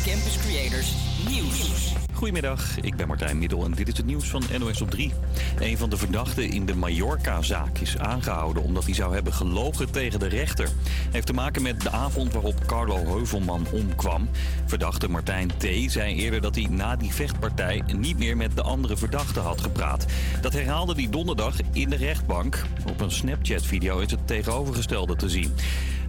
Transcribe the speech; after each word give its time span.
Campus 0.00 0.38
Creators 0.38 0.94
Nieuws. 1.28 1.92
Goedemiddag, 2.12 2.80
ik 2.80 2.96
ben 2.96 3.08
Martijn 3.08 3.38
Middel 3.38 3.64
en 3.64 3.72
dit 3.72 3.88
is 3.88 3.96
het 3.96 4.06
nieuws 4.06 4.28
van 4.28 4.42
NOS 4.58 4.82
op 4.82 4.90
3. 4.90 5.12
Een 5.58 5.78
van 5.78 5.90
de 5.90 5.96
verdachten 5.96 6.50
in 6.50 6.66
de 6.66 6.74
Mallorca-zaak 6.74 7.78
is 7.78 7.98
aangehouden 7.98 8.62
omdat 8.62 8.84
hij 8.84 8.94
zou 8.94 9.14
hebben 9.14 9.32
gelogen 9.32 9.90
tegen 9.90 10.18
de 10.18 10.28
rechter. 10.28 10.68
Heeft 11.10 11.26
te 11.26 11.32
maken 11.32 11.62
met 11.62 11.80
de 11.80 11.90
avond 11.90 12.32
waarop 12.32 12.66
Carlo 12.66 12.96
Heuvelman 12.96 13.66
omkwam. 13.72 14.28
Verdachte 14.66 15.08
Martijn 15.08 15.48
T. 15.58 15.66
zei 15.86 16.14
eerder 16.14 16.40
dat 16.40 16.54
hij 16.54 16.66
na 16.70 16.96
die 16.96 17.12
vechtpartij 17.12 17.82
niet 17.96 18.18
meer 18.18 18.36
met 18.36 18.56
de 18.56 18.62
andere 18.62 18.96
verdachten 18.96 19.42
had 19.42 19.60
gepraat. 19.60 20.06
Dat 20.40 20.52
herhaalde 20.52 20.94
hij 20.94 21.08
donderdag 21.10 21.56
in 21.72 21.90
de 21.90 21.96
rechtbank. 21.96 22.62
Op 22.88 23.00
een 23.00 23.10
Snapchat-video 23.10 23.98
is 23.98 24.10
het 24.10 24.26
tegenovergestelde 24.26 25.16
te 25.16 25.28
zien. 25.28 25.54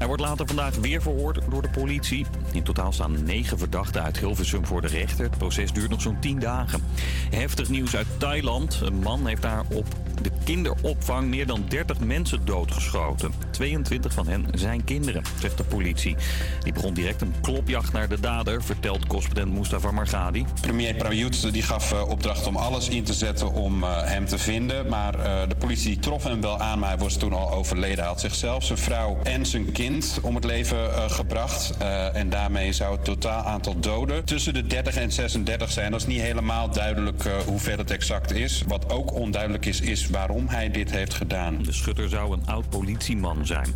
Hij 0.04 0.12
wordt 0.12 0.28
later 0.28 0.48
vandaag 0.48 0.76
weer 0.76 1.02
verhoord 1.02 1.40
door 1.50 1.62
de 1.62 1.70
politie. 1.70 2.26
In 2.52 2.64
totaal 2.64 2.92
staan 2.92 3.24
negen 3.24 3.58
verdachten 3.58 4.04
uit 4.04 4.18
Hilversum 4.18 4.66
voor 4.66 4.82
de 4.82 4.88
rechter. 4.88 5.26
Het 5.26 5.38
proces 5.38 5.72
duurt 5.72 5.90
nog 5.90 6.02
zo'n 6.02 6.20
10 6.20 6.40
dagen. 6.40 6.84
Heftig 7.30 7.70
nieuws 7.70 7.96
uit 7.96 8.08
Thailand. 8.18 8.82
Een 8.84 9.00
man 9.00 9.28
heeft 9.28 9.42
daar 9.42 9.64
op 9.70 9.86
de 10.22 10.32
kinderopvang 10.44 11.28
meer 11.28 11.48
dan 11.48 11.66
30 11.68 12.00
mensen 12.00 12.46
doodgeschoten. 12.46 13.34
22 13.52 14.14
van 14.14 14.28
hen 14.28 14.48
zijn 14.54 14.84
kinderen, 14.84 15.24
zegt 15.40 15.58
de 15.58 15.64
politie. 15.64 16.16
Die 16.64 16.74
begon 16.74 16.94
direct 16.94 17.22
een 17.22 17.34
klopjacht 17.42 17.94
naar 17.94 18.10
de 18.10 18.20
dader, 18.20 18.64
vertelt 18.64 19.08
correspondent 19.08 19.54
Mustafa 19.54 19.92
Margadi. 19.92 20.46
Premier 20.62 20.96
Prayut 20.96 21.54
die 21.54 21.64
gaf 21.64 21.94
uh, 21.94 22.10
opdracht 22.10 22.48
om 22.48 22.56
alles 22.56 22.90
in 22.90 23.04
te 23.04 23.14
zetten 23.14 23.52
om 23.52 23.84
uh, 23.84 24.02
hem 24.04 24.26
te 24.26 24.38
vinden. 24.38 24.88
Maar 24.88 25.16
uh, 25.16 25.42
de 25.48 25.56
politie 25.56 26.00
trof 26.00 26.24
hem 26.24 26.42
wel 26.42 26.60
aan, 26.60 26.80
maar 26.80 26.90
hij 26.90 26.98
was 26.98 27.18
toen 27.18 27.34
al 27.34 27.52
overleden. 27.52 27.98
Hij 27.98 28.08
had 28.08 28.20
zichzelf, 28.20 28.64
zijn 28.64 28.80
vrouw 28.80 29.20
en 29.24 29.46
zijn 29.46 29.72
kind 29.72 29.93
om 30.22 30.36
het 30.36 30.44
leven 30.44 31.12
gebracht. 31.12 31.78
en 32.14 32.30
daarmee 32.30 32.74
zou 32.74 32.96
het 32.96 33.06
totaal 33.06 33.44
aantal 33.44 33.80
doden 33.80 34.26
tussen 34.26 34.54
de 34.54 34.68
30 34.68 34.96
en 34.96 35.12
36 35.12 35.72
zijn. 35.72 35.92
Dat 35.92 36.00
is 36.00 36.08
niet 36.08 36.22
helemaal 36.22 36.72
duidelijk 36.72 37.24
hoeveel 37.46 37.78
het 37.78 37.92
exact 37.92 38.32
is. 38.32 38.64
Wat 38.68 38.90
ook 38.90 39.14
onduidelijk 39.14 39.66
is, 39.66 39.82
is 39.82 40.08
waarom 40.10 40.48
hij 40.48 40.72
dit 40.72 40.92
heeft 40.92 41.14
gedaan. 41.14 41.64
De 41.64 41.72
schutter 41.72 42.10
zou 42.10 42.34
een 42.34 42.46
oud 42.46 42.70
politieman 42.70 43.46
zijn. 43.46 43.74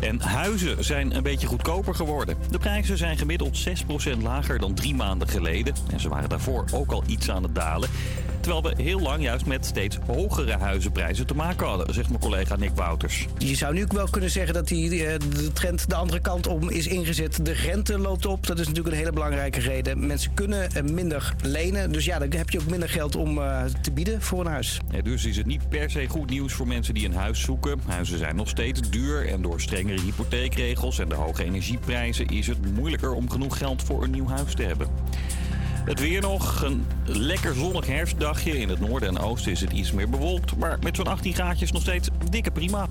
En 0.00 0.20
huizen 0.20 0.84
zijn 0.84 1.16
een 1.16 1.22
beetje 1.22 1.46
goedkoper 1.46 1.94
geworden. 1.94 2.36
De 2.50 2.58
prijzen 2.58 2.98
zijn 2.98 3.18
gemiddeld 3.18 3.68
6% 4.16 4.22
lager 4.22 4.58
dan 4.58 4.74
drie 4.74 4.94
maanden 4.94 5.28
geleden. 5.28 5.74
En 5.92 6.00
ze 6.00 6.08
waren 6.08 6.28
daarvoor 6.28 6.64
ook 6.72 6.92
al 6.92 7.02
iets 7.06 7.30
aan 7.30 7.42
het 7.42 7.54
dalen. 7.54 7.88
Terwijl 8.40 8.62
we 8.62 8.82
heel 8.82 9.00
lang 9.00 9.22
juist 9.22 9.46
met 9.46 9.66
steeds 9.66 9.98
hogere 10.06 10.56
huizenprijzen 10.56 11.26
te 11.26 11.34
maken 11.34 11.66
hadden, 11.66 11.94
zegt 11.94 12.08
mijn 12.08 12.20
collega 12.20 12.56
Nick 12.56 12.70
Wouters. 12.74 13.26
Je 13.38 13.54
zou 13.54 13.74
nu 13.74 13.86
wel 13.88 14.08
kunnen 14.10 14.30
zeggen 14.30 14.54
dat 14.54 14.68
die, 14.68 15.04
de 15.38 15.52
trend 15.52 15.88
de 15.88 15.94
andere 15.94 16.20
kant 16.20 16.46
om 16.46 16.70
is 16.70 16.86
ingezet. 16.86 17.44
De 17.44 17.52
rente 17.52 17.98
loopt 17.98 18.26
op. 18.26 18.46
Dat 18.46 18.58
is 18.58 18.66
natuurlijk 18.66 18.94
een 18.94 19.00
hele 19.00 19.12
belangrijke 19.12 19.60
reden. 19.60 20.06
Mensen 20.06 20.34
kunnen 20.34 20.68
minder 20.94 21.34
lenen. 21.42 21.92
Dus 21.92 22.04
ja, 22.04 22.18
dan 22.18 22.32
heb 22.32 22.50
je 22.50 22.60
ook 22.60 22.70
minder 22.70 22.88
geld 22.88 23.16
om 23.16 23.38
uh, 23.38 23.64
te 23.82 23.90
bieden 23.90 24.22
voor 24.22 24.40
een 24.40 24.52
huis. 24.52 24.80
Ja, 24.90 25.02
dus 25.02 25.24
is 25.24 25.36
het 25.36 25.46
niet 25.46 25.68
per 25.68 25.90
se 25.90 26.06
goed 26.06 26.30
nieuws 26.30 26.52
voor 26.52 26.66
mensen 26.66 26.94
die 26.94 27.06
een 27.06 27.14
huis 27.14 27.40
zoeken. 27.40 27.80
Huizen 27.86 28.18
zijn 28.18 28.36
nog 28.36 28.48
steeds 28.48 28.90
duur 28.90 29.28
en 29.28 29.42
door 29.42 29.60
strengere 29.60 30.00
hypotheekregels 30.00 30.98
en 30.98 31.08
de 31.08 31.14
hoge 31.14 31.44
energieprijzen 31.44 32.26
is 32.26 32.46
het 32.46 32.74
moeilijker 32.74 33.12
om 33.12 33.30
genoeg 33.30 33.58
geld 33.58 33.82
voor 33.82 34.02
een 34.02 34.10
nieuw 34.10 34.28
huis 34.28 34.54
te 34.54 34.62
hebben. 34.62 34.88
Het 35.88 36.00
weer 36.00 36.20
nog. 36.20 36.62
Een 36.62 36.86
lekker 37.04 37.54
zonnig 37.54 37.86
herfstdagje. 37.86 38.58
In 38.58 38.68
het 38.68 38.80
noorden 38.80 39.08
en 39.08 39.18
oosten 39.18 39.52
is 39.52 39.60
het 39.60 39.72
iets 39.72 39.92
meer 39.92 40.08
bewolkt. 40.08 40.56
Maar 40.56 40.78
met 40.80 40.96
zo'n 40.96 41.06
18 41.06 41.34
graadjes 41.34 41.72
nog 41.72 41.82
steeds 41.82 42.08
dikke 42.30 42.50
prima. 42.50 42.86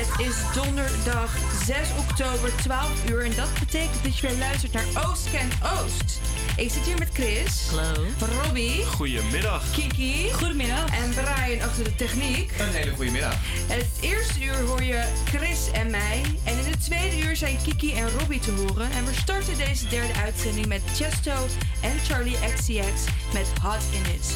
Het 0.00 0.26
is 0.26 0.36
donderdag 0.54 1.36
6 1.64 1.78
oktober, 1.98 2.56
12 2.56 3.08
uur. 3.10 3.24
En 3.24 3.32
dat 3.36 3.48
betekent 3.58 4.04
dat 4.04 4.18
je 4.18 4.28
weer 4.28 4.38
luistert 4.38 4.72
naar 4.72 4.84
Oost 5.08 5.30
Kent 5.30 5.54
Oost. 5.62 6.20
Ik 6.56 6.70
zit 6.70 6.82
hier 6.82 6.98
met 6.98 7.08
Chris. 7.12 7.68
Hallo. 7.70 8.06
Robbie. 8.42 8.84
Goedemiddag. 8.84 9.70
Kiki. 9.70 10.32
Goedemiddag. 10.32 10.86
En 10.86 11.10
Brian 11.10 11.60
achter 11.68 11.84
de 11.84 11.94
techniek. 11.94 12.52
Een 12.58 12.68
hele 12.68 12.90
goede 12.90 13.10
middag. 13.10 13.34
Het 13.66 13.86
eerste 14.00 14.44
uur 14.44 14.60
hoor 14.60 14.82
je 14.82 15.02
Chris 15.24 15.70
en 15.72 15.90
mij. 15.90 16.22
En 16.44 16.58
in 16.58 16.70
het 16.70 16.84
tweede 16.84 17.26
uur 17.26 17.36
zijn 17.36 17.58
Kiki 17.62 17.94
en 17.94 18.10
Robbie 18.18 18.40
te 18.40 18.50
horen. 18.50 18.90
En 18.90 19.04
we 19.04 19.14
starten 19.14 19.56
deze 19.56 19.88
derde 19.88 20.14
uitzending 20.14 20.66
met 20.66 20.82
Chesto 20.94 21.46
en 21.80 21.98
Charlie 21.98 22.36
XCX 22.54 23.04
met 23.32 23.46
Hot 23.62 23.82
In 23.92 24.14
It. 24.14 24.34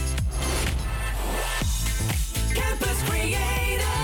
Campus 2.55 2.99
Creators, 3.09 4.04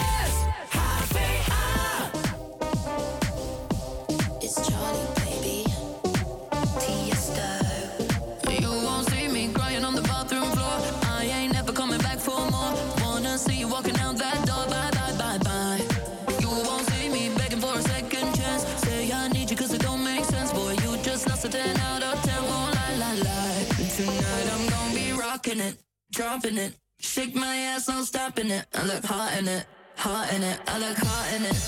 rocking 25.50 25.66
it, 25.66 25.76
dropping 26.12 26.58
it. 26.58 26.74
Shake 27.00 27.34
my 27.34 27.56
ass, 27.56 27.88
no 27.88 28.02
stopping 28.02 28.50
it. 28.50 28.66
I 28.72 28.84
look 28.84 29.04
hot 29.04 29.36
in 29.36 29.48
it, 29.48 29.66
hot 29.96 30.32
in 30.32 30.42
it. 30.44 30.60
I 30.68 30.78
look 30.78 30.96
hot 30.96 31.34
in 31.34 31.44
it. 31.44 31.58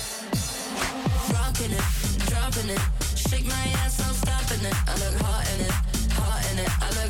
Rocking 1.33 1.71
it, 1.71 1.83
dropping 2.29 2.69
it. 2.69 2.79
Shake 3.17 3.45
my 3.45 3.65
ass, 3.83 3.99
no 3.99 4.13
stopping 4.13 4.65
it. 4.65 4.75
I 4.87 4.93
look 5.03 5.21
hot 5.21 5.45
in 5.53 5.65
it, 5.65 5.71
hot 6.13 6.51
in 6.51 6.59
it. 6.59 6.69
I 6.81 6.89
look 7.01 7.02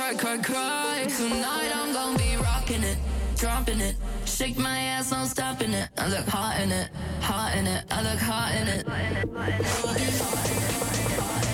cry, 0.00 0.14
cry, 0.14 0.38
cry. 0.38 1.06
Tonight 1.14 1.70
I'm 1.74 1.92
gonna 1.92 2.16
be 2.16 2.34
rocking 2.36 2.82
it, 2.82 2.96
dropping 3.36 3.80
it. 3.80 3.96
Shake 4.24 4.56
my 4.56 4.78
ass, 4.78 5.12
no 5.12 5.24
stopping 5.24 5.74
it. 5.74 5.90
I 5.98 6.08
look 6.08 6.26
hot 6.26 6.58
in 6.58 6.72
it, 6.72 6.88
hot 7.20 7.54
in 7.54 7.66
it. 7.66 7.84
I 7.90 8.02
look 8.02 8.18
hot 8.18 8.54
in 8.54 8.68
it. 8.68 8.86
Rocking 9.84 11.49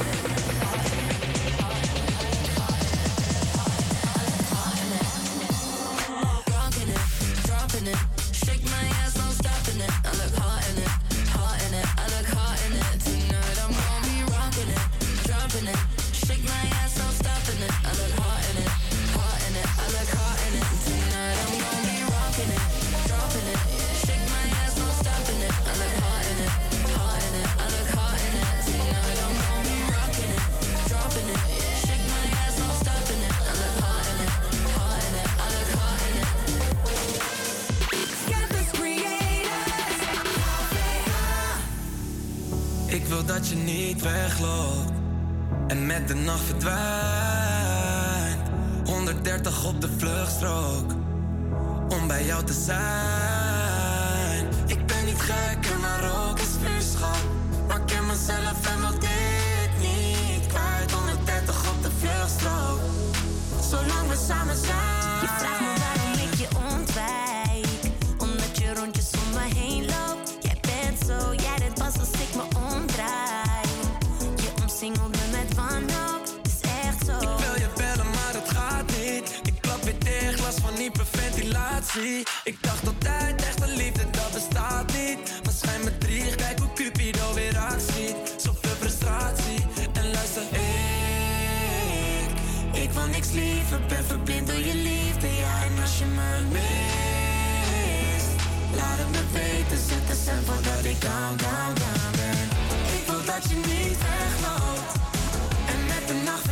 dat 43.36 43.48
je 43.48 43.56
niet 43.56 44.02
wegloopt 44.02 44.92
en 45.66 45.86
met 45.86 46.08
de 46.08 46.14
nacht 46.14 46.44
verdwijnt. 46.44 46.80
130 48.84 49.64
op 49.66 49.80
de 49.80 49.88
vluchtstrook 49.98 50.92
om 51.88 52.06
bij 52.06 52.24
jou 52.24 52.44
te 52.44 52.52
zijn. 52.52 52.78
Ik 54.66 54.86
ben 54.86 55.04
niet 55.04 55.20
gek 55.20 55.70
en 55.72 55.80
maar 55.80 56.28
ook 56.28 56.38
is 56.38 56.54
vuurschap. 56.62 57.16
Maar 57.68 57.76
ik 57.76 57.86
ken 57.86 58.06
mezelf 58.06 58.65
Ik 81.96 82.56
dacht 82.60 82.86
altijd, 82.86 83.42
echte 83.42 83.66
liefde, 83.66 84.10
dat 84.10 84.32
bestaat 84.32 84.92
niet. 84.92 85.18
Maar 85.44 85.52
schijn 85.52 85.84
me 85.84 85.98
drie, 85.98 86.34
kijk 86.34 86.58
hoe 86.58 86.72
Cupido 86.74 87.34
weer 87.34 87.58
actie. 87.58 88.14
Zoveel 88.36 88.76
frustratie. 88.80 89.66
En 89.92 90.10
luister, 90.10 90.42
ik, 90.42 92.30
ik 92.82 92.90
wil 92.90 93.06
niks 93.06 93.30
liever. 93.30 93.80
Ben 93.88 94.04
verblind 94.04 94.46
door 94.46 94.58
je 94.58 94.74
liefde, 94.74 95.26
ja. 95.26 95.62
En 95.64 95.82
als 95.82 95.98
je 95.98 96.04
me 96.04 96.40
mist, 96.52 98.28
laat 98.76 98.98
het 98.98 99.10
me 99.10 99.22
weten. 99.32 99.78
Zet 99.88 100.06
de 100.08 100.14
cent 100.24 100.46
voordat 100.46 100.84
ik 100.84 101.00
down, 101.00 101.36
down, 101.36 101.74
down 101.80 102.10
ben. 102.16 102.48
Ik 102.98 103.04
wil 103.06 103.24
dat 103.24 103.42
je 103.48 103.56
niet 103.56 103.96
wegloopt. 104.06 104.92
En 105.72 105.86
met 105.86 106.08
de 106.08 106.14
nacht 106.24 106.45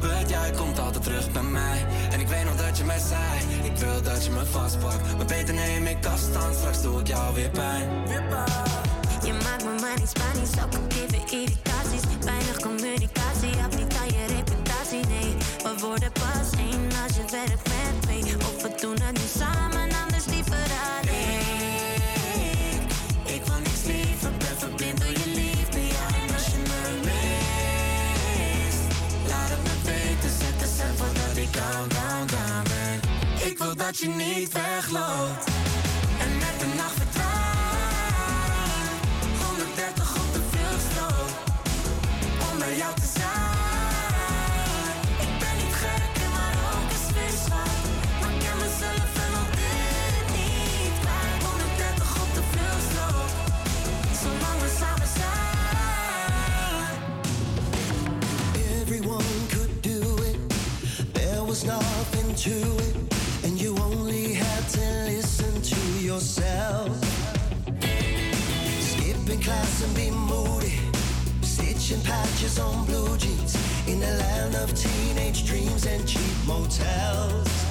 gebeurt, 0.00 0.28
jij 0.28 0.50
komt 0.50 0.78
altijd 0.78 1.04
terug 1.04 1.32
bij 1.32 1.42
mij. 1.42 1.86
En 2.12 2.20
ik 2.20 2.28
weet 2.28 2.44
nog 2.44 2.56
dat 2.56 2.78
je 2.78 2.84
mij 2.84 2.98
zei, 2.98 3.64
ik 3.64 3.76
wil 3.76 4.02
dat 4.02 4.24
je 4.24 4.30
me 4.30 4.44
vastpakt. 4.44 5.16
Maar 5.16 5.26
beter 5.26 5.54
neem 5.54 5.86
ik 5.86 6.06
afstand, 6.06 6.54
straks 6.54 6.82
doe 6.82 7.00
ik 7.00 7.06
jou 7.06 7.34
weer 7.34 7.50
pijn. 7.50 7.88
Je 9.24 9.32
maakt 9.32 9.64
me 9.64 9.74
maar 9.80 9.98
niet 9.98 10.08
Spanisch, 10.08 10.62
ook 10.64 10.92
geven 10.92 11.38
irritaties. 11.38 12.02
Weinig 12.24 12.60
communicatie, 12.60 13.56
heb 13.56 13.76
niet 13.76 13.94
aan 14.00 14.06
je 14.06 14.24
reputatie, 14.36 15.06
nee. 15.06 15.36
We 15.62 15.72
worden 15.80 16.12
pas 16.12 16.48
één 16.58 16.88
als 17.04 17.16
je 17.16 17.24
werkt 17.30 17.68
met 17.68 18.02
twee. 18.02 18.47
Dat 33.88 33.98
je 33.98 34.08
niet 34.08 34.52
wegloopt, 34.52 35.44
en 36.24 36.32
met 36.38 36.56
de 36.60 36.66
nacht 36.76 36.94
verdwijnt. 37.00 37.36
130 39.44 40.16
op 40.22 40.32
de 40.32 40.42
vluchtstrook, 40.50 41.30
om 42.50 42.58
bij 42.58 42.76
jou 42.76 42.94
te 42.94 43.08
zijn. 43.18 43.56
Ik 45.26 45.32
ben 45.42 45.56
niet 45.62 45.74
gek, 45.82 46.22
en 46.24 46.30
maar 46.36 46.56
ook 46.74 46.88
een 46.94 47.02
switchschap. 47.08 47.76
Maar 48.20 48.32
ik 48.34 48.40
ken 48.44 48.56
mezelf 48.64 49.10
en 49.24 49.32
al 49.40 49.48
dit 49.60 50.26
niet 50.36 50.94
kwijt. 51.02 51.40
130 51.48 52.08
op 52.24 52.30
de 52.38 52.44
vluchtstrook, 52.52 53.30
zolang 54.22 54.58
we 54.64 54.70
samen 54.80 55.10
zijn. 55.20 55.48
Everyone 58.80 59.30
could 59.52 59.72
do 59.90 60.00
it. 60.30 60.38
There 61.12 61.42
was 61.46 61.60
nothing 61.62 62.28
to 62.44 62.56
it. 62.88 62.97
Listen 65.38 65.62
to 65.62 66.04
yourself. 66.04 66.88
Skipping 68.80 69.40
class 69.40 69.84
and 69.84 69.94
be 69.94 70.10
moody. 70.10 70.78
Stitching 71.42 72.00
patches 72.02 72.58
on 72.58 72.84
blue 72.86 73.16
jeans. 73.16 73.56
In 73.86 74.02
a 74.02 74.12
land 74.18 74.54
of 74.56 74.74
teenage 74.74 75.46
dreams 75.46 75.86
and 75.86 76.06
cheap 76.06 76.34
motels. 76.46 77.67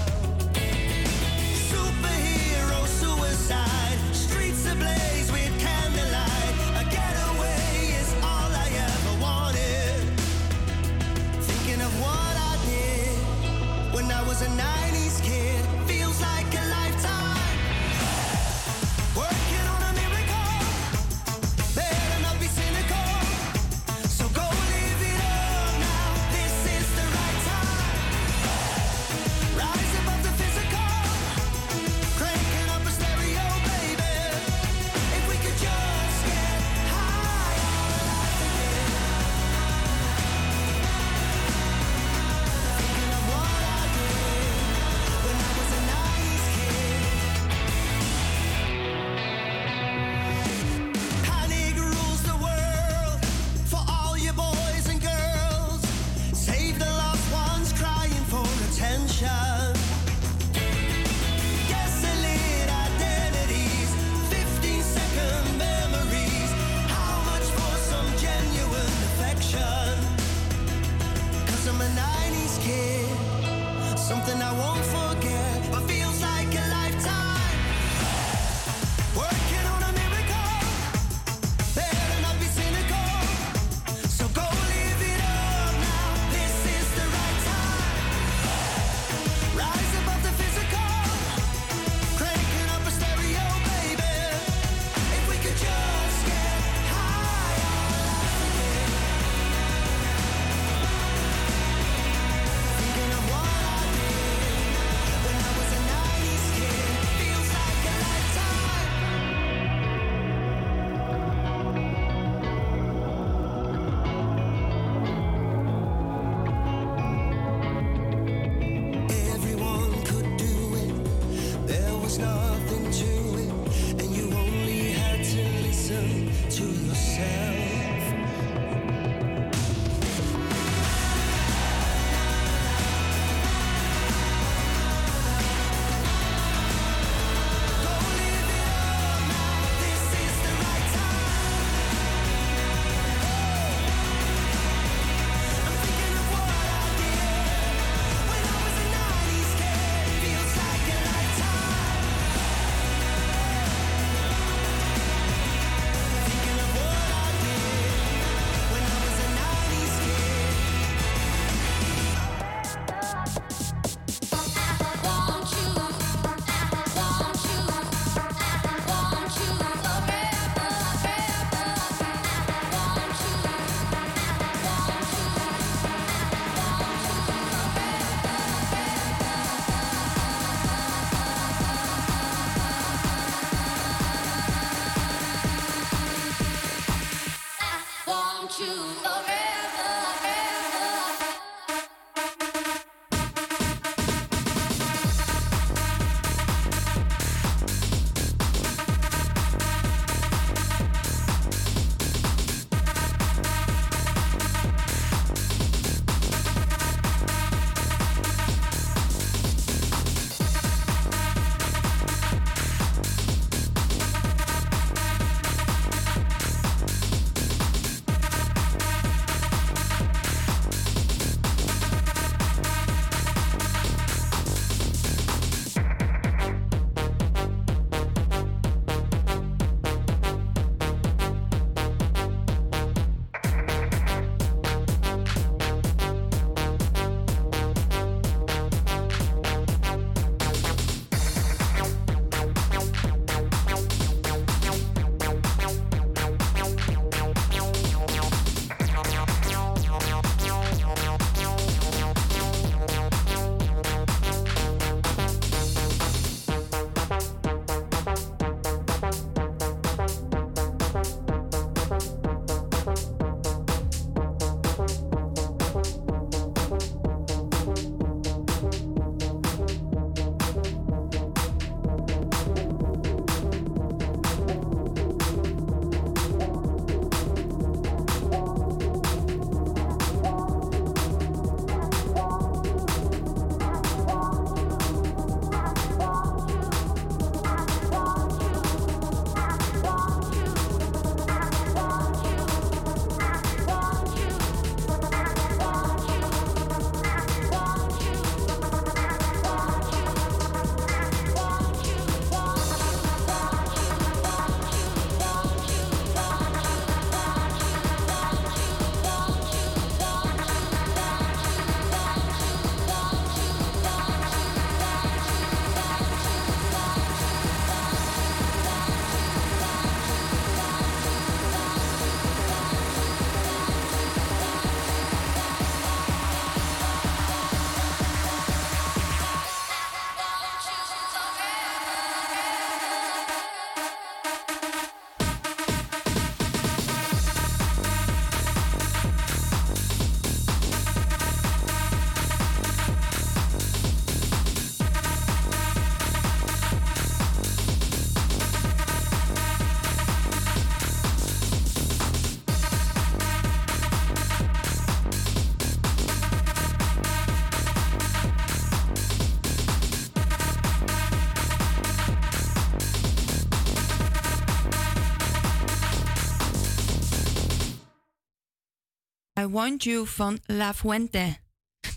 I 369.47 369.49
Want 369.49 369.83
You 369.83 370.07
van 370.07 370.39
La 370.45 370.73
Fuente. 370.73 371.37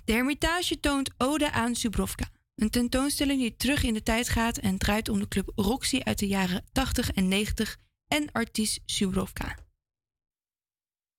De 0.04 0.12
Hermitage 0.12 0.80
toont 0.80 1.11
Ode 1.16 1.50
aan 1.50 1.75
Subrovka. 1.75 2.30
Een 2.54 2.71
tentoonstelling 2.71 3.40
die 3.40 3.57
terug 3.57 3.83
in 3.83 3.95
de 3.95 4.02
tijd 4.02 4.28
gaat 4.28 4.59
en 4.59 4.78
draait 4.78 5.09
om 5.09 5.19
de 5.19 5.28
club 5.28 5.52
Roxy 5.54 6.00
uit 6.00 6.19
de 6.19 6.26
jaren 6.26 6.64
80 6.73 7.11
en 7.11 7.28
90 7.28 7.78
en 8.09 8.33
artiest 8.33 8.80
Subrovka. 8.87 9.57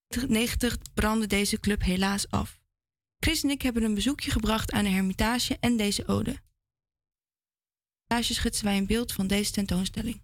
In 0.08 0.32
90 0.32 0.78
brandde 0.94 1.28
deze 1.28 1.60
club 1.60 1.84
helaas 1.84 2.30
af. 2.30 2.60
Chris 3.20 3.44
en 3.44 3.50
ik 3.50 3.62
hebben 3.62 3.84
een 3.84 3.96
bezoekje 3.96 4.32
gebracht 4.32 4.72
aan 4.72 4.84
de 4.84 4.90
Hermitage 4.90 5.58
en 5.60 5.78
deze 5.78 6.08
ode. 6.08 6.42
Hermitage 8.08 8.34
schetsen 8.34 8.66
wij 8.66 8.78
een 8.78 8.88
beeld 8.88 9.14
van 9.14 9.28
deze 9.28 9.52
tentoonstelling. 9.52 10.22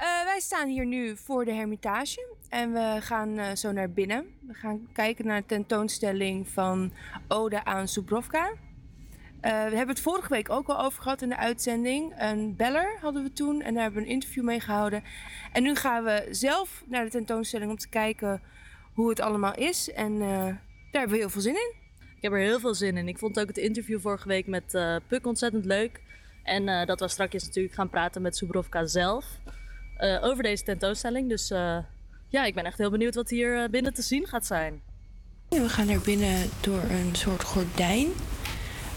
Eh, 0.00 0.24
wij 0.24 0.40
staan 0.40 0.68
hier 0.68 0.86
nu 0.86 1.16
voor 1.16 1.44
de 1.44 1.52
Hermitage 1.52 2.34
en 2.48 2.72
we 2.72 2.96
gaan 3.00 3.38
eh, 3.38 3.54
zo 3.54 3.72
naar 3.72 3.90
binnen. 3.90 4.26
We 4.46 4.54
gaan 4.54 4.88
kijken 4.92 5.26
naar 5.26 5.40
de 5.40 5.46
tentoonstelling 5.46 6.48
van 6.48 6.92
Ode 7.28 7.64
aan 7.64 7.88
Subrovka. 7.88 8.52
Eh, 9.40 9.50
we 9.50 9.76
hebben 9.76 9.88
het 9.88 10.00
vorige 10.00 10.28
week 10.28 10.50
ook 10.50 10.68
al 10.68 10.80
over 10.80 11.02
gehad 11.02 11.22
in 11.22 11.28
de 11.28 11.36
uitzending. 11.36 12.12
Een 12.16 12.56
beller 12.56 12.98
hadden 13.00 13.22
we 13.22 13.32
toen 13.32 13.62
en 13.62 13.74
daar 13.74 13.82
hebben 13.82 14.02
we 14.02 14.06
een 14.06 14.14
interview 14.14 14.44
mee 14.44 14.60
gehouden. 14.60 15.02
En 15.52 15.62
nu 15.62 15.74
gaan 15.74 16.04
we 16.04 16.26
zelf 16.30 16.82
naar 16.86 17.04
de 17.04 17.10
tentoonstelling 17.10 17.70
om 17.70 17.78
te 17.78 17.88
kijken 17.88 18.42
hoe 18.94 19.08
het 19.08 19.20
allemaal 19.20 19.54
is. 19.54 19.92
En 19.92 20.18
daar 20.18 20.60
hebben 20.90 21.10
we 21.10 21.16
heel 21.16 21.30
veel 21.30 21.40
zin 21.40 21.54
in. 21.54 21.74
Ik 22.16 22.22
heb 22.22 22.32
er 22.32 22.38
heel 22.38 22.60
veel 22.60 22.74
zin 22.74 22.96
in. 22.96 23.08
Ik 23.08 23.18
vond 23.18 23.40
ook 23.40 23.46
het 23.46 23.58
interview 23.58 24.00
vorige 24.00 24.28
week 24.28 24.46
met 24.46 24.78
Puk 25.08 25.26
ontzettend 25.26 25.64
leuk. 25.64 26.00
En 26.42 26.86
dat 26.86 27.00
we 27.00 27.08
straks 27.08 27.44
natuurlijk 27.44 27.74
gaan 27.74 27.90
praten 27.90 28.22
met 28.22 28.36
Subrovka 28.36 28.86
zelf 28.86 29.24
over 30.22 30.42
deze 30.42 30.62
tentoonstelling. 30.62 31.28
Dus 31.28 31.50
eh, 31.50 31.76
ja, 32.28 32.44
ik 32.44 32.54
ben 32.54 32.64
echt 32.64 32.78
heel 32.78 32.90
benieuwd 32.90 33.14
wat 33.14 33.30
hier 33.30 33.62
eh, 33.62 33.68
binnen 33.70 33.94
te 33.94 34.02
zien 34.02 34.26
gaat 34.26 34.46
zijn. 34.46 34.80
We 35.48 35.68
gaan 35.68 35.86
naar 35.86 36.00
binnen 36.00 36.50
door 36.60 36.82
een 36.90 37.10
soort 37.12 37.42
gordijn. 37.44 38.08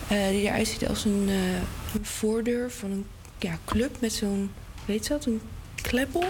eh, 0.09 0.27
die 0.27 0.41
eruit 0.41 0.67
ziet 0.67 0.87
als 0.87 1.05
een, 1.05 1.25
eh, 1.29 1.53
een 1.95 2.05
voordeur 2.05 2.71
van 2.71 2.91
een 2.91 3.05
ja, 3.39 3.57
club 3.65 4.01
met 4.01 4.13
zo'n, 4.13 4.51
weet 4.85 5.03
je 5.07 5.09
dat, 5.13 5.25
een 5.25 5.41
kleppel. 5.81 6.23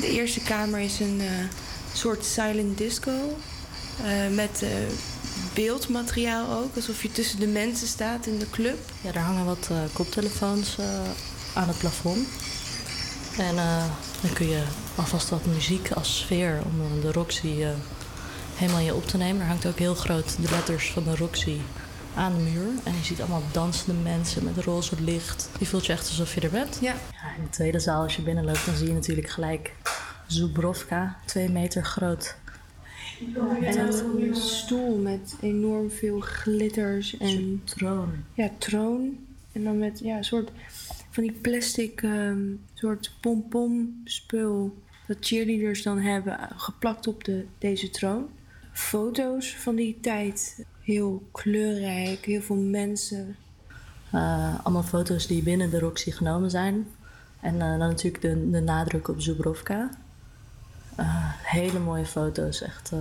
De 0.00 0.10
eerste 0.10 0.40
kamer 0.42 0.80
is 0.80 1.00
een 1.00 1.20
eh, 1.20 1.28
soort 1.94 2.24
silent 2.24 2.78
disco. 2.78 3.36
eh, 4.04 4.28
met 4.34 4.62
eh, 4.62 4.68
beeldmateriaal 5.54 6.58
ook, 6.62 6.76
alsof 6.76 7.02
je 7.02 7.12
tussen 7.12 7.40
de 7.40 7.46
mensen 7.46 7.86
staat 7.86 8.26
in 8.26 8.38
de 8.38 8.50
club. 8.50 8.78
Ja, 9.00 9.12
daar 9.12 9.22
hangen 9.22 9.44
wat 9.44 9.68
eh, 9.70 9.78
koptelefoons 9.92 10.78
eh, 10.78 11.00
aan 11.54 11.68
het 11.68 11.78
plafond. 11.78 12.28
En 13.38 13.56
eh, 13.58 13.84
dan 14.22 14.32
kun 14.32 14.48
je 14.48 14.62
alvast 14.94 15.28
wat 15.28 15.46
muziek 15.46 15.92
als 15.92 16.18
sfeer 16.18 16.62
om 16.64 16.80
eh, 16.80 17.02
de 17.02 17.12
Roxy 17.12 17.62
eh, 17.62 17.68
helemaal 18.54 18.80
in 18.80 18.86
je 18.86 18.94
op 18.94 19.06
te 19.06 19.16
nemen. 19.16 19.40
Er 19.40 19.48
hangt 19.48 19.66
ook 19.66 19.78
heel 19.78 19.94
groot 19.94 20.42
de 20.42 20.50
letters 20.50 20.90
van 20.90 21.04
de 21.04 21.16
Roxy 21.16 21.56
aan 22.14 22.34
de 22.36 22.42
muur. 22.42 22.68
En 22.84 22.92
je 22.92 23.04
ziet 23.04 23.20
allemaal 23.20 23.42
dansende 23.52 24.00
mensen 24.00 24.44
met 24.44 24.64
roze 24.64 25.00
licht. 25.00 25.48
Je 25.58 25.66
voelt 25.66 25.86
je 25.86 25.92
echt 25.92 26.08
alsof 26.08 26.34
je 26.34 26.40
er 26.40 26.50
bent. 26.50 26.78
Ja. 26.80 26.92
in 27.36 27.42
de 27.42 27.50
tweede 27.50 27.80
zaal, 27.80 28.02
als 28.02 28.16
je 28.16 28.22
binnenloopt, 28.22 28.66
dan 28.66 28.76
zie 28.76 28.86
je 28.86 28.92
natuurlijk 28.92 29.28
gelijk 29.28 29.72
Zubrovka. 30.26 31.16
Twee 31.24 31.48
meter 31.48 31.84
groot. 31.84 32.36
En 33.60 33.76
een 34.20 34.36
stoel 34.36 34.96
met 34.96 35.36
enorm 35.40 35.90
veel 35.90 36.20
glitters 36.20 37.16
en... 37.16 37.62
troon. 37.64 38.24
Ja, 38.34 38.50
troon. 38.58 39.18
En 39.52 39.64
dan 39.64 39.78
met 39.78 39.98
ja, 39.98 40.16
een 40.16 40.24
soort 40.24 40.50
van 41.14 41.22
die 41.22 41.32
plastic 41.32 42.02
ehm, 42.02 42.42
soort 42.74 43.12
pompom 43.20 44.00
spul 44.04 44.82
dat 45.06 45.16
cheerleaders 45.20 45.82
dan 45.82 45.98
hebben 45.98 46.38
eh, 46.38 46.46
geplakt 46.56 47.06
op 47.06 47.24
de, 47.24 47.46
deze 47.58 47.90
troon. 47.90 48.28
Foto's 48.72 49.56
van 49.56 49.74
die 49.74 49.98
tijd. 50.00 50.64
Heel 50.80 51.28
kleurrijk, 51.32 52.24
heel 52.24 52.40
veel 52.40 52.56
mensen. 52.56 53.36
Eh, 54.10 54.64
allemaal 54.64 54.82
foto's 54.82 55.26
die 55.26 55.42
binnen 55.42 55.70
de 55.70 55.78
Roxy 55.78 56.10
genomen 56.10 56.50
zijn. 56.50 56.86
En 57.40 57.54
eh, 57.60 57.68
dan 57.68 57.78
natuurlijk 57.78 58.22
de, 58.22 58.50
de 58.50 58.60
nadruk 58.60 59.08
op 59.08 59.20
Zubrovka. 59.20 59.90
Hele 61.42 61.78
mooie 61.78 62.06
foto's, 62.06 62.62
echt 62.62 62.92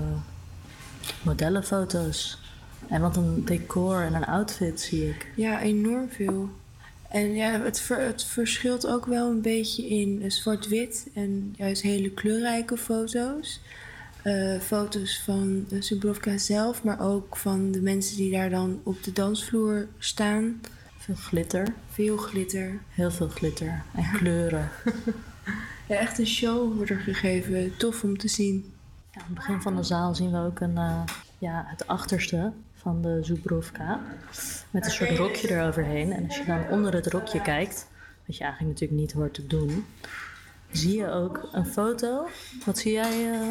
modellenfoto's. 1.24 2.40
En 2.88 3.02
wat 3.02 3.18
een 3.18 3.46
decor 3.46 4.02
en 4.02 4.14
een 4.14 4.26
outfit 4.26 4.82
zie 4.82 5.10
ik. 5.10 5.32
Ja, 5.36 5.62
enorm 5.62 6.10
veel. 6.10 6.50
En 7.14 7.36
ja, 7.36 7.62
het, 7.62 7.80
ver- 7.80 8.06
het 8.06 8.24
verschilt 8.24 8.88
ook 8.88 9.06
wel 9.06 9.30
een 9.30 9.42
beetje 9.42 9.88
in 9.88 10.22
eh, 10.22 10.30
zwart-wit 10.30 11.08
en 11.14 11.54
juist 11.58 11.82
hele 11.82 12.10
kleurrijke 12.12 12.78
foto's. 12.78 13.62
Eh, 14.24 14.60
foto's 14.60 15.22
van 15.26 15.66
uh, 15.72 15.82
Zubrovka 15.82 16.38
zelf, 16.38 16.84
maar 16.84 17.00
ook 17.02 17.38
van 17.38 17.72
de 17.72 17.82
mensen 17.82 18.18
die 18.18 18.32
daar 18.32 18.50
dan 18.50 18.80
op 18.84 19.04
de 19.04 19.12
dansvloer 19.12 19.88
staan. 19.98 20.62
Veel 20.98 21.16
glitter. 21.16 21.68
Veel 21.90 22.18
glitter. 22.18 22.80
Heel 22.90 23.12
veel 23.12 23.28
glitter 23.28 23.84
en 23.96 24.12
kleuren. 24.14 24.70
Ja, 25.88 25.96
echt 25.96 26.20
een 26.20 26.28
show 26.28 26.76
wordt 26.76 26.90
er 26.92 26.98
gegeven. 27.00 27.78
Tof 27.78 28.04
om 28.04 28.18
te 28.18 28.28
zien. 28.28 28.74
Ja, 29.12 29.20
aan 29.22 29.26
het 29.26 29.36
begin 29.36 29.62
van 29.62 29.76
de 29.76 29.84
zaal 29.84 30.16
zien 30.16 30.32
we 30.32 30.38
ook 30.38 30.60
een, 30.60 30.78
eh, 30.78 31.04
ja, 31.38 31.64
het 31.68 31.88
achterste 31.88 32.52
van 32.84 33.02
de 33.02 33.20
Zubrovka. 33.22 34.02
Met 34.72 34.86
een 34.86 34.92
soort 34.92 35.18
rokje 35.18 35.52
eroverheen. 35.52 36.12
En 36.12 36.26
als 36.26 36.38
je 36.38 36.46
dan 36.46 36.70
onder 36.70 36.94
het 36.94 37.08
rokje 37.08 37.42
kijkt, 37.42 37.88
wat 38.26 38.38
je 38.38 38.44
eigenlijk 38.44 38.74
natuurlijk 38.74 39.02
niet 39.02 39.12
hoort 39.12 39.34
te 39.34 39.48
doen, 39.48 39.86
zie 40.72 40.98
je 40.98 41.10
ook 41.10 41.50
een 41.52 41.66
foto. 41.66 42.28
Wat 42.66 42.78
zie 42.78 42.92
jij, 42.92 43.32
eh, 43.32 43.48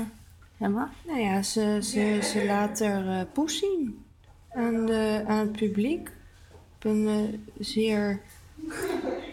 Emma? 0.58 0.90
Nou 1.06 1.20
ja, 1.20 1.42
ze, 1.42 1.78
ze, 1.82 2.18
ze 2.22 2.44
laat 2.44 2.80
er 2.80 3.08
eh, 3.08 3.20
poes 3.32 3.58
zien 3.58 4.04
aan, 4.50 4.86
de, 4.86 5.24
aan 5.26 5.38
het 5.38 5.52
publiek. 5.52 6.10
Op 6.74 6.84
een 6.84 7.08
eh, 7.08 7.38
zeer 7.58 8.20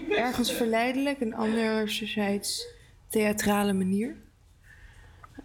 ergens 0.09 0.51
verleidelijk 0.51 1.19
en 1.19 1.33
anderzijds 1.33 2.67
theatrale 3.07 3.73
manier. 3.73 4.15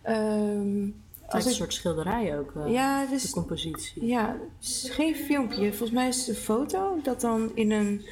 Ehm, 0.03 0.89
Het 1.27 1.35
is 1.41 1.45
een 1.47 1.53
soort 1.57 1.75
schilderij 1.75 2.39
ook, 2.39 2.53
eh, 2.57 2.73
Ja, 2.73 3.07
dus- 3.07 3.23
de 3.23 3.31
compositie. 3.31 4.07
Ja, 4.07 4.37
is 4.61 4.89
geen 4.91 5.17
filmpje. 5.17 5.69
Volgens 5.69 5.91
mij 5.91 6.09
is 6.09 6.19
het 6.19 6.29
een 6.29 6.43
foto 6.43 6.99
dat 7.03 7.21
dan 7.21 7.51
in 7.55 7.71
een, 7.71 8.05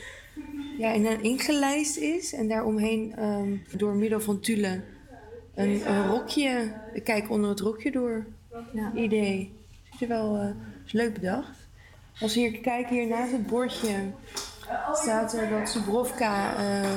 ja, 0.78 0.90
in 0.92 1.06
een 1.06 1.22
ingelijst 1.22 1.96
is. 1.96 2.32
En 2.32 2.48
daaromheen 2.48 3.14
ehm, 3.16 3.56
door 3.76 3.94
middel 3.94 4.20
van 4.20 4.40
tulle 4.40 4.80
een, 5.54 5.90
een 5.90 6.06
rokje. 6.08 6.72
Kijk 7.04 7.30
onder 7.30 7.50
het 7.50 7.60
rokje 7.60 7.90
door. 7.90 8.26
Idee. 8.94 9.52
Ziet 9.90 10.00
er 10.02 10.08
wel 10.08 10.36
eh, 10.36 10.48
is 10.84 10.92
leuk 10.92 11.14
bedacht. 11.14 11.58
Als 12.20 12.34
we 12.34 12.40
hier 12.40 12.58
kijken, 12.60 12.94
hier 12.96 13.06
naast 13.06 13.32
het 13.32 13.46
bordje 13.46 13.94
staat 14.92 15.32
er 15.34 15.48
dat 15.50 15.68
Zubrovka 15.68 16.56
eh, 16.56 16.90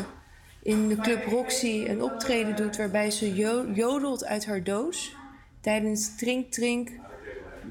in 0.62 0.88
de 0.88 0.96
Club 0.96 1.26
Roxy 1.26 1.86
een 1.88 2.04
optreden 2.04 2.56
doet 2.56 2.78
waarbij 2.78 3.12
ze 3.12 3.34
jo- 3.34 3.66
jodelt 3.74 4.26
uit 4.26 4.46
haar 4.46 4.64
doos 4.64 5.16
tijdens 5.66 6.16
Trink 6.16 6.52
Trink 6.52 6.90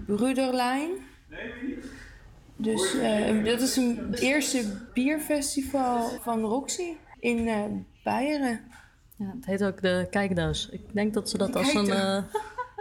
Bruderlijn. 0.07 0.91
Dus 2.57 2.95
eh, 2.95 3.45
dat 3.45 3.61
is 3.61 3.77
een, 3.77 4.07
het 4.11 4.21
eerste 4.21 4.87
bierfestival 4.93 6.09
van 6.09 6.41
Roxy 6.41 6.93
in 7.21 7.49
eh 7.49 7.65
Beieren. 8.05 8.61
Ja, 9.17 9.33
het 9.35 9.47
heet 9.47 9.65
ook 9.65 9.83
de 9.83 10.07
kijkdoos. 10.11 10.69
Ik 10.73 10.81
denk 10.93 11.15
dat 11.15 11.31
ze 11.31 11.39
dat 11.39 11.57
als 11.57 11.75
een, 11.75 11.91
eh, 11.91 12.23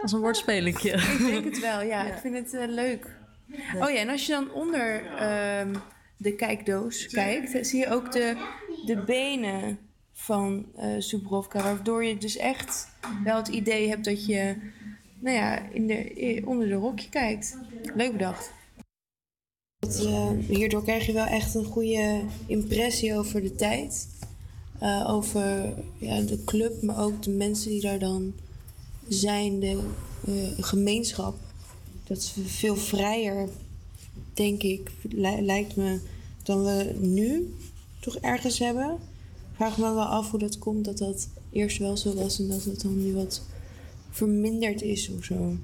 als 0.01 0.11
een 0.11 0.19
woordspelletje. 0.19 0.91
Ik 1.19 1.25
denk 1.25 1.45
het 1.45 1.59
wel, 1.59 1.81
ja. 1.81 2.05
Ik 2.05 2.17
vind 2.17 2.51
het 2.51 2.69
leuk. 2.69 3.17
Oh 3.75 3.89
ja, 3.89 3.95
en 3.95 4.09
als 4.09 4.25
je 4.25 4.31
dan 4.31 4.51
onder 4.51 5.05
ehm, 5.05 5.75
de 6.17 6.35
kijkdoos 6.35 7.07
kijkt, 7.07 7.67
zie 7.67 7.79
je 7.79 7.89
ook 7.89 8.11
de, 8.11 8.35
de 8.85 9.03
benen 9.05 9.79
van 10.11 10.65
eh 10.75 10.95
Zubrovka. 10.99 11.63
Waardoor 11.63 12.05
je 12.05 12.17
dus 12.17 12.37
echt 12.37 12.87
wel 13.23 13.35
het 13.35 13.47
idee 13.47 13.89
hebt 13.89 14.05
dat 14.05 14.25
je 14.25 14.55
nou 15.23 15.35
ja, 15.35 15.69
in 15.69 15.87
de, 15.87 16.41
onder 16.45 16.67
de 16.67 16.73
rokje 16.73 17.09
kijkt. 17.09 17.57
Leuk 17.95 18.11
bedacht. 18.11 18.51
Eh, 19.79 20.29
hierdoor 20.47 20.83
krijg 20.83 21.05
je 21.05 21.13
wel 21.13 21.25
echt 21.25 21.55
een 21.55 21.65
goede 21.65 22.21
impressie 22.45 23.17
over 23.17 23.41
de 23.41 23.55
tijd. 23.55 24.07
Eh, 24.79 25.09
over 25.09 25.73
ja, 25.97 26.21
de 26.21 26.43
club, 26.43 26.81
maar 26.81 27.03
ook 27.03 27.23
de 27.23 27.29
mensen 27.29 27.69
die 27.69 27.81
daar 27.81 27.99
dan 27.99 28.33
zijn, 29.07 29.59
de 29.59 29.79
eh, 30.25 30.63
gemeenschap. 30.65 31.35
Dat 32.03 32.17
is 32.17 32.33
veel 32.45 32.75
vrijer, 32.75 33.49
denk 34.33 34.63
ik, 34.63 34.91
li- 35.01 35.41
lijkt 35.41 35.75
me, 35.75 35.99
dan 36.43 36.63
we 36.63 36.95
nu 36.99 37.53
toch 37.99 38.15
ergens 38.15 38.59
hebben. 38.59 38.91
Ik 38.91 39.55
vraag 39.55 39.77
me 39.77 39.93
wel 39.93 40.03
af 40.05 40.29
hoe 40.31 40.39
dat 40.39 40.57
komt, 40.59 40.85
dat 40.85 40.97
dat 40.97 41.27
eerst 41.51 41.77
wel 41.77 41.97
zo 41.97 42.13
was 42.13 42.39
en 42.39 42.47
dat 42.47 42.63
het 42.63 42.81
dan 42.81 43.03
nu 43.03 43.13
wat 43.13 43.41
verminderd 44.13 44.81
is 44.81 45.09
of 45.09 45.23
zo. 45.23 45.57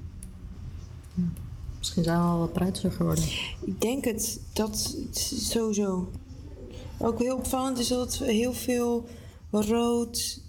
Misschien 1.78 2.04
zijn 2.04 2.18
we 2.18 2.24
wel 2.24 2.38
wat 2.38 2.52
pruitiger 2.52 2.92
geworden. 2.92 3.24
Ik 3.64 3.80
denk 3.80 4.04
het, 4.04 4.40
dat 4.52 4.96
sowieso. 5.12 6.10
Ook 6.98 7.18
heel 7.18 7.36
opvallend 7.36 7.78
is 7.78 7.88
dat 7.88 8.18
het 8.18 8.28
heel 8.28 8.52
veel 8.52 9.06
rood, 9.50 10.40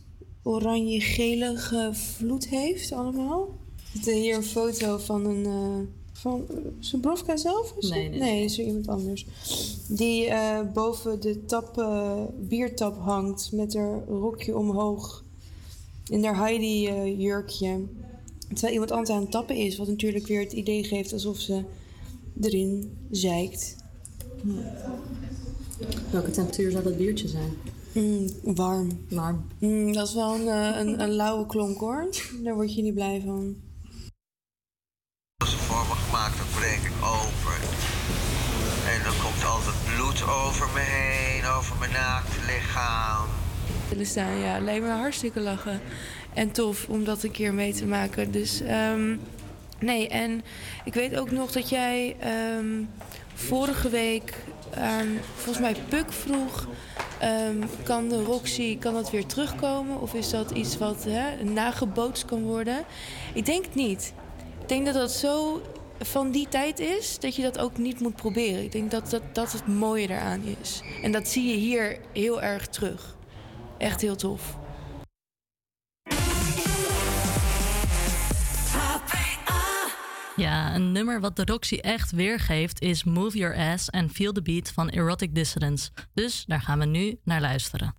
oranje, 0.43 1.01
gelige 1.01 1.89
vloed 1.93 2.47
heeft 2.47 2.91
allemaal. 2.91 3.55
Er 3.93 4.03
zit 4.03 4.13
hier 4.13 4.35
een 4.35 4.43
foto 4.43 4.97
van 4.97 5.25
een... 5.25 5.45
eh 5.45 5.99
van 6.21 6.45
Zubrovka 6.79 7.37
zelf? 7.37 7.73
Is 7.77 7.89
Nee, 7.89 8.09
nee, 8.09 8.19
nee, 8.19 8.43
is 8.43 8.59
er 8.59 8.65
iemand 8.65 8.87
anders. 8.87 9.25
Die 9.87 10.25
eh, 10.25 10.59
boven 10.73 11.21
de 11.21 11.45
tap, 11.45 11.77
eh, 11.77 12.23
biertap 12.39 12.97
hangt 12.97 13.51
met 13.51 13.73
haar 13.73 14.03
rokje 14.07 14.57
omhoog. 14.57 15.23
In 16.11 16.23
haar 16.23 16.37
Heidi-jurkje. 16.37 17.87
Terwijl 18.47 18.73
iemand 18.73 18.91
anders 18.91 19.09
aan 19.09 19.21
het 19.21 19.31
tappen 19.31 19.55
is. 19.55 19.77
Wat 19.77 19.87
natuurlijk 19.87 20.27
weer 20.27 20.39
het 20.39 20.51
idee 20.51 20.83
geeft 20.83 21.13
alsof 21.13 21.39
ze 21.39 21.63
erin 22.41 22.97
zeikt. 23.11 23.75
Welke 26.11 26.31
temperatuur 26.31 26.71
zou 26.71 26.83
dat 26.83 26.97
biertje 26.97 27.27
zijn? 27.27 27.53
Mm, 27.93 28.29
warm. 28.55 29.05
Warm. 29.09 29.45
Mm, 29.59 29.93
dat 29.93 30.07
is 30.07 30.13
wel 30.13 30.35
een, 30.35 30.47
eh, 30.47 30.79
een, 30.79 31.01
een 31.01 31.11
lauwe 31.11 31.45
klonk 31.45 31.79
hoor. 31.79 32.09
Daar 32.43 32.55
word 32.55 32.75
je 32.75 32.81
niet 32.81 32.93
blij 32.93 33.21
van. 33.25 33.55
Als 35.37 35.51
ze 35.51 35.57
voor 35.57 35.85
me 35.87 35.93
gemaakt, 35.93 36.37
dan 36.37 36.47
breek 36.59 36.83
ik 36.91 36.97
open. 37.17 37.57
En 38.93 39.03
dan 39.03 39.13
komt 39.23 39.43
al 39.51 39.59
het 39.69 39.79
bloed 39.89 40.21
over 40.45 40.67
me 40.73 40.83
heen, 40.83 41.45
over 41.57 41.75
mijn 41.79 41.91
naakte 41.91 42.39
lichaam. 42.45 43.30
Ja, 44.41 44.57
alleen 44.57 44.81
maar 44.81 44.97
hartstikke 44.97 45.39
lachen. 45.39 45.81
En 46.33 46.51
tof 46.51 46.87
om 46.89 47.03
dat 47.03 47.23
een 47.23 47.31
keer 47.31 47.53
mee 47.53 47.73
te 47.73 47.85
maken. 47.85 48.31
Dus 48.31 48.61
ehm, 48.61 49.15
nee, 49.79 50.07
en 50.07 50.41
ik 50.85 50.93
weet 50.93 51.17
ook 51.17 51.31
nog 51.31 51.51
dat 51.51 51.69
jij 51.69 52.15
ehm, 52.19 52.83
vorige 53.33 53.89
week 53.89 54.33
aan, 54.75 55.07
volgens 55.35 55.59
mij 55.59 55.75
Puk 55.89 56.11
vroeg... 56.11 56.67
ehm, 57.19 57.57
kan 57.83 58.09
de 58.09 58.23
Roxy, 58.23 58.77
kan 58.77 58.93
dat 58.93 59.11
weer 59.11 59.25
terugkomen? 59.25 60.01
Of 60.01 60.13
is 60.13 60.29
dat 60.29 60.51
iets 60.51 60.77
wat 60.77 61.03
hè, 61.03 61.43
nagebootst 61.43 62.25
kan 62.25 62.41
worden? 62.41 62.83
Ik 63.33 63.45
denk 63.45 63.65
het 63.65 63.75
niet. 63.75 64.13
Ik 64.61 64.67
denk 64.67 64.85
dat 64.85 64.93
dat 64.93 65.11
zo 65.11 65.61
van 65.99 66.31
die 66.31 66.47
tijd 66.49 66.79
is 66.79 67.19
dat 67.19 67.35
je 67.35 67.41
dat 67.41 67.59
ook 67.59 67.77
niet 67.77 67.99
moet 67.99 68.15
proberen. 68.15 68.63
Ik 68.63 68.71
denk 68.71 68.91
dat 68.91 69.09
dat, 69.09 69.21
dat 69.33 69.51
het 69.51 69.67
mooie 69.67 70.07
daaraan 70.07 70.41
is. 70.61 70.81
En 71.01 71.11
dat 71.11 71.27
zie 71.27 71.47
je 71.47 71.55
hier 71.55 71.97
heel 72.13 72.41
erg 72.41 72.67
terug. 72.67 73.15
Echt 73.81 74.01
heel 74.01 74.15
tof. 74.15 74.57
Ja, 80.35 80.75
een 80.75 80.91
nummer 80.91 81.19
wat 81.19 81.35
de 81.35 81.45
Roxy 81.45 81.75
echt 81.75 82.11
weergeeft 82.11 82.81
is 82.81 83.03
Move 83.03 83.37
Your 83.37 83.57
Ass 83.57 83.91
and 83.91 84.11
Feel 84.11 84.31
the 84.31 84.41
Beat 84.41 84.71
van 84.71 84.89
Erotic 84.89 85.35
Dissidents. 85.35 85.91
Dus 86.13 86.43
daar 86.47 86.61
gaan 86.61 86.79
we 86.79 86.85
nu 86.85 87.19
naar 87.23 87.41
luisteren. 87.41 87.95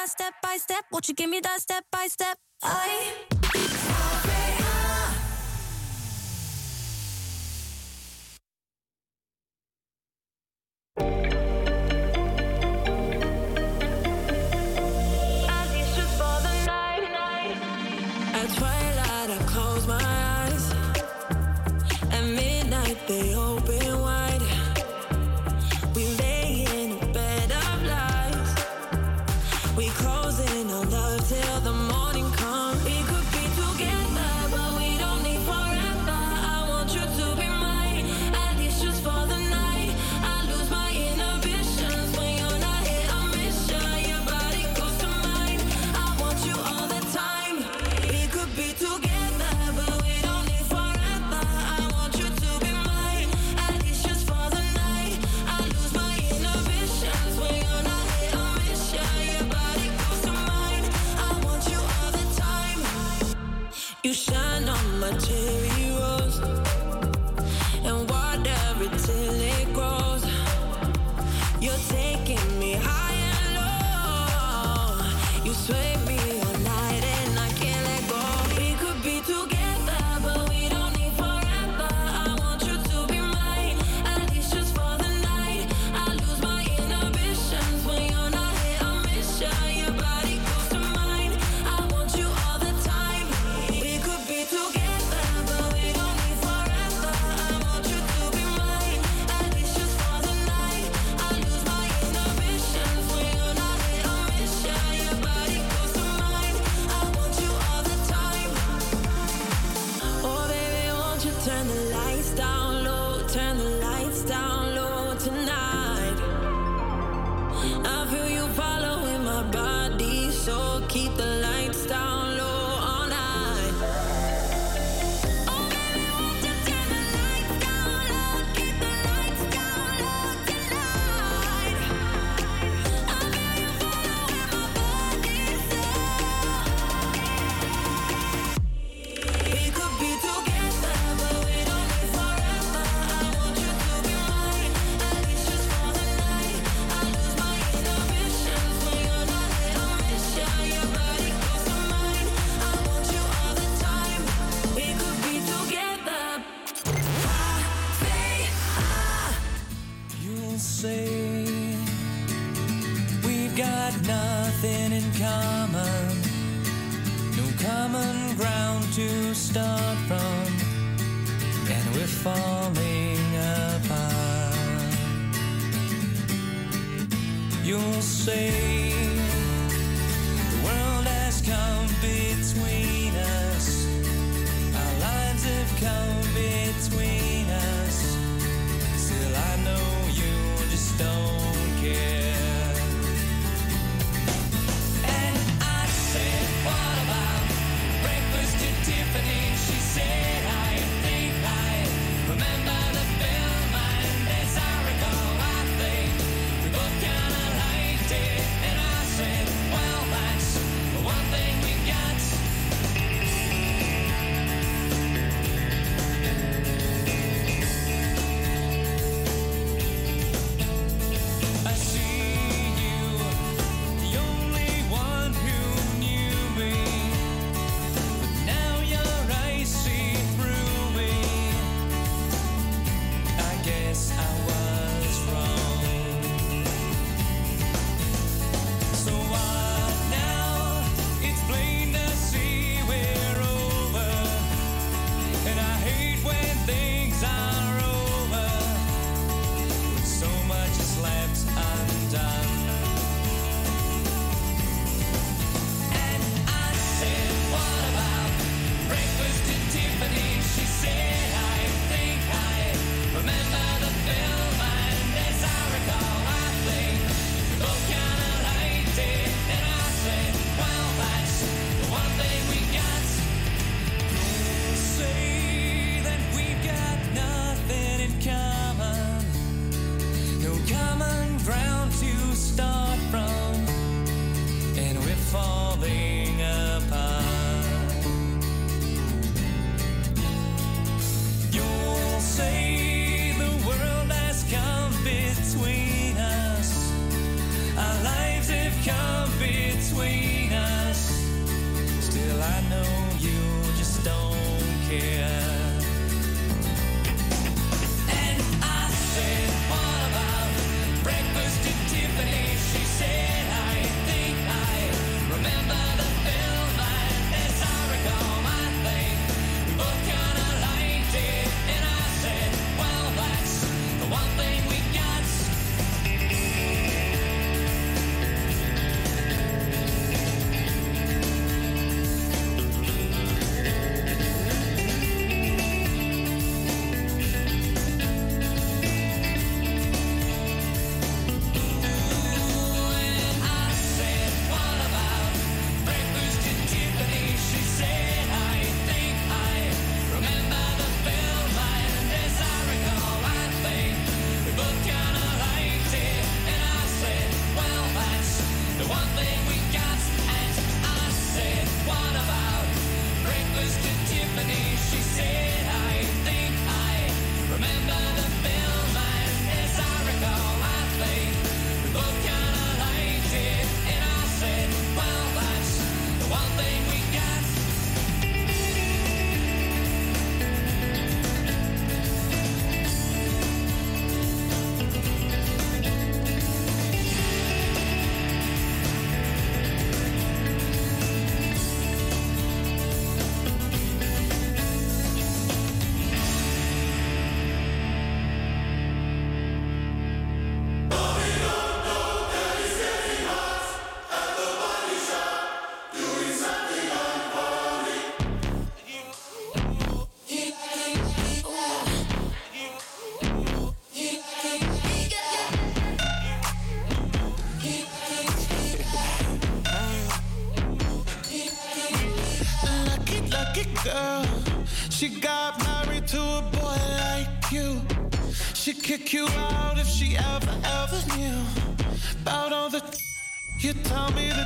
that 0.00 0.08
step 0.08 0.34
by 0.42 0.56
step? 0.56 0.84
Won't 0.90 1.08
you 1.08 1.14
give 1.14 1.28
me 1.28 1.40
that 1.40 1.60
step 1.60 1.84
by 1.92 2.06
step? 2.06 2.38
I 2.62 3.39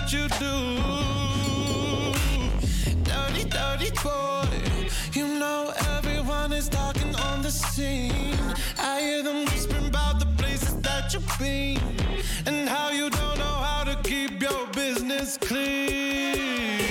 that 0.05 0.12
you 0.12 0.29
do. 0.38 0.55
Dirty, 3.05 3.45
dirty 3.49 3.90
boy. 4.03 4.47
You 5.12 5.38
know 5.38 5.73
everyone 5.97 6.53
is 6.53 6.69
talking 6.69 7.14
on 7.17 7.43
the 7.43 7.51
scene. 7.51 8.38
I 8.79 9.01
hear 9.01 9.23
them 9.23 9.45
whispering 9.47 9.87
about 9.87 10.21
the 10.21 10.27
places 10.37 10.75
that 10.81 11.14
you've 11.14 11.38
been 11.38 11.79
and 12.47 12.69
how 12.69 12.90
you 12.90 13.09
don't 13.09 13.38
know 13.38 13.57
how 13.69 13.85
to 13.85 13.97
keep 14.03 14.43
your 14.43 14.67
business 14.69 15.38
clean. 15.38 16.84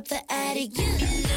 up 0.00 0.08
the 0.08 0.32
attic. 0.32 0.78
you. 0.78 1.29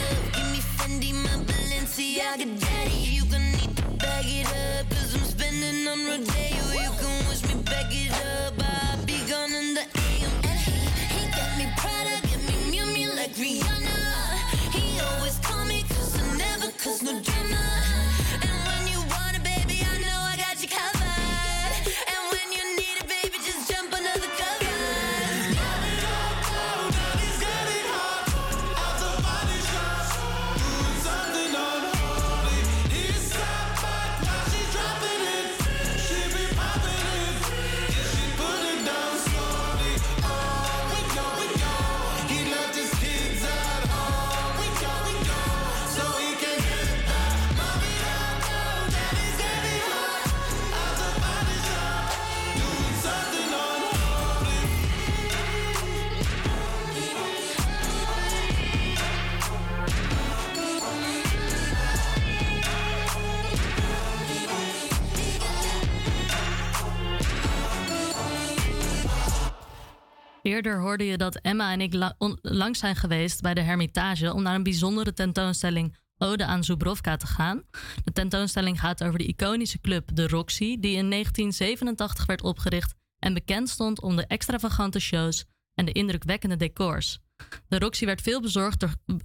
Eerder 70.54 70.80
hoorde 70.80 71.06
je 71.06 71.18
dat 71.18 71.36
Emma 71.36 71.72
en 71.72 71.82
ik 71.82 71.94
la- 71.94 72.16
langs 72.42 72.80
zijn 72.80 72.96
geweest 72.96 73.42
bij 73.42 73.54
de 73.54 73.62
Hermitage 73.62 74.34
om 74.34 74.42
naar 74.42 74.56
een 74.56 74.64
bijzondere 74.64 75.14
tentoonstelling 75.14 75.96
Ode 76.18 76.46
aan 76.46 76.64
Zubrovka 76.64 77.16
te 77.18 77.28
gaan. 77.28 77.64
De 78.04 78.12
tentoonstelling 78.12 78.80
gaat 78.80 79.04
over 79.04 79.20
de 79.20 79.26
iconische 79.26 79.80
club 79.80 80.10
De 80.14 80.28
Roxy, 80.28 80.80
die 80.80 80.96
in 80.96 81.10
1987 81.10 82.26
werd 82.26 82.42
opgericht 82.42 82.94
en 83.20 83.34
bekend 83.34 83.70
stond 83.70 84.02
om 84.02 84.16
de 84.16 84.26
extravagante 84.28 85.00
shows 85.00 85.46
en 85.76 85.86
de 85.86 85.92
indrukwekkende 85.92 86.56
decors. 86.56 87.20
De 87.68 87.80
Roxy 87.80 88.06
werd 88.06 88.22
veel 88.22 88.42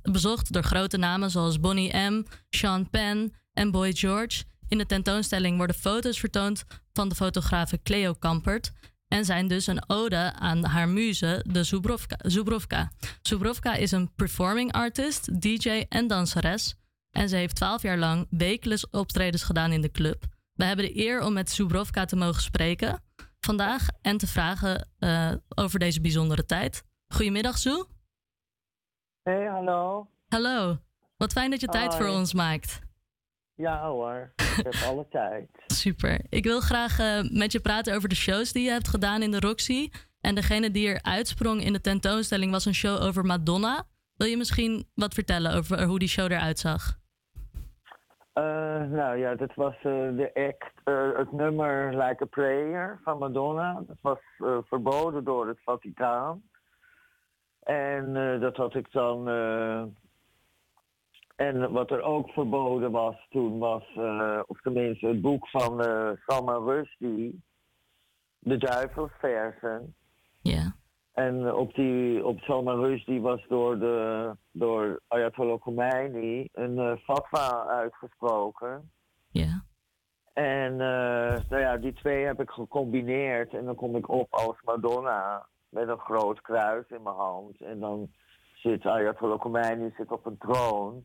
bezocht 0.02 0.52
door 0.52 0.64
grote 0.64 0.96
namen 0.96 1.30
zoals 1.30 1.60
Bonnie 1.60 1.96
M, 1.96 2.24
Sean 2.50 2.90
Penn 2.90 3.34
en 3.52 3.70
Boy 3.70 3.92
George. 3.92 4.44
In 4.68 4.78
de 4.78 4.86
tentoonstelling 4.86 5.56
worden 5.56 5.76
foto's 5.76 6.18
vertoond 6.18 6.64
van 6.92 7.08
de 7.08 7.14
fotografe 7.14 7.82
Cleo 7.82 8.14
Kampert 8.14 8.72
en 9.08 9.24
zijn 9.24 9.48
dus 9.48 9.66
een 9.66 9.82
ode 9.86 10.32
aan 10.32 10.64
haar 10.64 10.88
muze, 10.88 11.44
de 11.48 11.64
Zubrovka. 11.64 12.16
Zubrovka. 12.22 12.90
Zubrovka 13.22 13.74
is 13.74 13.90
een 13.90 14.14
performing 14.14 14.72
artist, 14.72 15.40
DJ 15.40 15.84
en 15.88 16.06
danseres. 16.06 16.76
En 17.10 17.28
ze 17.28 17.36
heeft 17.36 17.54
twaalf 17.54 17.82
jaar 17.82 17.98
lang 17.98 18.26
wekelijks 18.30 18.90
optredens 18.90 19.42
gedaan 19.42 19.72
in 19.72 19.80
de 19.80 19.90
club. 19.90 20.24
We 20.54 20.64
hebben 20.64 20.84
de 20.84 20.98
eer 20.98 21.22
om 21.22 21.32
met 21.32 21.50
Zubrovka 21.50 22.04
te 22.04 22.16
mogen 22.16 22.42
spreken 22.42 23.02
vandaag 23.40 23.86
en 24.02 24.18
te 24.18 24.26
vragen 24.26 24.88
eh, 24.98 25.32
over 25.48 25.78
deze 25.78 26.00
bijzondere 26.00 26.44
tijd. 26.44 26.84
Goedemiddag, 27.08 27.58
Zoe. 27.58 27.86
Hey, 29.22 29.46
hallo. 29.46 30.08
Hallo. 30.28 30.78
Wat 31.16 31.32
fijn 31.32 31.50
dat 31.50 31.60
je 31.60 31.66
tijd 31.66 31.94
voor 31.94 32.08
ons 32.08 32.34
maakt. 32.34 32.80
Ja 33.58 33.88
hoor, 33.88 34.32
ik 34.36 34.64
heb 34.64 34.74
alle 34.86 35.06
tijd. 35.20 35.48
Super. 35.66 36.20
Ik 36.28 36.44
wil 36.44 36.60
graag 36.60 36.98
eh, 36.98 37.20
met 37.30 37.52
je 37.52 37.60
praten 37.60 37.94
over 37.94 38.08
de 38.08 38.14
shows 38.14 38.52
die 38.52 38.64
je 38.64 38.70
hebt 38.70 38.88
gedaan 38.88 39.22
in 39.22 39.30
de 39.30 39.40
Roxy. 39.40 39.90
En 40.20 40.34
degene 40.34 40.70
die 40.70 40.88
er 40.88 41.02
uitsprong 41.02 41.64
in 41.64 41.72
de 41.72 41.80
tentoonstelling 41.80 42.52
was 42.52 42.64
een 42.64 42.74
show 42.74 43.02
over 43.02 43.24
Madonna. 43.24 43.84
Wil 44.16 44.26
je 44.26 44.36
misschien 44.36 44.88
wat 44.94 45.14
vertellen 45.14 45.54
over 45.54 45.84
hoe 45.84 45.98
die 45.98 46.08
show 46.08 46.32
eruit 46.32 46.58
zag? 46.58 46.98
Eh, 48.32 48.44
nou 48.82 49.16
ja, 49.16 49.34
dat 49.34 49.54
was 49.54 49.74
eh, 49.74 49.82
de 50.16 50.30
act, 50.34 50.72
het 51.18 51.32
nummer 51.32 51.96
Like 51.96 52.22
a 52.22 52.26
Prayer 52.26 53.00
van 53.04 53.18
Madonna. 53.18 53.82
Dat 53.86 53.98
was 54.00 54.18
verboden 54.68 55.24
door 55.24 55.48
het 55.48 55.58
Vaticaan. 55.64 56.42
En 57.62 58.12
dat 58.40 58.56
had 58.56 58.74
ik 58.74 58.92
dan. 58.92 59.28
En 61.38 61.72
wat 61.72 61.90
er 61.90 62.02
ook 62.02 62.30
verboden 62.30 62.90
was 62.90 63.26
toen 63.30 63.58
was, 63.58 63.84
eh, 63.96 64.40
of 64.46 64.60
tenminste 64.60 65.06
het 65.06 65.20
boek 65.20 65.48
van 65.48 65.82
eh 65.82 66.10
Salman 66.26 66.64
Rushdie, 66.64 67.42
De 68.38 68.56
Duivelsversen. 68.56 69.94
Ja. 70.42 70.74
En 71.12 71.54
op, 71.54 71.74
die, 71.74 72.26
op 72.26 72.38
Salman 72.40 72.84
Rushdie 72.84 73.20
was 73.20 73.46
door, 73.48 73.78
de, 73.78 74.32
door 74.52 75.00
Ayatollah 75.08 75.60
Khomeini 75.60 76.48
een 76.52 76.78
eh, 76.78 76.96
fatwa 76.96 77.66
uitgesproken. 77.66 78.90
Ja. 79.30 79.64
En 80.32 80.76
nou 80.76 81.58
ja, 81.58 81.76
die 81.76 81.92
twee 81.92 82.24
heb 82.24 82.40
ik 82.40 82.50
gecombineerd 82.50 83.54
en 83.54 83.64
dan 83.64 83.74
kom 83.74 83.96
ik 83.96 84.08
op 84.08 84.32
als 84.34 84.56
Madonna 84.64 85.46
met 85.68 85.88
een 85.88 85.98
groot 85.98 86.40
kruis 86.40 86.88
in 86.88 87.02
mijn 87.02 87.16
hand. 87.16 87.60
En 87.60 87.80
dan 87.80 88.10
zit 88.54 88.86
Ayatollah 88.86 89.40
Khomeini 89.40 89.92
zit 89.96 90.12
op 90.12 90.26
een 90.26 90.38
troon. 90.38 91.04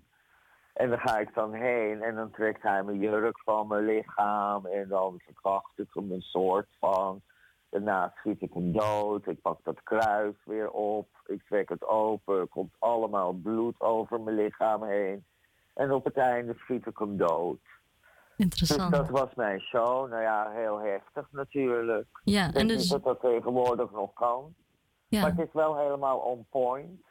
En 0.74 0.90
dan 0.90 1.00
ga 1.00 1.18
ik 1.18 1.34
dan 1.34 1.54
heen 1.54 2.02
en 2.02 2.16
dan 2.16 2.32
trekt 2.32 2.62
hij 2.62 2.84
mijn 2.84 3.00
jurk 3.00 3.40
van 3.40 3.68
mijn 3.68 3.86
lichaam 3.86 4.66
en 4.66 4.88
dan 4.88 5.20
verkracht 5.26 5.80
ik 5.80 5.88
hem 5.94 6.12
een 6.12 6.22
soort 6.22 6.68
van. 6.80 7.22
Daarna 7.70 8.14
schiet 8.16 8.42
ik 8.42 8.54
hem 8.54 8.72
dood, 8.72 9.28
ik 9.28 9.42
pak 9.42 9.60
dat 9.64 9.84
kruis 9.84 10.36
weer 10.46 10.70
op, 10.70 11.08
ik 11.26 11.44
trek 11.48 11.70
het 11.70 11.88
open, 11.88 12.40
er 12.40 12.48
komt 12.48 12.74
allemaal 12.80 13.34
bloed 13.34 13.82
over 13.82 14.22
mijn 14.22 14.36
lichaam 14.36 14.84
heen. 14.84 15.26
En 15.74 15.92
op 15.92 16.04
het 16.04 16.18
einde 16.18 16.54
schiet 16.58 16.86
ik 16.86 16.98
hem 16.98 17.18
dood. 17.18 17.60
Interessant. 18.38 18.92
Dus 18.92 19.00
dat 19.00 19.10
was 19.10 19.34
mijn 19.36 19.60
show. 19.60 20.10
Nou 20.10 20.22
ja, 20.22 20.52
heel 20.52 20.80
heftig 20.80 21.28
natuurlijk. 21.32 22.08
Ja, 22.24 22.54
en 22.54 22.68
dus- 22.68 22.88
dat 22.88 23.04
dat 23.04 23.20
tegenwoordig 23.20 23.92
nog 23.92 24.14
kan. 24.14 24.54
Ja. 25.08 25.22
Maar 25.22 25.30
het 25.30 25.48
is 25.48 25.54
wel 25.54 25.78
helemaal 25.78 26.18
on 26.18 26.46
point. 26.50 27.02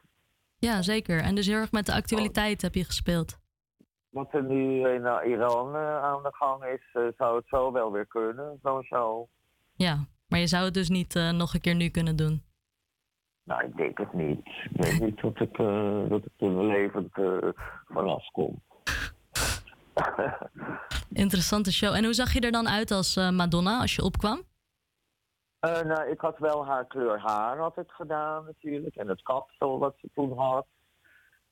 Ja, 0.59 0.83
zeker. 0.83 1.21
En 1.21 1.35
dus 1.35 1.47
heel 1.47 1.57
erg 1.57 1.73
met 1.73 1.87
de 1.87 1.93
actualiteit 1.93 2.63
heb 2.63 2.75
je 2.75 2.85
gespeeld. 2.85 3.41
Wat 4.13 4.33
er 4.33 4.43
nu 4.43 4.89
in 4.89 5.05
Iran 5.27 5.75
eh, 5.75 6.03
aan 6.03 6.23
de 6.23 6.33
gang 6.33 6.65
is, 6.65 6.91
eh, 6.93 7.03
zou 7.17 7.37
het 7.37 7.49
zo 7.49 7.73
wel 7.73 7.93
weer 7.93 8.07
kunnen, 8.07 8.59
zo'n 8.63 8.83
show. 8.83 9.29
Ja, 9.75 10.07
maar 10.33 10.41
je 10.41 10.47
zou 10.47 10.65
het 10.65 10.75
dus 10.75 10.89
niet 10.89 11.17
eh, 11.17 11.31
nog 11.31 11.55
een 11.55 11.61
keer 11.61 11.75
nu 11.75 11.89
kunnen 11.89 12.17
doen. 12.17 12.43
Nou, 13.45 13.65
ik 13.65 13.77
denk 13.77 13.99
het 13.99 14.13
niet. 14.13 14.47
Ik 14.47 14.83
denk 14.83 15.01
niet 15.01 15.21
dat 15.21 15.41
ik, 15.41 15.59
eh, 15.59 16.09
dat 16.09 16.25
ik 16.25 16.33
er 16.37 16.65
levend 16.65 17.17
eh, 17.19 17.49
vanaf 17.87 18.31
kom. 18.31 18.63
Interessante 21.25 21.73
show. 21.73 21.95
En 21.95 22.05
hoe 22.05 22.13
zag 22.13 22.33
je 22.33 22.41
er 22.41 22.53
dan 22.53 22.69
uit 22.69 22.91
als 22.91 23.17
Madonna 23.17 23.81
als 23.81 23.95
je 23.95 24.03
opkwam? 24.03 24.43
Nou, 25.61 26.11
ik 26.11 26.21
had 26.21 26.39
wel 26.39 26.67
haar 26.67 26.87
kleur 26.87 27.21
haar 27.21 27.59
had 27.59 27.79
ik 27.79 27.91
gedaan 27.91 28.45
natuurlijk. 28.45 28.97
En 28.97 29.09
het 29.09 29.23
kapsel 29.23 29.79
wat 29.79 29.95
ze 30.01 30.11
toen 30.15 30.39
had. 30.39 30.67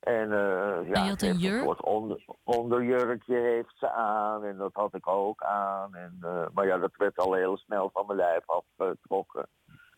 En, 0.01 0.32
eh 0.32 0.88
ja, 0.88 1.09
En 1.09 1.28
een 1.28 1.38
jurk? 1.38 1.62
soort 1.62 1.82
onder, 1.82 2.24
onderjurkje 2.44 3.36
heeft 3.36 3.74
ze 3.78 3.92
aan 3.92 4.44
en 4.44 4.57
dat 4.57 4.70
had 4.72 4.94
ik 4.94 5.09
ook 5.09 5.42
aan. 5.42 5.94
En, 5.94 6.16
eh, 6.20 6.46
maar 6.55 6.66
ja, 6.66 6.78
dat 6.78 6.96
werd 6.96 7.18
al 7.18 7.34
heel 7.34 7.57
snel 7.57 7.90
van 7.92 8.07
mijn 8.07 8.18
lijf 8.18 8.42
afgetrokken. 8.46 9.48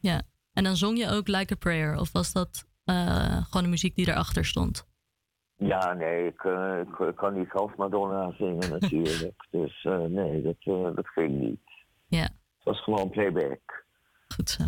Ja. 0.00 0.22
En 0.52 0.64
dan 0.64 0.76
zong 0.76 0.98
je 0.98 1.10
ook 1.10 1.28
Like 1.28 1.52
a 1.52 1.56
Prayer? 1.56 1.96
Of 1.96 2.12
was 2.12 2.32
dat 2.32 2.64
eh, 2.84 3.44
gewoon 3.44 3.62
de 3.62 3.68
muziek 3.68 3.94
die 3.96 4.08
erachter 4.08 4.44
stond? 4.44 4.90
Ja, 5.56 5.92
nee, 5.92 6.26
ik, 6.26 6.42
ik, 6.88 6.98
ik 6.98 7.16
kan 7.16 7.38
niet 7.38 7.52
als 7.52 7.70
Madonna 7.76 8.32
zingen 8.32 8.70
natuurlijk. 8.70 9.46
dus 9.50 9.82
nee, 10.08 10.42
dat, 10.42 10.94
dat 10.96 11.08
ging 11.08 11.40
niet. 11.40 11.70
Ja. 12.06 12.22
Het 12.22 12.64
was 12.64 12.82
gewoon 12.82 13.10
playback. 13.10 13.84
Goed 14.34 14.50
zo. 14.50 14.64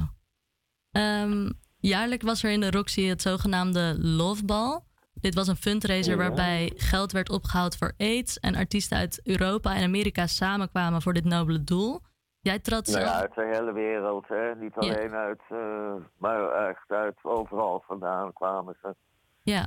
Ehm, 0.90 1.50
jaarlijk 1.78 2.22
was 2.22 2.42
er 2.42 2.50
in 2.50 2.60
de 2.60 2.70
Roxy 2.70 3.02
het 3.02 3.22
zogenaamde 3.22 3.96
Love 3.98 4.44
Ball. 4.44 4.80
Dit 5.20 5.34
was 5.34 5.48
een 5.48 5.56
fundraiser 5.56 6.12
Ja. 6.12 6.18
waarbij 6.18 6.72
geld 6.76 7.12
werd 7.12 7.30
opgehaald 7.30 7.76
voor 7.76 7.92
AIDS 7.98 8.40
en 8.40 8.54
artiesten 8.54 8.98
uit 8.98 9.20
Europa 9.24 9.74
en 9.74 9.82
Amerika 9.82 10.26
samenkwamen 10.26 11.02
voor 11.02 11.12
dit 11.12 11.24
nobele 11.24 11.64
doel. 11.64 12.00
Jij 12.40 12.58
trad 12.58 12.86
Nou 12.86 12.98
zelf... 12.98 13.12
ja, 13.12 13.20
uit 13.20 13.34
de 13.34 13.50
hele 13.52 13.72
wereld, 13.72 14.28
hè. 14.28 14.54
Niet 14.54 14.74
alleen 14.74 15.14
uit, 15.14 15.40
eh, 15.48 15.94
maar 16.18 16.68
echt 16.68 16.90
uit 16.90 17.18
overal 17.22 17.82
vandaan 17.86 18.32
kwamen 18.32 18.76
ze. 18.82 18.94
Ja. 19.42 19.66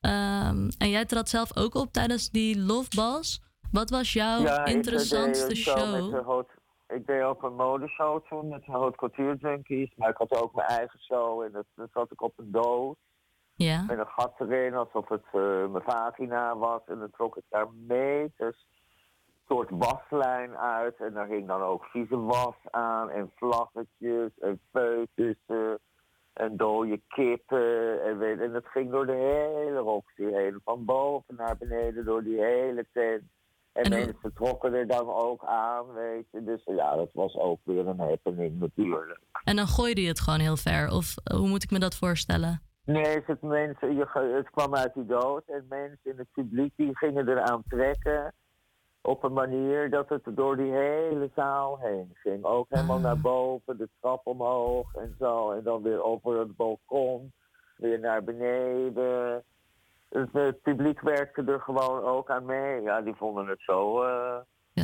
Ehm, 0.00 0.68
en 0.78 0.90
jij 0.90 1.04
trad 1.04 1.28
zelf 1.28 1.56
ook 1.56 1.74
op 1.74 1.92
tijdens 1.92 2.30
die 2.30 2.58
Love 2.60 2.88
Balls. 2.96 3.42
Wat 3.70 3.90
was 3.90 4.12
jouw 4.12 4.40
ja, 4.40 4.60
ik, 4.60 4.66
eh, 4.66 4.74
interessantste 4.74 5.48
deed 5.48 5.56
show 5.56 6.12
met 6.12 6.46
ik 6.88 7.06
deed 7.06 7.22
ook 7.22 7.42
een 7.42 7.54
modeshow 7.54 8.26
toen 8.26 8.48
met 8.48 8.64
de 8.64 8.72
Haute 8.72 8.96
Couture 8.96 9.36
Junkies. 9.36 9.92
Maar 9.96 10.08
ik 10.08 10.16
had 10.16 10.42
ook 10.42 10.54
mijn 10.54 10.68
eigen 10.68 11.00
show 11.00 11.42
en 11.42 11.52
dat, 11.52 11.64
dat 11.74 11.88
zat 11.92 12.12
ik 12.12 12.22
op 12.22 12.32
een 12.38 12.50
doos. 12.50 12.96
Ja. 13.56 13.84
Met 13.86 13.98
een 13.98 14.06
gat 14.06 14.34
erin, 14.38 14.74
alsof 14.74 15.08
het 15.08 15.24
eh, 15.32 15.66
mijn 15.66 15.84
vagina 15.84 16.56
was. 16.56 16.80
En 16.86 16.98
dan 16.98 17.10
trok 17.10 17.36
ik 17.36 17.42
daar 17.48 17.68
meters 17.86 18.66
soort 19.48 19.70
waslijn 19.70 20.56
uit. 20.56 20.96
En 20.96 21.12
daar 21.12 21.28
hing 21.28 21.46
dan 21.46 21.62
ook 21.62 21.84
vieze 21.84 22.18
was 22.18 22.54
aan. 22.70 23.10
En 23.10 23.30
vlaggetjes 23.34 24.38
en 24.40 24.60
foetussen. 24.72 25.78
En 26.32 26.56
dode 26.56 27.00
kippen. 27.08 28.02
En, 28.04 28.18
weet, 28.18 28.40
en 28.40 28.54
het 28.54 28.66
ging 28.66 28.90
door 28.90 29.06
de 29.06 29.12
hele 29.12 29.78
Roxy 29.78 30.24
heen. 30.24 30.60
Van 30.64 30.84
boven 30.84 31.34
naar 31.36 31.56
beneden 31.56 32.04
door 32.04 32.22
die 32.22 32.42
hele 32.42 32.86
tent. 32.92 33.22
En, 33.72 33.90
mensen 33.90 34.32
trokken 34.34 34.74
er 34.74 34.86
dan 34.86 35.08
ook 35.08 35.44
aan, 35.44 35.92
weet 35.92 36.26
je. 36.32 36.44
Dus 36.44 36.62
ja, 36.64 36.96
dat 36.96 37.10
was 37.12 37.34
ook 37.34 37.60
weer 37.64 37.86
een 37.86 38.00
happening 38.00 38.58
natuurlijk. 38.58 39.20
En 39.44 39.56
dan 39.56 39.66
gooide 39.66 40.02
je 40.02 40.08
het 40.08 40.20
gewoon 40.20 40.40
heel 40.40 40.56
ver. 40.56 40.90
Of 40.90 41.14
eh, 41.24 41.36
hoe 41.36 41.48
moet 41.48 41.62
ik 41.62 41.70
me 41.70 41.78
dat 41.78 41.96
voorstellen? 41.96 42.62
Nee, 42.86 43.22
het, 43.26 43.42
mensen, 43.42 43.94
je, 43.96 44.06
het 44.36 44.50
kwam 44.50 44.74
uit 44.74 44.94
die 44.94 45.06
dood 45.06 45.42
en 45.46 45.66
mensen 45.68 45.98
in 46.10 46.18
het 46.18 46.32
publiek 46.32 46.72
die 46.76 46.96
gingen 46.96 47.28
eraan 47.28 47.62
trekken 47.68 48.32
op 49.00 49.22
een 49.24 49.32
manier 49.32 49.90
dat 49.90 50.08
het 50.08 50.22
door 50.24 50.56
die 50.56 50.72
hele 50.72 51.30
zaal 51.34 51.78
heen 51.78 52.10
ging. 52.14 52.44
Ook 52.44 52.66
helemaal 52.68 52.98
naar 52.98 53.20
boven, 53.20 53.78
de 53.78 53.88
trap 54.00 54.26
omhoog 54.26 54.94
en 54.94 55.14
zo. 55.18 55.50
En 55.50 55.62
dan 55.62 55.82
weer 55.82 56.02
over 56.02 56.38
het 56.38 56.56
balkon, 56.56 57.32
weer 57.76 58.00
naar 58.00 58.24
beneden. 58.24 59.42
Het, 60.08 60.28
het 60.32 60.62
publiek 60.62 61.00
werkte 61.00 61.42
er 61.46 61.60
gewoon 61.60 62.02
ook 62.04 62.30
aan 62.30 62.44
mee. 62.44 62.82
Ja, 62.82 63.00
die 63.00 63.14
vonden 63.14 63.46
het 63.46 63.60
zo 63.60 64.02
eh, 64.02 64.36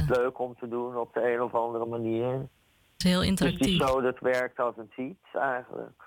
leuk 0.09 0.39
om 0.39 0.55
te 0.59 0.69
doen 0.69 0.97
op 0.97 1.15
de 1.15 1.33
een 1.33 1.43
of 1.43 1.55
andere 1.55 1.87
manier. 1.87 2.33
Het 2.33 2.49
is 2.97 3.05
heel 3.11 3.19
Dus 3.19 3.29
interactief. 3.29 3.67
die 3.67 3.81
show, 3.87 4.03
dat 4.03 4.19
werkt 4.19 4.59
als 4.59 4.77
een 4.77 4.91
fiets 4.91 5.35
eigenlijk. 5.35 6.03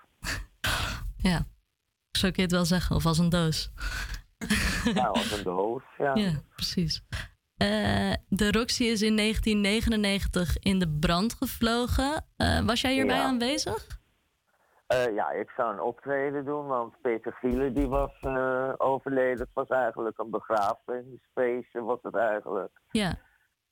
Ja. 1.18 1.40
Zo 2.16 2.28
kun 2.28 2.36
je 2.36 2.42
het 2.42 2.52
wel 2.52 2.66
zeggen. 2.66 2.96
Of 2.96 3.06
als 3.06 3.18
een 3.18 3.30
doos. 3.30 3.72
Ja, 4.94 5.06
als 5.08 5.32
een 5.38 5.44
doos, 5.44 5.84
ja. 5.98 6.16
Ja, 6.16 6.32
precies. 6.56 7.02
Eh, 7.58 8.14
de 8.28 8.52
Roxy 8.52 8.84
is 8.84 9.02
in 9.02 9.16
1999 9.16 10.58
in 10.60 10.80
de 10.80 10.90
brand 11.00 11.34
gevlogen. 11.34 12.26
Eh, 12.38 12.60
was 12.66 12.82
jij 12.82 12.94
hierbij 12.94 13.16
Ja. 13.16 13.24
aanwezig? 13.24 13.88
Eh, 14.88 15.14
ja, 15.16 15.32
ik 15.32 15.50
zou 15.58 15.74
een 15.74 15.82
optreden 15.82 16.46
doen, 16.46 16.66
want 16.66 16.94
Peter 17.02 17.34
Gielen 17.34 17.74
die 17.74 17.88
was 17.88 18.12
overleden. 18.78 19.40
Het 19.40 19.50
was 19.54 19.68
eigenlijk 19.68 20.18
een 20.18 20.30
begrafenisfeestje, 20.30 21.82
was 21.82 22.00
het 22.02 22.16
eigenlijk. 22.16 22.72
Ja. 22.92 23.14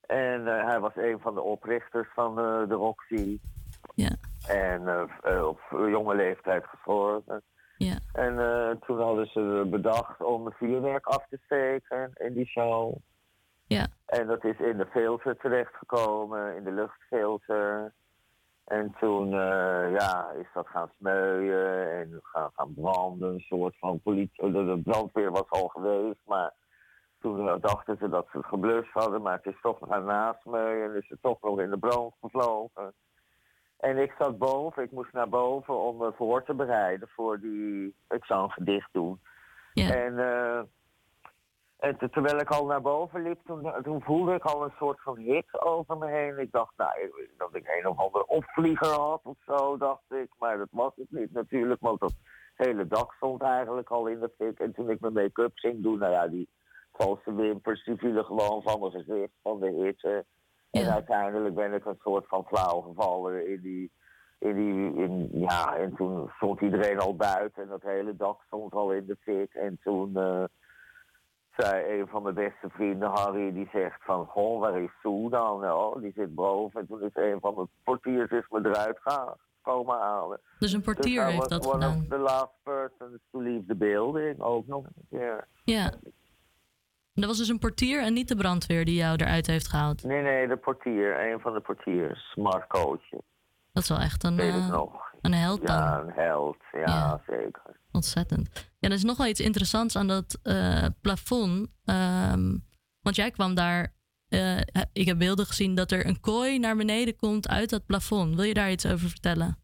En 0.02 0.46
hij 0.46 0.80
was 0.80 0.96
een 0.96 1.20
van 1.22 1.34
de 1.34 1.42
oprichters 1.42 2.08
van 2.16 2.36
de 2.36 2.74
Roxy. 2.76 3.40
Ja. 3.96 4.16
En 4.48 5.10
op 5.44 5.60
jonge 5.70 6.16
leeftijd 6.16 6.66
gestorven. 6.66 7.44
Ja. 7.84 7.98
En 8.14 8.40
eh, 8.40 8.76
toen 8.86 9.02
hadden 9.02 9.28
ze 9.28 9.68
bedacht 9.70 10.22
om 10.22 10.46
een 10.46 10.52
vuurwerk 10.52 11.06
af 11.06 11.28
te 11.30 11.40
steken 11.46 12.12
in 12.14 12.34
die 12.34 12.46
show. 12.46 12.96
Ja. 13.68 13.88
En 14.06 14.28
dat 14.28 14.44
is 14.44 14.60
in 14.60 14.78
de 14.78 14.86
filter 14.86 15.38
terechtgekomen, 15.38 16.56
in 16.56 16.64
de 16.64 16.72
luchtfilter. 16.72 17.94
En 18.66 18.96
toen 19.00 19.26
eh, 19.26 19.92
ja, 19.92 20.32
is 20.32 20.48
dat 20.54 20.68
gaan 20.68 20.92
smeuien 20.98 21.92
en 21.92 22.20
gaan, 22.22 22.50
gaan 22.56 22.74
branden. 22.74 23.34
Een 23.34 23.40
soort 23.40 23.76
van 23.78 24.00
politie. 24.00 24.52
De, 24.52 24.66
de 24.66 24.82
brandweer 24.84 25.32
was 25.32 25.50
al 25.50 25.68
geweest, 25.68 26.22
maar 26.26 26.54
toen 27.20 27.60
dachten 27.60 27.98
ze 27.98 28.10
dat 28.10 28.28
ze 28.32 28.38
het 28.38 28.46
geblust 28.46 28.92
hadden. 28.92 29.22
Maar 29.22 29.36
het 29.44 29.54
is 29.54 29.62
toch 29.62 29.78
gaan 29.82 30.06
nasmeuien 30.06 30.90
en 30.90 30.98
is 30.98 31.10
het 31.10 31.22
toch 31.22 31.42
nog 31.42 31.60
in 31.60 31.70
de 31.70 31.78
brand 31.78 32.14
gevlogen. 32.22 32.94
En 33.84 33.98
ik 33.98 34.14
zat 34.18 34.38
boven, 34.38 34.84
ik 34.84 34.92
moest 34.92 35.14
naar 35.14 35.30
boven 35.30 35.78
om 35.80 35.98
me 35.98 36.12
voor 36.16 36.44
te 36.44 36.54
bereiden 36.54 37.08
voor 37.08 37.40
die. 37.40 37.96
Ik 38.10 38.26
zou 38.26 38.44
een 38.44 38.52
gedicht 38.52 38.90
doen. 38.92 39.20
En, 39.92 40.20
eh, 40.20 40.62
en 41.78 41.98
te- 41.98 42.10
terwijl 42.10 42.38
ik 42.40 42.50
al 42.50 42.66
naar 42.66 42.82
boven 42.82 43.22
liep, 43.22 43.40
toen, 43.46 43.72
toen 43.84 44.02
voelde 44.02 44.34
ik 44.34 44.44
al 44.44 44.64
een 44.64 44.74
soort 44.78 45.02
van 45.02 45.18
hit 45.18 45.62
over 45.64 45.98
me 45.98 46.08
heen. 46.08 46.40
Ik 46.40 46.52
dacht, 46.52 46.74
nou, 46.78 46.92
dat 47.38 47.56
ik 47.56 47.68
een 47.68 47.88
of 47.88 47.98
andere 47.98 48.28
opvlieger 48.28 48.88
had 48.88 49.22
of 49.24 49.38
zo, 49.46 49.78
dacht 49.78 50.12
ik. 50.12 50.30
Maar 50.40 50.58
dat 50.58 50.68
was 50.72 50.92
het 50.96 51.12
niet 51.12 51.32
natuurlijk, 51.34 51.82
want 51.82 52.00
dat 52.00 52.14
hele 52.56 52.88
dak 52.88 53.14
stond 53.14 53.42
eigenlijk 53.42 53.90
al 53.90 54.08
in 54.08 54.20
de 54.20 54.32
fik. 54.38 54.60
En 54.60 54.74
toen 54.74 54.90
ik 54.90 55.00
mijn 55.00 55.14
make-up 55.14 55.52
ging 55.56 55.84
doen, 55.84 56.00
nou 56.00 56.12
ja, 56.12 56.28
die 56.28 56.50
valse 56.94 57.34
wimpers, 57.36 57.84
die 57.84 57.98
vielen 57.98 58.26
gewoon 58.26 58.62
van 58.62 58.80
mijn 58.80 58.92
gezicht, 58.92 59.34
van 59.42 59.60
de 59.60 59.70
hitte. 59.72 60.26
En 60.82 60.92
uiteindelijk 60.92 61.56
ben 61.56 61.74
ik 61.74 61.86
een 61.86 62.00
soort 62.04 62.28
van 62.28 62.46
flauw 62.46 62.82
gevallen 62.82 63.48
in 63.48 63.62
die, 63.62 63.92
in 64.40 64.56
die, 64.56 65.04
in, 65.04 65.30
ja, 65.32 65.76
en 65.76 65.96
toen 65.96 66.30
stond 66.36 66.62
iedereen 66.62 67.00
al 67.00 67.16
buiten 67.16 67.64
en 67.64 67.70
dat 67.70 67.82
hele 67.82 68.16
dak 68.16 68.42
stond 68.46 68.74
al 68.74 68.92
in 68.92 69.06
de 69.06 69.18
fik. 69.22 69.54
En 69.54 69.80
toen 69.84 70.18
eh, 70.18 70.44
zei 71.58 72.00
een 72.00 72.08
van 72.08 72.24
mijn 72.24 72.36
beste 72.36 72.70
vrienden, 72.70 73.10
Harry, 73.10 73.54
die 73.54 73.70
zegt 73.72 74.04
van, 74.04 74.26
goh, 74.26 74.60
waar 74.60 74.82
is 74.82 74.90
Sue 75.02 75.30
dan? 75.30 75.72
Oh, 75.72 76.02
die 76.02 76.12
zit 76.16 76.36
boven. 76.36 76.80
En 76.80 76.88
toen 76.88 77.02
is 77.02 77.12
een 77.14 77.40
van 77.40 77.56
de 77.56 77.68
portiers 77.84 78.32
is 78.32 78.46
me 78.50 78.60
eruit 78.64 79.00
gaan, 79.02 79.34
komen 79.62 79.98
halen. 79.98 80.40
Dus 80.60 80.74
een 80.74 80.82
portier 80.82 81.30
I 81.30 81.32
heeft 81.32 81.50
dat 81.50 81.66
one 81.66 81.74
gedaan. 81.74 81.98
of 81.98 82.08
the 82.08 82.18
last 82.18 82.54
persons 82.64 83.20
to 83.32 83.42
leave 83.42 83.66
the 83.68 83.76
building, 83.76 84.42
ook 84.42 84.68
nog 84.68 84.86
een 84.86 85.08
keer. 85.10 85.48
Ja. 85.64 85.92
Dat 87.14 87.26
was 87.26 87.38
dus 87.38 87.48
een 87.48 87.60
portier 87.60 88.02
en 88.04 88.14
niet 88.14 88.28
de 88.28 88.36
brandweer 88.36 88.86
die 88.86 88.96
jou 88.96 89.16
eruit 89.22 89.48
heeft 89.48 89.68
gehaald. 89.68 90.04
Nee, 90.04 90.22
nee, 90.22 90.48
de 90.48 90.58
portier, 90.58 91.32
een 91.32 91.40
van 91.40 91.54
de 91.54 91.60
portiers, 91.60 92.20
smart 92.32 92.68
coachje. 92.68 93.22
Dat 93.72 93.84
is 93.84 93.90
wel 93.90 93.98
echt 94.00 94.24
een, 94.24 94.36
Weet 94.36 94.54
eh, 94.54 94.70
nog. 94.70 95.14
een 95.22 95.34
held 95.34 95.68
dan. 95.68 95.76
Ja, 95.76 96.00
een 96.00 96.12
held, 96.12 96.58
ja, 96.72 97.22
zeker. 97.28 97.62
Ontzettend. 97.92 98.72
Ja, 98.80 98.88
er 98.90 98.96
is 98.96 99.04
nog 99.04 99.18
wel 99.18 99.28
iets 99.28 99.40
interessants 99.40 99.96
aan 99.98 100.08
dat 100.08 100.40
eh, 100.44 100.86
plafond. 101.02 101.68
Ehm, 101.86 102.58
want 103.02 103.16
jij 103.16 103.32
kwam 103.32 103.56
daar. 103.56 103.94
eh, 104.30 104.58
ik 104.94 105.06
heb 105.08 105.18
beelden 105.18 105.46
gezien 105.46 105.76
dat 105.76 105.92
er 105.92 106.06
een 106.06 106.20
kooi 106.20 106.60
naar 106.60 106.76
beneden 106.76 107.16
komt 107.16 107.48
uit 107.50 107.70
dat 107.70 107.86
plafond. 107.86 108.36
Wil 108.36 108.44
je 108.44 108.54
daar 108.54 108.72
iets 108.72 108.86
over 108.86 109.10
vertellen? 109.10 109.58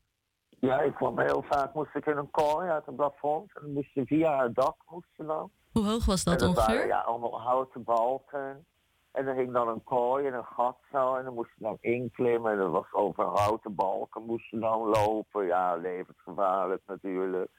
Ja, 0.59 0.79
ik 0.81 0.93
kwam 0.93 1.19
heel 1.19 1.45
vaak, 1.49 1.73
moest 1.73 1.95
ik 1.95 2.05
in 2.05 2.17
een 2.17 2.31
kooi 2.31 2.69
uit 2.69 2.85
het 2.85 2.95
plafond. 2.95 3.55
En 3.55 3.61
dan 3.61 3.73
moest 3.73 3.93
je 3.93 4.05
via 4.05 4.43
het 4.43 4.55
dak, 4.55 4.75
moest 4.89 5.07
je 5.15 5.25
dan. 5.25 5.51
Hoe 5.71 5.85
hoog 5.85 6.05
was 6.05 6.23
dat 6.23 6.39
dat 6.39 6.49
ongeveer? 6.49 6.75
waren 6.75 6.87
ja, 6.87 6.99
allemaal 6.99 7.41
houten 7.41 7.83
balken. 7.83 8.65
En 9.11 9.27
er 9.27 9.35
hing 9.35 9.53
dan 9.53 9.67
een 9.67 9.83
kooi 9.83 10.27
en 10.27 10.33
een 10.33 10.45
gat 10.45 10.77
zo. 10.91 11.15
En 11.15 11.23
dan 11.23 11.33
moest 11.33 11.51
je 11.55 11.63
dan 11.63 11.77
inklimmen. 11.79 12.51
En 12.51 12.57
dat 12.57 12.71
was 12.71 12.93
over 12.93 13.23
houten 13.23 13.75
balken 13.75 14.25
moest 14.25 14.49
je 14.49 14.59
dan 14.59 14.79
lopen. 14.79 15.45
Ja, 15.45 15.75
levensgevaarlijk 15.75 16.81
natuurlijk. 16.85 17.49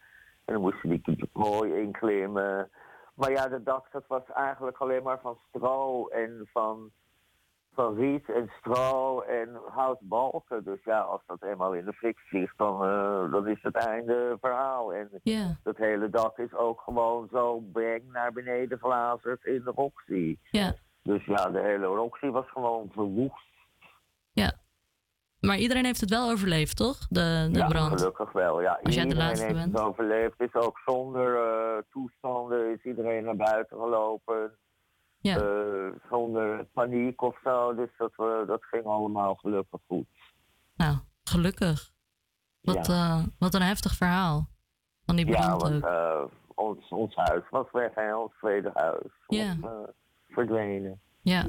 En 0.44 0.52
dan 0.52 0.62
moest 0.62 0.82
je 0.82 0.88
die, 0.88 1.00
die 1.04 1.30
kooi 1.32 1.74
inklimmen. 1.74 2.70
Maar 3.14 3.30
ja, 3.30 3.48
de 3.48 3.62
dak 3.62 3.92
dat 3.92 4.06
was 4.06 4.22
eigenlijk 4.34 4.76
alleen 4.78 5.02
maar 5.02 5.20
van 5.20 5.38
stro 5.48 6.08
en 6.08 6.48
van, 6.52 6.90
van 7.74 7.94
riet 7.94 8.28
en 8.28 8.50
stro 8.58 9.20
en 9.20 9.48
houtbalken. 9.68 10.64
Dus 10.64 10.84
ja, 10.84 11.00
als 11.00 11.22
dat 11.26 11.42
eenmaal 11.42 11.74
in 11.74 11.84
de 11.84 11.92
fik 11.92 12.18
vliegt, 12.18 12.58
dan, 12.58 12.84
eh, 12.84 13.30
dan 13.30 13.48
is 13.48 13.62
het 13.62 13.74
einde 13.74 14.36
verhaal. 14.40 14.94
En 14.94 15.10
dat 15.62 15.76
hele 15.76 16.10
dak 16.10 16.38
is 16.38 16.54
ook 16.54 16.80
gewoon 16.80 17.28
zo 17.32 17.60
bang 17.60 18.02
naar 18.12 18.32
beneden 18.32 18.78
glazerd 18.78 19.44
in 19.44 19.62
de 19.64 19.72
Roxy. 19.74 20.36
Ja. 20.50 20.72
Dus 21.02 21.24
ja, 21.24 21.50
de 21.50 21.60
hele 21.60 21.86
Roxy 21.86 22.26
was 22.26 22.50
gewoon 22.50 22.90
verwoest. 22.92 23.48
Ja. 24.32 24.52
Maar 25.40 25.56
iedereen 25.58 25.84
heeft 25.84 26.00
het 26.00 26.10
wel 26.10 26.30
overleefd, 26.30 26.76
toch? 26.76 26.98
De, 27.08 27.48
de 27.52 27.58
ja, 27.58 27.66
brand. 27.68 27.98
gelukkig 27.98 28.32
wel. 28.32 28.60
Ja, 28.60 28.80
Als 28.82 28.94
jij 28.94 29.02
de 29.02 29.08
iedereen 29.08 29.26
laatste 29.28 29.46
heeft 29.46 29.58
bent. 29.58 29.72
het 29.72 29.82
overleefd. 29.82 30.40
Is 30.40 30.54
ook 30.54 30.78
zonder 30.84 31.36
eh, 31.36 31.82
toestanden 31.90 32.80
iedereen 32.82 33.24
naar 33.24 33.36
buiten 33.36 33.76
gelopen. 33.78 34.52
Ja. 35.20 35.36
Eh, 35.36 35.92
zonder 36.10 36.64
paniek 36.64 37.22
of 37.22 37.38
zo. 37.44 37.74
Dus 37.74 37.88
dat, 37.98 38.12
we, 38.16 38.44
dat 38.46 38.64
ging 38.64 38.84
allemaal 38.84 39.34
gelukkig 39.34 39.80
goed. 39.86 40.06
Nou, 40.76 40.96
gelukkig. 41.24 41.90
Wat, 42.60 42.88
eh, 42.88 43.22
wat 43.38 43.54
een 43.54 43.62
heftig 43.62 43.94
verhaal. 43.94 44.48
Van 45.06 45.16
die 45.16 45.26
Ja, 45.26 45.32
brand 45.32 45.62
want 45.62 45.74
ook. 45.84 45.90
eh, 45.90 46.22
ons, 46.54 46.88
ons 46.88 47.14
huis 47.16 47.42
was 47.50 47.66
weg 47.72 47.92
en 47.94 48.14
ons 48.16 48.32
tweede 48.38 48.70
huis 48.74 49.12
Ja. 49.26 49.56
was 49.60 49.70
eh, 49.70 49.88
verdwenen. 50.28 51.00
Ja. 51.20 51.46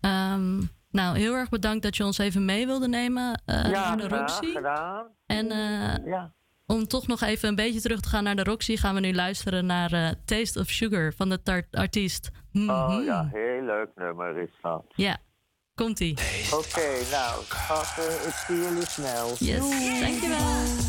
Ehm, 0.00 0.58
nou, 0.90 1.16
heel 1.18 1.34
erg 1.34 1.48
bedankt 1.48 1.82
dat 1.82 1.96
je 1.96 2.04
ons 2.04 2.18
even 2.18 2.44
mee 2.44 2.66
wilde 2.66 2.88
nemen 2.88 3.42
eh, 3.46 3.70
ja, 3.70 3.94
naar 3.94 4.08
de 4.08 4.16
Roxy. 4.16 4.52
gedaan. 4.52 5.06
En 5.26 5.50
eh, 5.50 6.06
Ja. 6.06 6.32
Om 6.66 6.86
toch 6.86 7.06
nog 7.06 7.20
even 7.22 7.48
een 7.48 7.54
beetje 7.54 7.80
terug 7.80 8.00
te 8.00 8.08
gaan 8.08 8.24
naar 8.24 8.36
de 8.36 8.42
Roxy, 8.44 8.76
gaan 8.76 8.94
we 8.94 9.00
nu 9.00 9.14
luisteren 9.14 9.66
naar 9.66 9.92
eh, 9.92 10.08
Taste 10.24 10.58
of 10.60 10.68
Sugar 10.68 11.12
van 11.16 11.28
de 11.28 11.64
artiest. 11.70 12.30
Oh 12.54 12.88
Mhm. 12.88 13.02
ja, 13.04 13.28
heel 13.32 13.62
leuk 13.64 13.88
nummer 13.94 14.36
is 14.38 14.50
dat. 14.62 14.84
Ja, 14.94 15.16
komt-ie. 15.74 16.18
Oké, 16.52 16.88
nou, 17.10 17.44
schatten, 17.44 18.04
ik 18.28 18.34
zie 18.46 18.56
jullie 18.56 18.86
snel. 18.86 19.34
Yes, 19.38 20.00
dankjewel. 20.00 20.81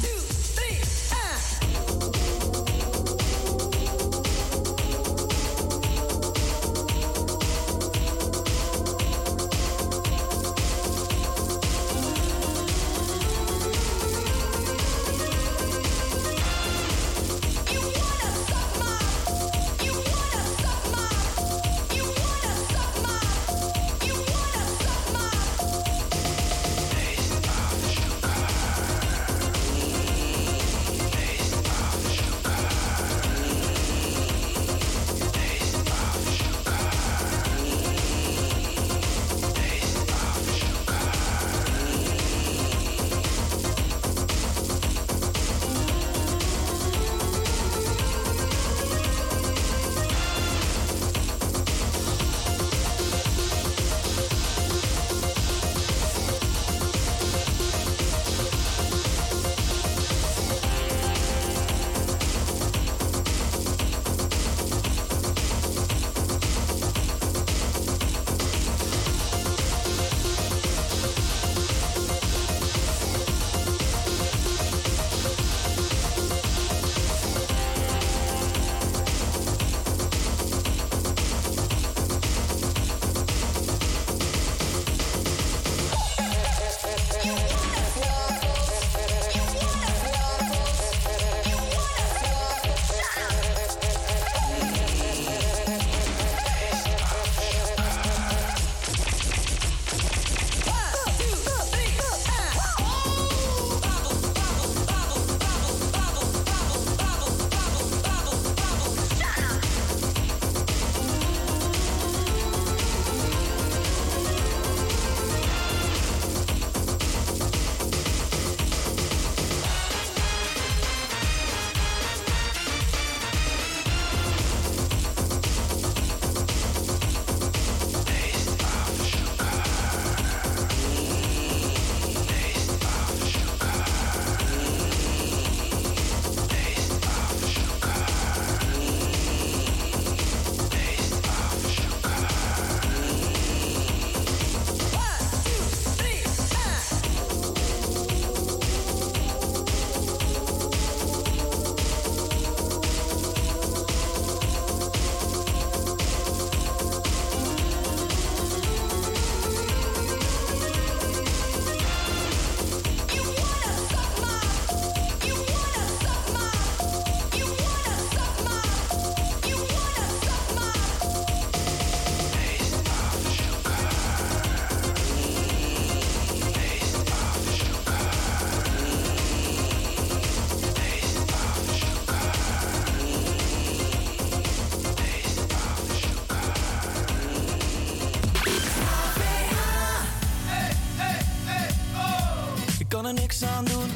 Doen, 193.65 193.89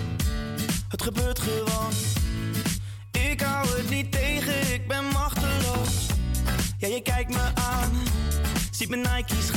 het 0.89 1.01
gebeurt 1.01 1.39
gewoon. 1.39 1.91
Ik 3.11 3.41
hou 3.41 3.67
het 3.67 3.89
niet 3.89 4.11
tegen, 4.11 4.73
ik 4.73 4.87
ben 4.87 5.05
machteloos. 5.05 6.05
Ja, 6.77 6.87
je 6.87 7.01
kijkt 7.01 7.29
me 7.29 7.51
aan, 7.53 7.91
ziet 8.71 8.89
mijn 8.89 9.01
Nike's. 9.01 9.56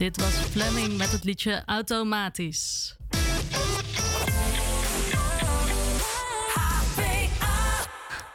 Dit 0.00 0.16
was 0.16 0.32
Fleming 0.32 0.96
met 0.96 1.12
het 1.12 1.24
liedje 1.24 1.62
Automatisch. 1.66 2.96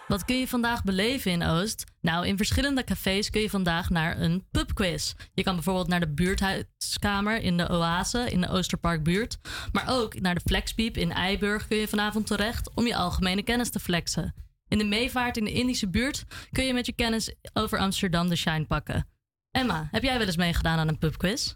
Wat 0.07 0.25
kun 0.25 0.39
je 0.39 0.47
vandaag 0.47 0.83
beleven 0.83 1.31
in 1.31 1.43
Oost? 1.43 1.83
Nou, 2.01 2.27
in 2.27 2.37
verschillende 2.37 2.83
cafés 2.83 3.29
kun 3.29 3.41
je 3.41 3.49
vandaag 3.49 3.89
naar 3.89 4.21
een 4.21 4.45
pubquiz. 4.51 5.13
Je 5.33 5.43
kan 5.43 5.53
bijvoorbeeld 5.53 5.87
naar 5.87 5.99
de 5.99 6.13
buurthuiskamer 6.13 7.41
in 7.41 7.57
de 7.57 7.69
Oase 7.69 8.31
in 8.31 8.41
de 8.41 8.49
Oosterparkbuurt. 8.49 9.37
Maar 9.71 9.85
ook 9.87 10.19
naar 10.19 10.35
de 10.35 10.41
Flexpiep 10.45 10.97
in 10.97 11.11
Eiburg 11.11 11.67
kun 11.67 11.77
je 11.77 11.87
vanavond 11.87 12.27
terecht 12.27 12.75
om 12.75 12.87
je 12.87 12.95
algemene 12.95 13.43
kennis 13.43 13.69
te 13.69 13.79
flexen. 13.79 14.35
In 14.67 14.77
de 14.77 14.85
meevaart 14.85 15.37
in 15.37 15.43
de 15.43 15.51
Indische 15.51 15.89
buurt 15.89 16.23
kun 16.51 16.65
je 16.65 16.73
met 16.73 16.85
je 16.85 16.93
kennis 16.93 17.35
over 17.53 17.79
Amsterdam 17.79 18.29
de 18.29 18.35
shine 18.35 18.65
pakken. 18.65 19.14
Emma, 19.55 19.87
heb 19.91 20.03
jij 20.03 20.17
wel 20.17 20.27
eens 20.27 20.35
meegedaan 20.35 20.79
aan 20.79 20.87
een 20.87 20.97
pubquiz? 20.97 21.55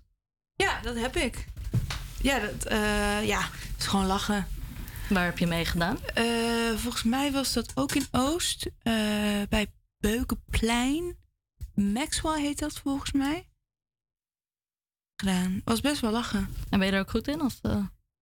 Ja, 0.56 0.82
dat 0.82 0.96
heb 0.96 1.16
ik. 1.16 1.46
Ja, 2.22 2.40
dat 2.40 2.66
eh, 2.66 3.28
ja, 3.28 3.50
is 3.78 3.88
gewoon 3.88 4.06
lachen. 4.06 4.48
Waar 5.10 5.26
heb 5.26 5.38
je 5.38 5.48
meegedaan? 5.48 5.98
Eh, 6.06 6.76
volgens 6.76 7.04
mij 7.04 7.32
was 7.32 7.54
dat 7.54 7.72
ook 7.76 7.96
in 7.96 8.06
Oost, 8.12 8.70
eh, 8.82 8.94
bij 9.50 9.72
Beukenplein. 9.98 11.18
Maxwell 11.74 12.42
heet 12.42 12.60
dat 12.60 12.74
volgens 12.74 13.12
mij. 13.12 13.50
Gedaan. 15.16 15.62
Was 15.64 15.82
best 15.82 16.02
wel 16.02 16.12
lachen. 16.12 16.50
En 16.70 16.80
ben 16.80 16.88
je 16.88 16.94
er 16.94 17.00
ook 17.00 17.10
goed 17.10 17.28
in? 17.28 17.42
Of? 17.42 17.60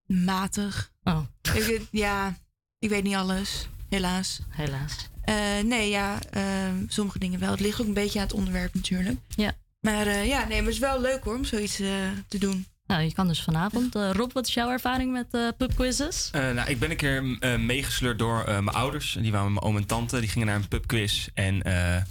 Matig. 0.06 0.92
Oh. 1.04 1.22
Ik, 1.54 1.88
ja, 1.92 2.38
ik 2.80 2.90
weet 2.90 3.04
niet 3.04 3.16
alles, 3.16 3.68
helaas. 3.90 4.40
Helaas. 4.50 5.10
Eh, 5.22 5.60
nee, 5.64 5.90
ja, 5.90 6.20
ehm, 6.24 6.84
sommige 6.88 7.20
dingen 7.20 7.40
wel. 7.40 7.52
Het 7.52 7.60
ligt 7.60 7.82
ook 7.82 7.88
een 7.88 7.94
beetje 7.94 8.20
aan 8.20 8.26
het 8.26 8.36
onderwerp 8.36 8.74
natuurlijk. 8.74 9.20
Ja. 9.28 9.54
Maar 9.80 10.08
eh, 10.08 10.28
ja, 10.28 10.40
nee, 10.40 10.58
maar 10.58 10.66
het 10.66 10.74
is 10.74 10.80
wel 10.80 11.02
leuk 11.02 11.24
hoor 11.24 11.36
om 11.36 11.46
zoiets 11.46 11.80
eh, 11.80 11.90
te 12.28 12.38
doen. 12.38 12.68
Nou, 12.86 13.02
je 13.02 13.14
kan 13.14 13.28
dus 13.28 13.44
vanavond. 13.44 13.96
Eh, 13.96 14.10
Rob, 14.14 14.32
wat 14.34 14.48
is 14.48 14.54
jouw 14.54 14.70
ervaring 14.70 15.12
met 15.12 15.34
eh 15.34 15.48
pubquizzes? 15.58 16.30
Eh, 16.32 16.52
nou, 16.52 16.70
ik 16.70 16.80
ben 16.80 16.92
een 16.92 16.98
keer 16.98 17.38
eh, 17.40 17.58
meegesleurd 17.60 18.20
door 18.20 18.40
eh, 18.44 18.60
mijn 18.60 18.76
ouders. 18.76 19.18
Die 19.22 19.32
waren 19.32 19.52
met 19.54 19.62
mijn 19.62 19.74
oom 19.74 19.78
en 19.82 19.88
tante. 19.88 20.20
Die 20.20 20.30
gingen 20.30 20.48
naar 20.48 20.56
een 20.56 20.68
pubquiz. 20.68 21.28
En 21.34 21.62
eh, 21.64 21.96
eh, 21.96 22.04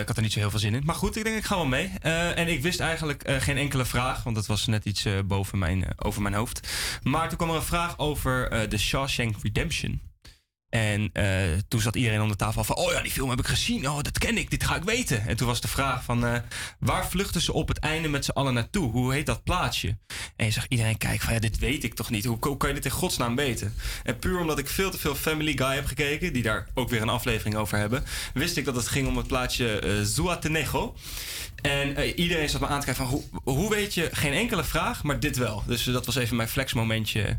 ik 0.00 0.06
had 0.06 0.16
er 0.16 0.22
niet 0.22 0.32
zo 0.32 0.38
heel 0.38 0.50
veel 0.50 0.58
zin 0.58 0.74
in. 0.74 0.82
Maar 0.84 0.94
goed, 0.94 1.16
ik 1.16 1.24
denk 1.24 1.36
ik 1.36 1.44
ga 1.44 1.54
wel 1.56 1.66
mee. 1.66 1.90
Eh, 2.00 2.38
en 2.38 2.48
ik 2.48 2.62
wist 2.62 2.80
eigenlijk 2.80 3.22
eh, 3.22 3.40
geen 3.40 3.56
enkele 3.56 3.84
vraag. 3.84 4.22
Want 4.22 4.36
dat 4.36 4.46
was 4.46 4.66
net 4.66 4.84
iets 4.84 5.04
eh, 5.04 5.18
boven 5.24 5.58
mijn, 5.58 5.84
eh, 5.84 5.90
over 5.96 6.22
mijn 6.22 6.34
hoofd. 6.34 6.68
Maar 7.02 7.28
toen 7.28 7.36
kwam 7.38 7.50
er 7.50 7.56
een 7.56 7.62
vraag 7.62 7.98
over 7.98 8.50
eh 8.50 8.62
The 8.62 8.78
Shawshank 8.78 9.36
Redemption. 9.42 10.00
En 10.68 11.10
eh, 11.12 11.24
toen 11.68 11.80
zat 11.80 11.96
iedereen 11.96 12.20
om 12.20 12.28
de 12.28 12.36
tafel 12.36 12.64
van... 12.64 12.76
Oh 12.76 12.92
ja, 12.92 13.02
die 13.02 13.10
film 13.10 13.30
heb 13.30 13.38
ik 13.38 13.46
gezien. 13.46 13.88
Oh, 13.88 14.02
dat 14.02 14.18
ken 14.18 14.38
ik. 14.38 14.50
Dit 14.50 14.64
ga 14.64 14.76
ik 14.76 14.82
weten. 14.82 15.26
En 15.26 15.36
toen 15.36 15.46
was 15.46 15.60
de 15.60 15.68
vraag 15.68 16.04
van... 16.04 16.26
eh, 16.26 16.40
waar 16.78 17.08
vluchten 17.08 17.40
ze 17.40 17.52
op 17.52 17.68
het 17.68 17.78
einde 17.78 18.08
met 18.08 18.24
z'n 18.24 18.30
allen 18.30 18.54
naartoe? 18.54 18.90
Hoe 18.90 19.12
heet 19.12 19.26
dat 19.26 19.42
plaatsje? 19.42 19.96
En 20.36 20.46
je 20.46 20.52
zag 20.52 20.66
iedereen 20.68 20.98
kijken 20.98 21.24
van... 21.24 21.34
Ja, 21.34 21.40
dit 21.40 21.58
weet 21.58 21.84
ik 21.84 21.94
toch 21.94 22.10
niet? 22.10 22.24
Hoe, 22.24 22.36
hoe 22.40 22.56
kan 22.56 22.68
je 22.68 22.74
dit 22.74 22.84
in 22.84 22.90
godsnaam 22.90 23.36
weten? 23.36 23.74
En 24.02 24.18
puur 24.18 24.40
omdat 24.40 24.58
ik 24.58 24.68
veel 24.68 24.90
te 24.90 24.98
veel 24.98 25.14
Family 25.14 25.56
Guy 25.56 25.74
heb 25.74 25.86
gekeken... 25.86 26.32
die 26.32 26.42
daar 26.42 26.66
ook 26.74 26.88
weer 26.88 27.02
een 27.02 27.08
aflevering 27.08 27.56
over 27.56 27.78
hebben... 27.78 28.04
wist 28.34 28.56
ik 28.56 28.64
dat 28.64 28.76
het 28.76 28.88
ging 28.88 29.08
om 29.08 29.16
het 29.16 29.26
plaatsje 29.26 29.78
eh 29.78 29.92
Zuatenejo. 30.02 30.94
En 31.62 31.98
iedereen 32.20 32.48
zat 32.48 32.60
me 32.60 32.66
aan 32.66 32.80
te 32.80 32.86
kijken 32.86 33.06
van... 33.06 33.14
Hoe, 33.14 33.54
hoe 33.54 33.70
weet 33.70 33.94
je 33.94 34.08
geen 34.12 34.32
enkele 34.32 34.64
vraag, 34.64 35.02
maar 35.02 35.20
dit 35.20 35.36
wel? 35.36 35.62
Dus 35.66 35.84
dat 35.84 36.06
was 36.06 36.16
even 36.16 36.36
mijn 36.36 36.48
flexmomentje... 36.48 37.38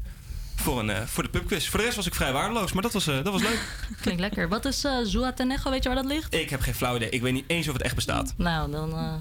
Voor, 0.59 0.79
een, 0.79 0.89
eh, 0.89 1.01
voor 1.05 1.23
de 1.23 1.29
pubquiz. 1.29 1.67
Voor 1.67 1.79
de 1.79 1.85
rest 1.85 1.95
was 1.95 2.05
ik 2.05 2.15
vrij 2.15 2.31
waardeloos, 2.31 2.71
maar 2.71 2.83
dat 2.83 2.93
was, 2.93 3.07
eh, 3.07 3.23
dat 3.23 3.33
was 3.33 3.41
leuk. 3.41 3.59
Klinkt 4.01 4.21
lekker. 4.21 4.49
Wat 4.49 4.65
is 4.65 4.85
uh, 4.85 4.97
Zuatenejo? 5.03 5.69
Weet 5.69 5.83
je 5.83 5.89
waar 5.89 6.01
dat 6.01 6.11
ligt? 6.11 6.33
Ik 6.33 6.49
heb 6.49 6.61
geen 6.61 6.73
flauw 6.75 6.95
idee. 6.95 7.09
Ik 7.09 7.21
weet 7.21 7.33
niet 7.33 7.43
eens 7.47 7.67
of 7.67 7.73
het 7.73 7.81
echt 7.81 7.95
bestaat. 7.95 8.33
Nou, 8.37 8.71
dan 8.71 8.91
eh, 8.91 9.13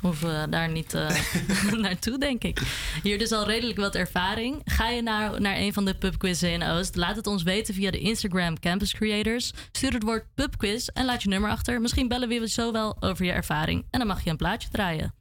hoeven 0.00 0.40
we 0.40 0.48
daar 0.48 0.68
niet 0.68 0.94
eh, 0.94 1.10
naartoe, 1.84 2.18
denk 2.18 2.44
ik. 2.44 2.60
Hier 3.02 3.18
dus 3.18 3.32
al 3.32 3.46
redelijk 3.46 3.78
wat 3.78 3.94
ervaring. 3.94 4.60
Ga 4.64 4.88
je 4.88 5.02
nou 5.02 5.40
naar 5.40 5.56
een 5.56 5.72
van 5.72 5.84
de 5.84 5.94
pubquizzen 5.94 6.50
in 6.50 6.62
Oost? 6.62 6.96
Laat 6.96 7.16
het 7.16 7.26
ons 7.26 7.42
weten 7.42 7.74
via 7.74 7.90
de 7.90 7.98
Instagram 7.98 8.60
Campus 8.60 8.92
Creators. 8.92 9.52
Stuur 9.72 9.92
het 9.92 10.02
woord 10.02 10.24
pubquiz 10.34 10.86
en 10.86 11.04
laat 11.04 11.22
je 11.22 11.28
nummer 11.28 11.50
achter. 11.50 11.80
Misschien 11.80 12.08
bellen 12.08 12.28
we 12.28 12.34
je 12.34 12.48
zo 12.48 12.72
wel 12.72 12.96
over 13.00 13.24
je 13.24 13.32
ervaring. 13.32 13.86
En 13.90 13.98
dan 13.98 14.08
mag 14.08 14.24
je 14.24 14.30
een 14.30 14.36
plaatje 14.36 14.68
draaien. 14.68 15.14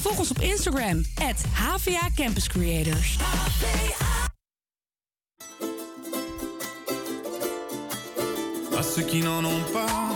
Volg 0.00 0.18
ons 0.18 0.30
op 0.30 0.38
Instagram, 0.38 1.04
at 1.14 1.44
HVA 1.52 2.10
Campus 2.14 2.48
Creators. 2.48 3.16
À 8.80 8.82
ceux 8.82 9.02
qui 9.02 9.20
n'en 9.20 9.44
ont 9.44 9.62
pas, 9.74 10.14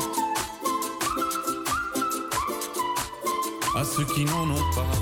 à 3.78 3.84
ceux 3.84 4.06
qui 4.06 4.24
n'en 4.24 4.48
ont 4.48 4.70
pas. 4.74 4.94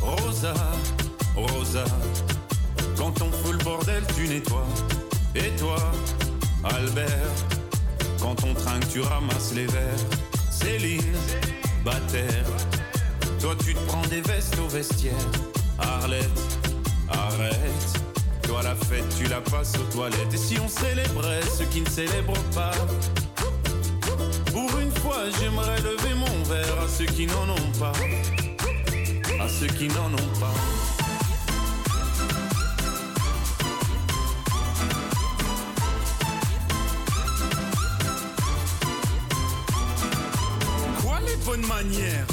Rosa, 0.00 0.54
Rosa, 1.34 1.84
quand 2.96 3.20
on 3.20 3.30
fout 3.30 3.52
le 3.52 3.62
bordel, 3.64 4.02
tu 4.16 4.26
nettoies. 4.26 4.66
Et 5.34 5.50
toi, 5.58 5.76
Albert, 6.64 7.34
quand 8.18 8.42
on 8.44 8.54
trinque, 8.54 8.88
tu 8.88 9.02
ramasses 9.02 9.52
les 9.54 9.66
verres. 9.66 10.06
Céline, 10.50 11.02
Bataire, 11.84 12.46
toi 13.38 13.54
tu 13.62 13.74
te 13.74 13.80
prends 13.80 14.06
des 14.08 14.22
vestes 14.22 14.58
au 14.58 14.68
vestiaire. 14.68 15.12
Arlette, 15.78 16.40
arrête. 17.10 18.05
Toi 18.56 18.62
la 18.62 18.74
fête, 18.74 19.04
tu 19.18 19.24
la 19.24 19.42
passes 19.42 19.74
aux 19.74 19.92
toilettes. 19.92 20.32
Et 20.32 20.36
si 20.38 20.58
on 20.58 20.66
célébrait 20.66 21.42
ceux 21.58 21.66
qui 21.66 21.82
ne 21.82 21.88
célèbrent 21.90 22.32
pas? 22.54 22.70
Pour 24.50 24.78
une 24.78 24.90
fois, 24.92 25.24
j'aimerais 25.38 25.76
lever 25.82 26.14
mon 26.14 26.42
verre 26.44 26.80
à 26.82 26.88
ceux 26.88 27.04
qui 27.04 27.26
n'en 27.26 27.50
ont 27.50 27.72
pas. 27.78 27.92
À 29.38 29.46
ceux 29.46 29.66
qui 29.66 29.88
n'en 29.88 30.06
ont 30.06 30.40
pas. 30.40 30.54
Quoi 41.02 41.18
les 41.26 41.36
bonnes 41.44 41.66
manières? 41.66 42.26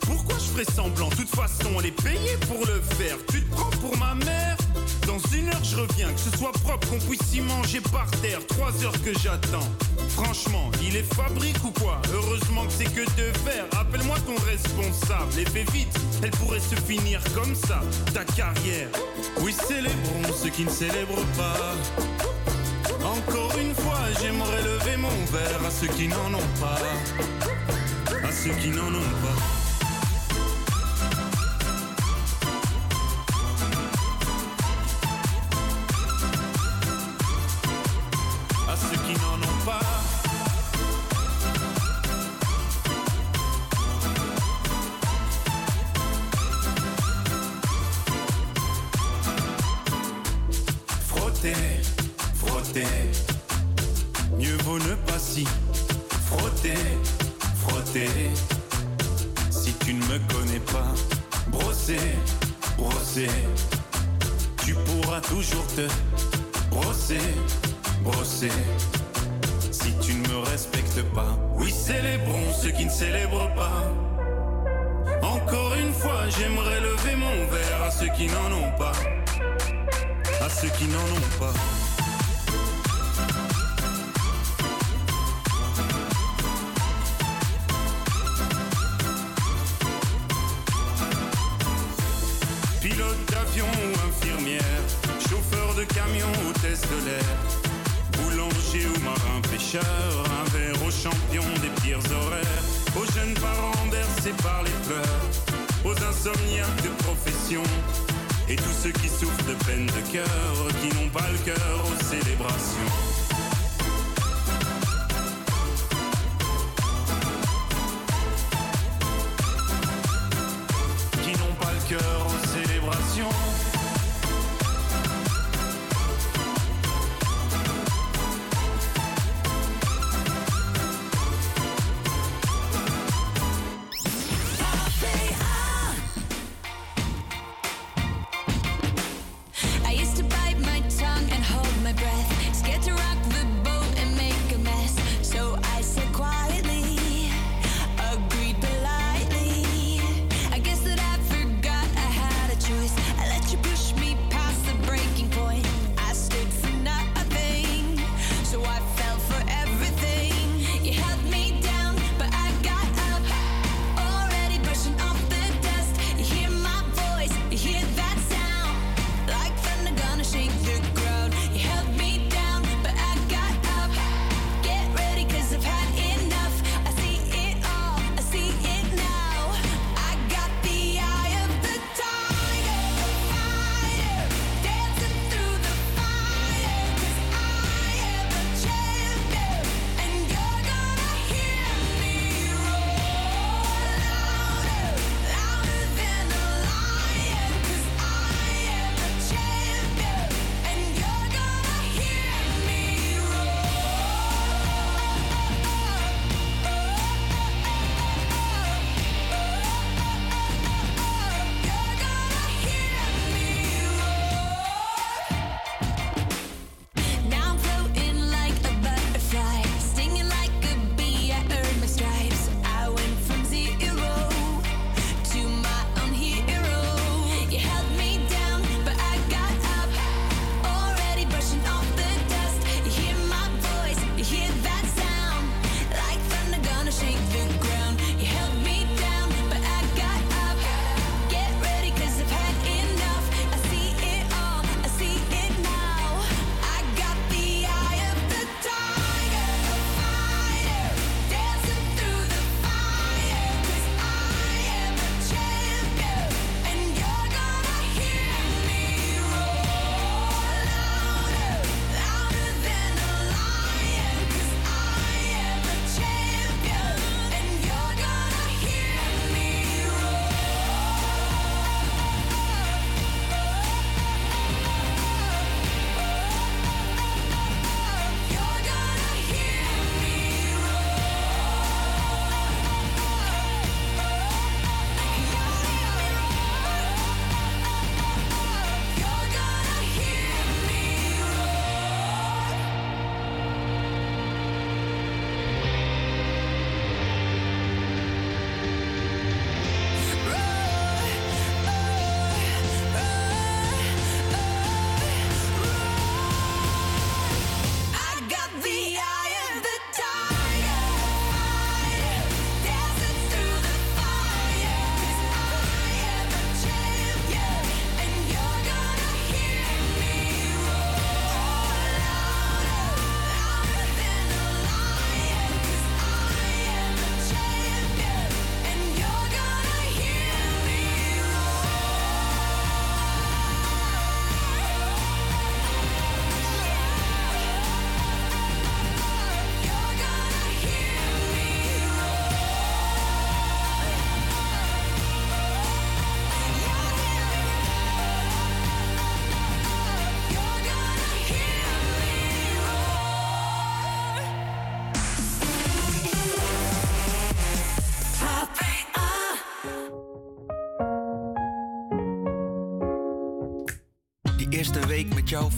Pourquoi 0.00 0.34
je 0.34 0.44
ferais 0.44 0.70
semblant? 0.76 1.08
De 1.08 1.14
toute 1.14 1.34
façon, 1.34 1.70
on 1.74 1.80
est 1.80 2.02
payé 2.02 2.36
pour 2.48 2.66
le 2.66 2.82
faire. 2.96 3.16
Tu 3.32 3.40
te 3.40 3.50
prends 3.50 3.70
pour 3.80 3.96
ma 3.96 4.14
mère 4.14 4.58
Dans 5.06 5.18
une 5.36 5.48
heure, 5.48 5.64
je 5.64 5.76
reviens. 5.76 6.12
Que 6.12 6.20
ce 6.20 6.38
soit 6.38 6.52
propre, 6.52 6.88
qu'on 6.88 6.98
puisse 6.98 7.34
y 7.34 7.40
manger 7.40 7.80
par 7.80 8.10
terre. 8.22 8.40
Trois 8.48 8.72
heures 8.84 9.02
que 9.02 9.12
j'attends. 9.18 9.68
Franchement, 10.08 10.70
il 10.82 10.96
est 10.96 11.14
fabrique 11.14 11.62
ou 11.64 11.70
quoi? 11.70 12.00
Heureusement 12.12 12.64
que 12.66 12.72
c'est 12.72 12.84
que 12.84 13.04
de 13.16 13.30
verre. 13.44 13.66
Appelle-moi 13.78 14.16
ton 14.26 14.36
responsable 14.44 15.38
et 15.38 15.44
fais 15.44 15.64
vite. 15.72 15.94
Elle 16.22 16.30
pourrait 16.30 16.60
se 16.60 16.76
finir 16.76 17.20
comme 17.34 17.54
ça, 17.54 17.80
ta 18.12 18.24
carrière. 18.24 18.88
Oui, 19.40 19.52
célébrons 19.52 20.32
ceux 20.42 20.50
qui 20.50 20.64
ne 20.64 20.70
célèbrent 20.70 21.26
pas. 21.36 21.74
Encore 23.04 23.52
une 23.58 23.74
fois, 23.74 24.00
j'aimerais 24.20 24.62
lever 24.62 24.96
mon 24.96 25.24
verre 25.32 25.60
à 25.66 25.70
ceux 25.70 25.88
qui 25.88 26.08
n'en 26.08 26.32
ont 26.34 26.50
pas. 26.60 26.78
À 28.26 28.32
ceux 28.32 28.54
qui 28.54 28.68
n'en 28.68 28.88
ont 28.88 29.12
pas. 29.22 29.53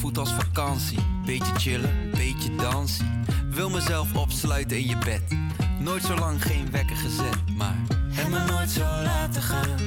Voelt 0.06 0.18
als 0.18 0.32
vakantie. 0.32 0.98
Beetje 1.24 1.54
chillen, 1.56 2.10
beetje 2.10 2.54
dansen. 2.54 3.24
Wil 3.50 3.70
mezelf 3.70 4.14
opsluiten 4.14 4.76
in 4.76 4.88
je 4.88 4.96
bed. 4.98 5.22
Nooit 5.78 6.02
zo 6.02 6.14
lang 6.14 6.42
geen 6.42 6.70
wekker 6.70 6.96
gezet, 6.96 7.56
maar 7.56 7.76
heb 8.10 8.28
me 8.28 8.38
nooit 8.44 8.70
zo 8.70 8.80
laten 8.80 9.42
gaan. 9.42 9.78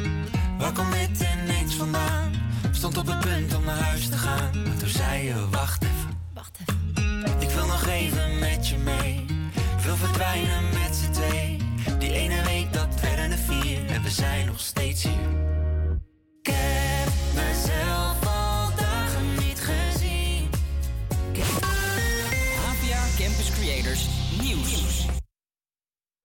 Waar 0.58 0.74
komt 0.74 0.92
dit 0.94 1.28
ineens 1.44 1.76
vandaan? 1.76 2.32
Stond 2.72 2.98
op 2.98 3.08
het 3.08 3.20
punt 3.20 3.56
om 3.56 3.64
naar 3.64 3.80
huis 3.80 4.10
te 4.10 4.18
gaan. 4.18 4.64
Maar 4.64 4.78
toen 4.78 4.90
zei 4.90 5.24
je, 5.24 5.50
wacht 5.50 5.84
even. 5.84 5.99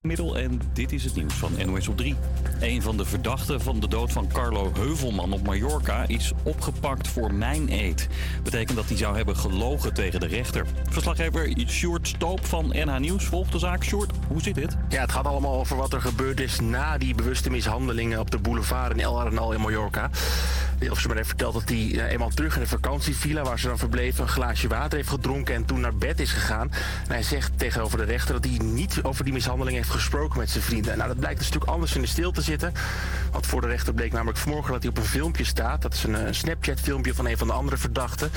Middel 0.07 0.39
en 0.39 0.61
dit 0.73 0.93
is 0.93 1.05
het 1.05 1.15
nieuws 1.15 1.35
van 1.35 1.53
NOS 1.67 1.89
op 1.89 1.97
3. 1.97 2.15
Een 2.61 2.83
van 2.83 2.97
de 2.97 3.05
verdachten 3.05 3.61
van 3.61 3.81
de 3.81 3.89
dood 3.89 4.13
van 4.13 4.29
Carlo 4.33 4.73
Heuvelman 4.75 5.33
op 5.33 5.43
Mallorca 5.43 6.05
is 6.07 6.33
opgepakt 6.43 7.09
voor 7.09 7.35
mijn-eed. 7.35 8.09
Betekent 8.43 8.77
dat 8.77 8.89
hij 8.89 8.97
zou 8.97 9.17
hebben 9.17 9.37
gelogen 9.37 9.95
tegen 9.95 10.21
de 10.21 10.27
rechter. 10.27 10.67
Verslaggever 10.91 11.53
Sjoerd 11.67 12.09
Stoop 12.09 12.47
van 12.47 12.67
NH 12.69 12.99
Nieuws 12.99 13.25
volgt 13.25 13.53
de 13.53 13.59
zaak. 13.59 13.85
Sjoerd, 13.85 14.11
hoe 14.29 14.43
zit 14.43 14.55
dit? 14.55 14.77
Ja, 14.89 15.01
het 15.01 15.13
gaat 15.13 15.27
allemaal 15.27 15.59
over 15.59 15.77
wat 15.77 15.93
er 15.93 16.01
gebeurd 16.01 16.41
is 16.41 16.61
na 16.61 16.99
die 16.99 17.15
bewuste 17.15 17.51
mishandelingen 17.51 18.21
op 18.21 18.31
de 18.31 18.39
boulevard 18.39 18.93
in 18.93 19.01
El 19.01 19.21
Arenal 19.21 19.53
in 19.53 19.61
Mallorca. 19.61 20.11
De 20.85 20.91
Officer 20.91 21.17
heeft 21.17 21.29
verteld 21.29 21.55
dat 21.55 21.69
hij 21.69 21.91
eh, 21.93 22.13
eenmaal 22.13 22.29
terug 22.29 22.55
in 22.55 22.61
de 22.61 22.67
vakantievilla 22.67 23.43
waar 23.43 23.59
ze 23.59 23.67
dan 23.67 23.79
verbleven 23.79 24.23
een 24.23 24.29
glaasje 24.29 24.69
water 24.69 24.97
heeft 24.97 25.09
gedronken 25.09 25.55
en 25.55 25.65
toen 25.65 25.81
naar 25.81 25.97
bed 25.97 26.21
is 26.21 26.33
gegaan. 26.33 26.71
En 27.07 27.13
hij 27.13 27.23
zegt 27.23 27.59
tegenover 27.59 27.99
de 27.99 28.05
rechter 28.05 28.35
dat 28.35 28.45
hij 28.45 28.59
niet 28.67 28.99
over 29.03 29.25
die 29.25 29.33
mishandeling 29.33 29.77
heeft 29.77 29.91
gesproken 29.91 30.39
met 30.39 30.51
zijn 30.51 30.65
vrienden. 30.65 30.97
Nou, 30.97 31.09
dat 31.09 31.19
blijkt 31.19 31.39
een 31.39 31.45
stuk 31.45 31.65
anders 31.65 31.95
in 31.95 32.01
de 32.01 32.07
stil 32.07 32.33
te 32.33 32.43
zitten. 32.43 32.73
Want 33.33 33.47
voor 33.47 33.61
de 33.61 33.67
rechter 33.67 33.95
bleek 33.95 34.13
namelijk 34.13 34.39
vanmorgen 34.39 34.73
dat 34.73 34.83
hij 34.83 34.91
op 34.91 34.99
een 34.99 35.05
filmpje 35.05 35.45
staat. 35.45 35.83
Dat 35.83 35.95
is 35.95 36.05
een, 36.05 36.15
eh, 36.15 36.33
Snapchat-filmpje 36.33 37.15
van 37.15 37.27
een 37.27 37.39
van 37.39 37.47
de 37.47 37.53
andere 37.53 37.77
verdachten. 37.77 38.31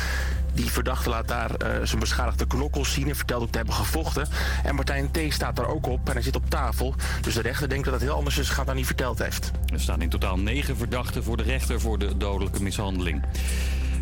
Die 0.57 0.71
verdachte 0.71 1.09
laat 1.09 1.27
daar 1.27 1.51
eh, 1.51 1.69
zijn 1.83 1.99
beschadigde 1.99 2.47
knokkels 2.47 2.93
zien 2.93 3.09
en 3.09 3.15
vertelt 3.15 3.41
ook 3.41 3.51
te 3.51 3.57
hebben 3.57 3.75
gevochten. 3.75 4.27
En 4.63 4.75
Martijn 4.75 5.11
T. 5.11 5.19
staat 5.29 5.55
daar 5.55 5.67
ook 5.67 5.87
op 5.87 6.07
en 6.07 6.13
hij 6.13 6.21
zit 6.21 6.35
op 6.35 6.49
tafel. 6.49 6.95
Dus 7.21 7.33
de 7.33 7.41
rechter 7.41 7.69
denkt 7.69 7.85
dat 7.85 7.93
het 7.93 8.03
heel 8.03 8.13
anders 8.13 8.37
is 8.37 8.47
gegaan 8.47 8.65
dan 8.65 8.75
hij 8.75 8.85
verteld 8.85 9.19
heeft. 9.19 9.51
Er 9.73 9.79
staan 9.79 10.01
in 10.01 10.09
totaal 10.09 10.37
negen 10.37 10.77
verdachten 10.77 11.23
voor 11.23 11.37
de 11.37 11.43
rechter 11.43 11.81
voor 11.81 11.99
de 11.99 12.17
dodelijke 12.17 12.63
mishandeling. 12.63 13.23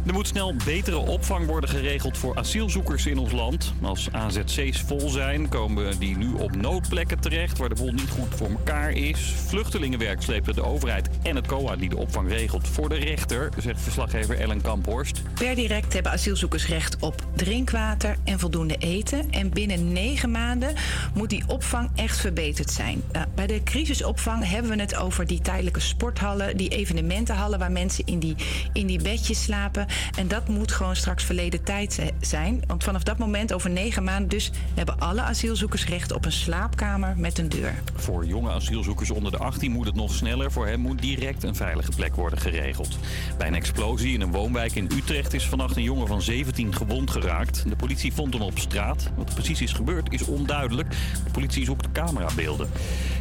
Er 0.05 0.13
moet 0.13 0.27
snel 0.27 0.55
betere 0.65 0.97
opvang 0.97 1.45
worden 1.45 1.69
geregeld 1.69 2.17
voor 2.17 2.35
asielzoekers 2.35 3.05
in 3.05 3.17
ons 3.17 3.31
land. 3.31 3.73
Als 3.81 4.11
AZC's 4.11 4.81
vol 4.87 5.09
zijn, 5.09 5.49
komen 5.49 5.99
die 5.99 6.17
nu 6.17 6.33
op 6.33 6.55
noodplekken 6.55 7.19
terecht... 7.19 7.57
waar 7.57 7.69
de 7.69 7.75
boel 7.75 7.91
niet 7.91 8.09
goed 8.09 8.35
voor 8.35 8.49
elkaar 8.49 8.91
is. 8.91 9.33
Vluchtelingenwerk 9.47 10.21
slepen 10.21 10.53
de 10.53 10.63
overheid 10.63 11.09
en 11.23 11.35
het 11.35 11.45
COA 11.45 11.75
die 11.75 11.89
de 11.89 11.97
opvang 11.97 12.29
regelt 12.29 12.67
voor 12.67 12.89
de 12.89 12.95
rechter... 12.95 13.49
zegt 13.57 13.81
verslaggever 13.81 14.39
Ellen 14.39 14.61
Kamphorst. 14.61 15.21
Per 15.33 15.55
direct 15.55 15.93
hebben 15.93 16.11
asielzoekers 16.11 16.67
recht 16.67 16.97
op 16.99 17.25
drinkwater 17.35 18.17
en 18.23 18.39
voldoende 18.39 18.75
eten. 18.77 19.31
En 19.31 19.49
binnen 19.49 19.93
negen 19.93 20.31
maanden 20.31 20.75
moet 21.13 21.29
die 21.29 21.43
opvang 21.47 21.89
echt 21.95 22.17
verbeterd 22.17 22.71
zijn. 22.71 23.03
Nou, 23.11 23.25
bij 23.35 23.47
de 23.47 23.63
crisisopvang 23.63 24.49
hebben 24.49 24.71
we 24.71 24.81
het 24.81 24.95
over 24.95 25.27
die 25.27 25.41
tijdelijke 25.41 25.79
sporthallen, 25.79 26.57
die 26.57 26.69
evenementenhallen 26.69 27.59
waar 27.59 27.71
mensen 27.71 28.05
in 28.05 28.19
die, 28.19 28.35
in 28.73 28.87
die 28.87 29.01
bedjes 29.01 29.43
slapen. 29.43 29.87
En 30.17 30.27
dat 30.27 30.47
moet 30.47 30.71
gewoon 30.71 30.95
straks 30.95 31.23
verleden 31.23 31.63
tijd 31.63 32.13
zijn. 32.19 32.63
Want 32.67 32.83
vanaf 32.83 33.03
dat 33.03 33.17
moment, 33.17 33.53
over 33.53 33.69
negen 33.69 34.03
maanden, 34.03 34.29
dus 34.29 34.51
hebben 34.73 34.99
alle 34.99 35.21
asielzoekers 35.21 35.85
recht 35.85 36.11
op 36.11 36.25
een 36.25 36.31
slaapkamer 36.31 37.13
met 37.17 37.37
een 37.37 37.49
deur. 37.49 37.73
Voor 37.95 38.25
jonge 38.25 38.51
asielzoekers 38.51 39.11
onder 39.11 39.31
de 39.31 39.37
18 39.37 39.71
moet 39.71 39.85
het 39.85 39.95
nog 39.95 40.13
sneller. 40.13 40.51
Voor 40.51 40.67
hen 40.67 40.79
moet 40.79 41.01
direct 41.01 41.43
een 41.43 41.55
veilige 41.55 41.91
plek 41.95 42.15
worden 42.15 42.39
geregeld. 42.39 42.97
Bij 43.37 43.47
een 43.47 43.55
explosie 43.55 44.13
in 44.13 44.21
een 44.21 44.31
woonwijk 44.31 44.75
in 44.75 44.91
Utrecht 44.95 45.33
is 45.33 45.47
vannacht 45.47 45.75
een 45.75 45.83
jongen 45.83 46.07
van 46.07 46.21
17 46.21 46.75
gewond 46.75 47.11
geraakt. 47.11 47.63
De 47.69 47.75
politie 47.75 48.13
vond 48.13 48.33
hem 48.33 48.41
op 48.41 48.59
straat. 48.59 49.09
Wat 49.15 49.33
precies 49.33 49.61
is 49.61 49.71
gebeurd 49.71 50.13
is 50.13 50.21
onduidelijk. 50.21 50.89
De 51.23 51.31
politie 51.31 51.65
zoekt 51.65 51.91
camerabeelden. 51.91 52.69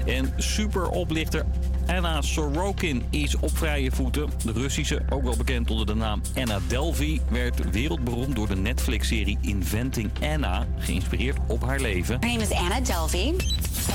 En 0.06 0.32
superoplichter 0.36 1.44
Anna 1.86 2.22
Sorokin 2.22 3.02
is 3.10 3.36
op 3.36 3.56
vrije 3.56 3.90
voeten. 3.90 4.30
De 4.44 4.52
Russische, 4.52 5.02
ook 5.08 5.22
wel 5.22 5.36
bekend 5.36 5.70
onder 5.70 5.86
de 5.86 5.94
naam 5.94 6.20
Anna 6.34 6.58
Delvey, 6.68 7.20
werd 7.30 7.70
wereldberoemd 7.70 8.36
door 8.36 8.48
de 8.48 8.56
Netflix-serie 8.56 9.38
Inventing 9.40 10.10
Anna, 10.22 10.66
geïnspireerd 10.78 11.38
op 11.48 11.64
haar 11.64 11.80
leven. 11.80 12.16
Her 12.20 12.28
name 12.28 12.42
is 12.42 12.50
Anna 12.50 12.80
Delvey 12.80 13.34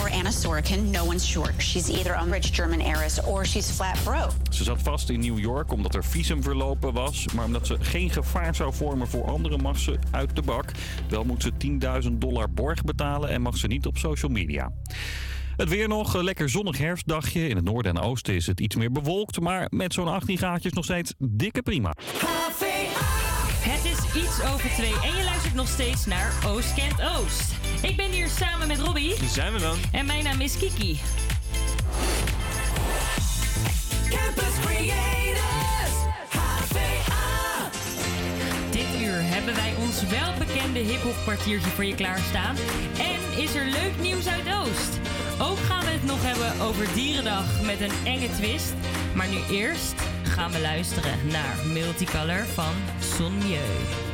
or 0.02 0.10
Anna 0.10 0.32
Sorokin. 0.32 0.90
No 0.92 1.06
one's 1.06 1.32
sure. 1.32 1.52
She's 1.58 1.90
either 1.90 2.16
a 2.16 2.24
rich 2.24 2.56
German 2.56 2.80
heiress 2.80 3.24
or 3.24 3.46
she's 3.46 3.72
flat 3.72 4.04
broke. 4.04 4.34
Ze 4.50 4.64
zat 4.64 4.82
vast 4.82 5.10
in 5.10 5.20
New 5.20 5.40
York 5.40 5.72
omdat 5.72 5.96
er 5.96 6.04
visum 6.04 6.44
verlopen 6.44 6.94
was. 6.94 7.26
Maar 7.34 7.46
omdat 7.46 7.68
ze 7.68 7.78
geen 7.80 8.10
gevaar 8.10 8.56
zou 8.56 8.74
vormen 8.74 9.08
voor 9.08 9.24
anderen 9.26 9.62
mag 9.62 9.80
ze 9.80 10.00
uit 10.12 10.36
de 10.36 10.42
bak. 10.42 10.72
Wel 11.10 11.24
moet 11.24 11.44
ze 11.44 11.52
10.000 12.04 12.12
dollar 12.12 12.50
borg 12.52 12.84
betalen 12.84 13.30
en 13.30 13.42
mag 13.42 13.58
ze 13.58 13.68
niet 13.68 13.86
op 13.86 13.98
social 13.98 14.32
media. 14.32 14.72
Het 15.60 15.70
weer 15.70 15.88
nog, 15.88 16.14
een 16.14 16.24
lekker 16.24 16.50
zonnig 16.50 16.78
herfstdagje. 16.78 17.48
In 17.48 17.56
het 17.56 17.66
noorden 17.66 17.96
en 17.96 18.02
oosten 18.02 18.36
is 18.36 18.48
het 18.48 18.60
iets 18.60 18.76
meer 18.76 18.92
bewolkt. 18.92 19.40
Maar 19.40 19.68
met 19.70 19.94
zo'n 19.94 20.08
18 20.08 20.38
graadjes 20.38 20.74
nog 20.74 20.84
steeds 20.84 21.14
dikke 21.18 21.62
prima. 21.62 21.94
Het 23.60 23.86
is 23.86 24.22
iets 24.22 24.44
over 24.54 24.70
twee 24.70 24.94
en 25.04 25.18
je 25.18 25.24
luistert 25.24 25.54
nog 25.54 25.68
steeds 25.68 26.06
naar 26.06 26.34
Oost 26.48 26.74
Kent 26.74 27.02
Oost. 27.02 27.54
Ik 27.82 27.96
ben 27.96 28.12
hier 28.12 28.28
samen 28.28 28.68
met 28.68 28.80
Robbie. 28.80 29.14
Hier 29.16 29.30
zijn 29.30 29.54
we 29.54 29.60
dan. 29.60 29.78
En 29.92 30.06
mijn 30.06 30.24
naam 30.24 30.42
is 30.42 30.58
Kiki. 30.58 31.00
Campus 34.10 34.60
Creators, 34.62 35.96
HVA. 36.30 37.70
Dit 38.72 39.02
uur 39.02 39.20
hebben 39.22 39.56
wij 39.56 39.74
ons 39.80 40.04
welbekende 40.08 40.80
hip-hop 40.80 41.16
kwartiertje 41.24 41.70
voor 41.70 41.86
je 41.86 41.96
klaarstaan. 41.96 42.56
En 43.00 43.42
is 43.42 43.56
er 43.56 43.66
leuk 43.66 44.00
nieuws 44.02 44.28
uit 44.28 44.46
Oost. 44.54 45.19
Ook 45.42 45.58
gaan 45.58 45.86
we 45.86 45.92
het 45.92 46.04
nog 46.04 46.24
hebben 46.24 46.66
over 46.66 46.94
Dierendag 46.94 47.62
met 47.62 47.82
een 47.82 48.06
enge 48.06 48.30
twist. 48.32 48.74
Maar 49.16 49.28
nu 49.28 49.38
eerst 49.50 49.94
gaan 50.24 50.52
we 50.52 50.60
luisteren 50.60 51.28
naar 51.28 51.56
Multicolor 51.74 52.46
van 52.46 52.74
Son 53.00 53.38
Mieu. 53.38 54.10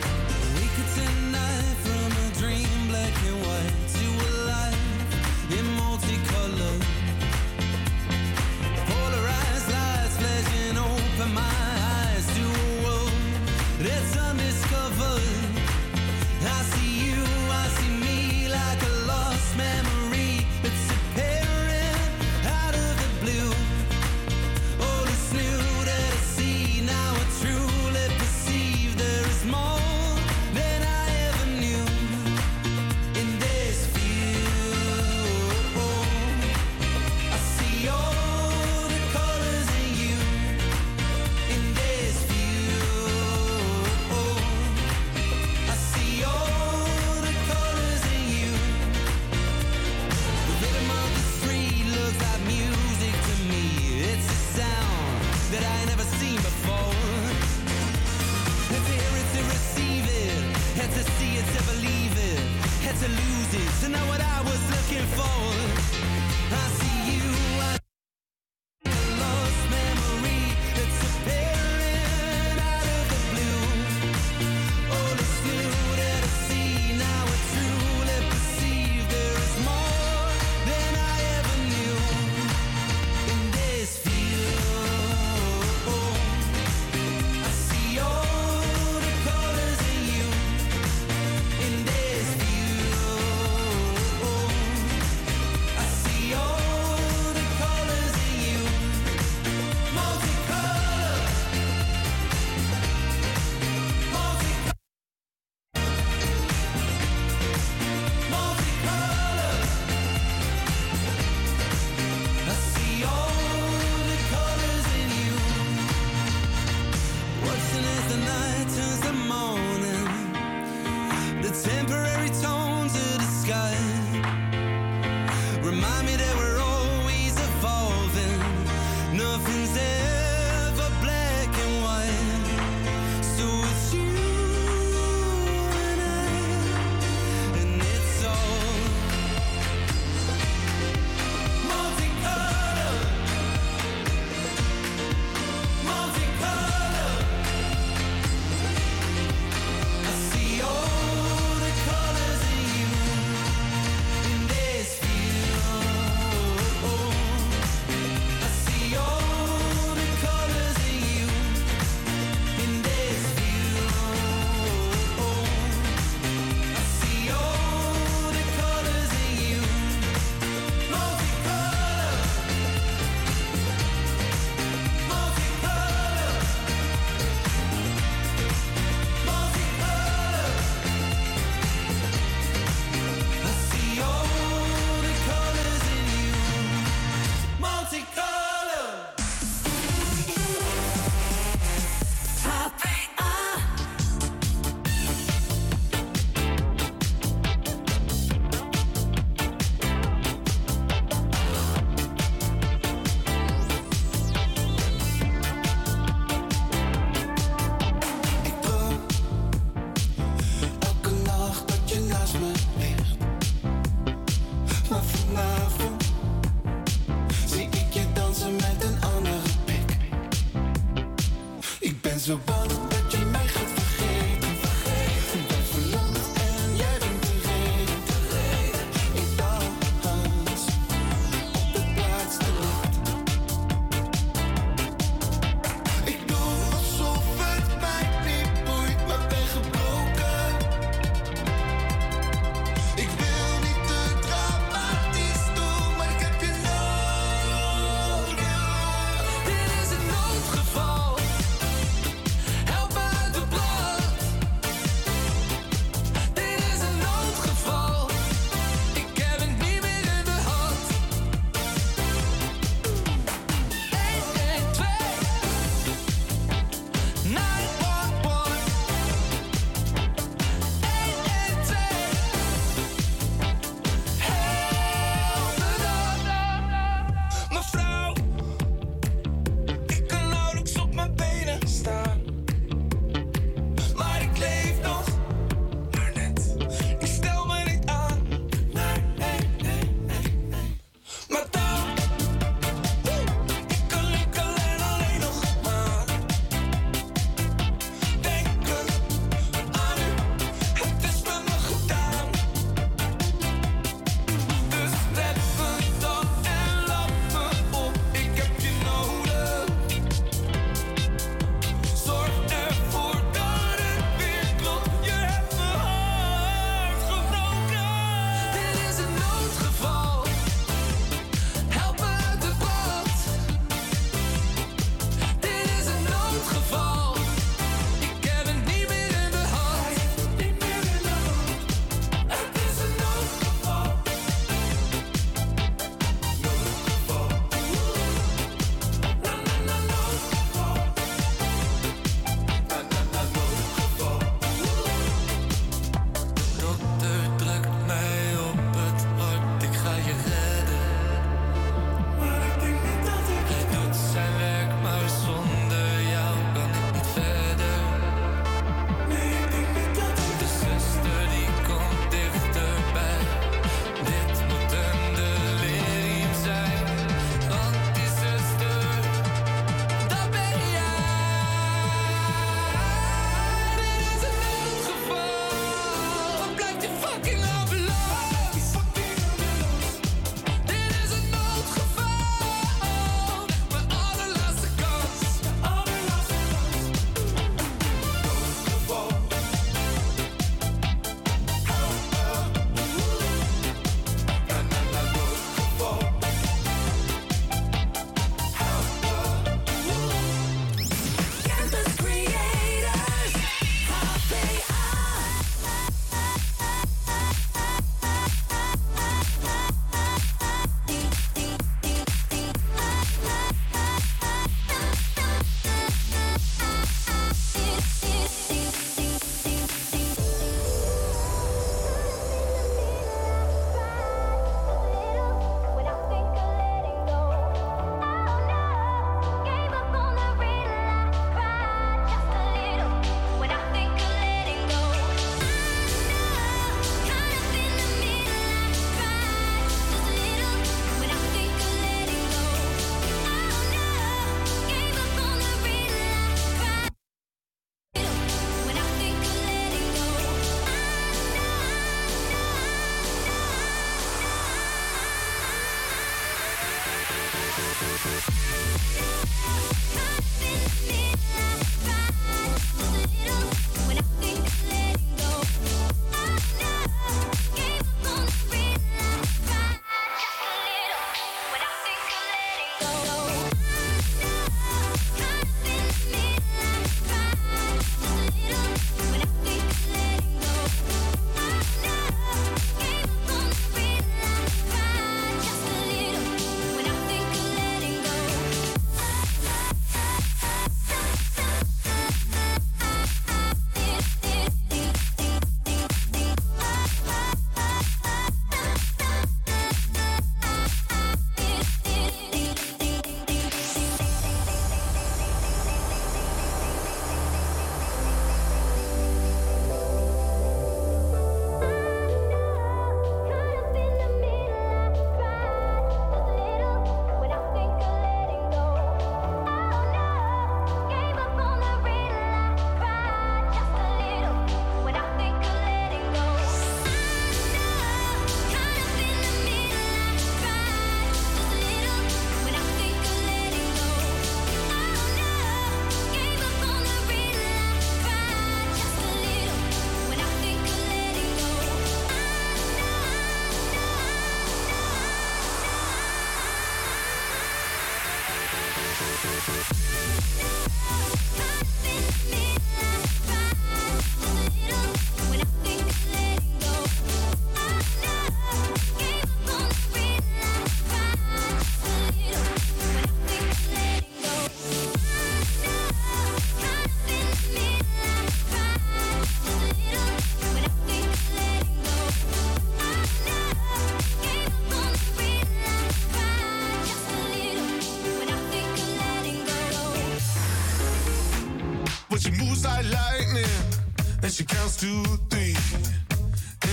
And 584.66 584.72
counts 584.72 584.78
to 584.78 585.04
three. 585.30 585.56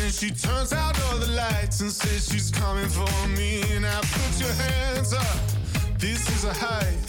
And 0.00 0.12
she 0.12 0.30
turns 0.30 0.72
out 0.72 0.98
all 1.04 1.18
the 1.18 1.26
lights 1.32 1.80
and 1.80 1.90
says 1.90 2.28
she's 2.30 2.50
coming 2.50 2.88
for 2.88 3.28
me. 3.28 3.62
Now 3.80 4.00
put 4.00 4.40
your 4.40 4.52
hands 4.52 5.12
up, 5.12 5.98
this 5.98 6.28
is 6.30 6.44
a 6.44 6.52
heist. 6.52 7.01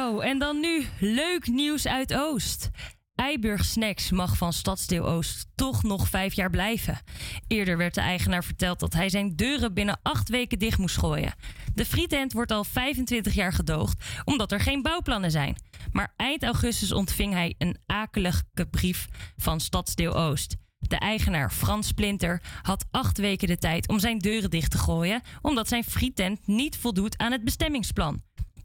En 0.00 0.38
dan 0.38 0.60
nu 0.60 0.86
leuk 1.00 1.46
nieuws 1.46 1.86
uit 1.86 2.14
Oost. 2.14 2.70
Eiburg 3.14 3.64
Snacks 3.64 4.10
mag 4.10 4.36
van 4.36 4.52
Stadsdeel 4.52 5.08
Oost 5.08 5.46
toch 5.54 5.82
nog 5.82 6.08
vijf 6.08 6.34
jaar 6.34 6.50
blijven. 6.50 6.98
Eerder 7.46 7.76
werd 7.76 7.94
de 7.94 8.00
eigenaar 8.00 8.44
verteld 8.44 8.80
dat 8.80 8.92
hij 8.92 9.08
zijn 9.08 9.36
deuren 9.36 9.74
binnen 9.74 10.00
acht 10.02 10.28
weken 10.28 10.58
dicht 10.58 10.78
moest 10.78 10.98
gooien. 10.98 11.34
De 11.74 11.84
frietent 11.84 12.32
wordt 12.32 12.50
al 12.50 12.64
25 12.64 13.34
jaar 13.34 13.52
gedoogd 13.52 14.04
omdat 14.24 14.52
er 14.52 14.60
geen 14.60 14.82
bouwplannen 14.82 15.30
zijn. 15.30 15.56
Maar 15.92 16.12
eind 16.16 16.42
augustus 16.42 16.92
ontving 16.92 17.32
hij 17.32 17.54
een 17.58 17.78
akelige 17.86 18.44
brief 18.70 19.06
van 19.36 19.60
Stadsdeel 19.60 20.14
Oost. 20.14 20.56
De 20.78 20.98
eigenaar 20.98 21.50
Frans 21.50 21.86
Splinter 21.86 22.42
had 22.62 22.86
acht 22.90 23.18
weken 23.18 23.48
de 23.48 23.58
tijd 23.58 23.88
om 23.88 23.98
zijn 23.98 24.18
deuren 24.18 24.50
dicht 24.50 24.70
te 24.70 24.78
gooien, 24.78 25.20
omdat 25.42 25.68
zijn 25.68 25.84
frietent 25.84 26.46
niet 26.46 26.76
voldoet 26.76 27.18
aan 27.18 27.32
het 27.32 27.44
bestemmingsplan. 27.44 28.22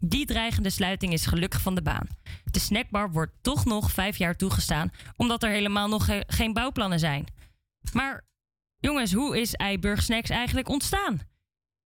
Die 0.08 0.26
dreigende 0.26 0.70
sluiting 0.70 1.14
is 1.14 1.26
gelukkig 1.26 1.62
van 1.62 1.76
de 1.76 1.82
baan. 1.82 2.08
De 2.52 2.60
snackbar 2.60 3.12
wordt 3.12 3.34
toch 3.42 3.66
nog 3.66 3.92
vijf 3.92 4.18
jaar 4.18 4.36
toegestaan, 4.36 4.92
omdat 5.16 5.44
er 5.44 5.50
helemaal 5.50 5.88
nog 5.88 6.06
ge- 6.06 6.24
geen 6.28 6.54
bouwplannen 6.54 7.00
zijn. 7.00 7.26
Maar 7.94 8.26
jongens, 8.80 9.14
hoe 9.14 9.40
is 9.42 9.54
Eiburg 9.54 10.04
Snacks 10.04 10.30
eigenlijk 10.30 10.70
ontstaan? 10.70 11.20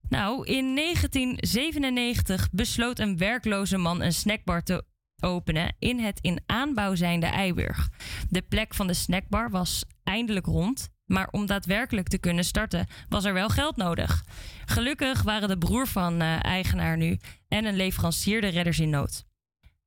Nou, 0.10 0.46
in 0.46 0.76
1997 0.76 2.50
besloot 2.52 3.00
een 3.00 3.18
werkloze 3.18 3.78
man 3.78 4.02
een 4.02 4.14
snackbar 4.14 4.64
te 4.64 4.84
openen 5.22 5.76
in 5.80 6.00
het 6.00 6.20
in 6.22 6.42
aanbouw 6.46 6.96
zijnde 6.96 7.26
Eiburg. 7.26 7.90
De 8.30 8.42
plek 8.42 8.74
van 8.76 8.88
de 8.88 8.94
snackbar 8.94 9.50
was 9.50 9.84
eindelijk 10.04 10.46
rond, 10.46 10.90
maar 11.10 11.28
om 11.32 11.46
daadwerkelijk 11.46 12.08
te 12.08 12.18
kunnen 12.18 12.44
starten 12.44 12.88
was 13.10 13.26
er 13.26 13.34
wel 13.34 13.50
geld 13.50 13.76
nodig. 13.76 14.24
Gelukkig 14.66 15.22
waren 15.22 15.48
de 15.48 15.58
broer 15.58 15.88
van 15.88 16.22
eh, 16.22 16.44
eigenaar 16.44 16.98
nu 16.98 17.20
en 17.48 17.66
een 17.66 17.76
leverancier 17.76 18.42
de 18.42 18.48
redders 18.48 18.80
in 18.80 18.90
nood. 18.90 19.26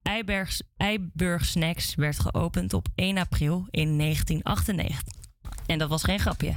Eibergs, 0.03 0.63
Eiburg 0.77 1.45
Snacks 1.45 1.95
werd 1.95 2.19
geopend 2.19 2.73
op 2.75 2.87
1 2.95 3.19
april 3.19 3.67
in 3.71 3.99
1998. 3.99 5.15
En 5.67 5.79
dat 5.79 5.89
was 5.89 6.05
geen 6.05 6.21
grapje. 6.21 6.57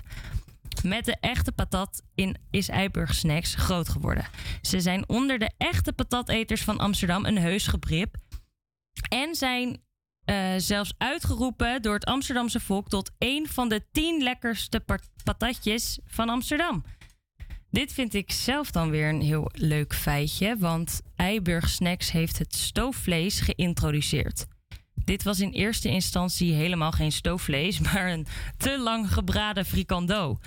Met 0.84 1.06
de 1.06 1.18
echte 1.20 1.52
patat 1.52 2.02
in 2.16 2.38
is 2.52 2.68
Eiburg 2.68 3.14
Snacks 3.14 3.56
groot 3.56 3.90
geworden. 3.90 4.26
Ze 4.62 4.80
zijn 4.80 5.10
onder 5.10 5.40
de 5.40 5.52
echte 5.58 5.94
patateters 5.94 6.64
van 6.64 6.78
Amsterdam 6.78 7.26
een 7.26 7.38
heus 7.38 7.68
gebrip. 7.68 8.16
En 9.10 9.36
zijn 9.36 9.84
eh, 10.26 10.54
zelfs 10.58 10.94
uitgeroepen 10.98 11.82
door 11.82 11.94
het 11.94 12.06
Amsterdamse 12.06 12.60
volk 12.60 12.90
tot 12.90 13.12
een 13.18 13.48
van 13.50 13.70
de 13.70 13.82
tien 13.92 14.24
lekkerste 14.24 14.80
pa- 14.80 15.00
patatjes 15.24 16.00
van 16.06 16.30
Amsterdam. 16.30 16.84
Dit 17.70 17.94
vind 17.94 18.14
ik 18.14 18.32
zelf 18.32 18.72
dan 18.72 18.90
weer 18.90 19.10
een 19.10 19.22
heel 19.22 19.52
leuk 19.54 19.94
feitje, 19.96 20.58
want 20.58 21.02
Eiburg 21.16 21.70
Snacks 21.70 22.12
heeft 22.12 22.38
het 22.40 22.56
stoofvlees 22.56 23.40
geïntroduceerd. 23.40 24.46
Dit 25.06 25.24
was 25.24 25.40
in 25.40 25.52
eerste 25.52 25.90
instantie 25.90 26.54
helemaal 26.54 26.92
geen 26.92 27.12
stoofvlees, 27.12 27.80
maar 27.94 28.12
een 28.12 28.28
te 28.58 28.80
lang 28.80 29.14
gebraden 29.14 29.66
frikando. 29.66 30.38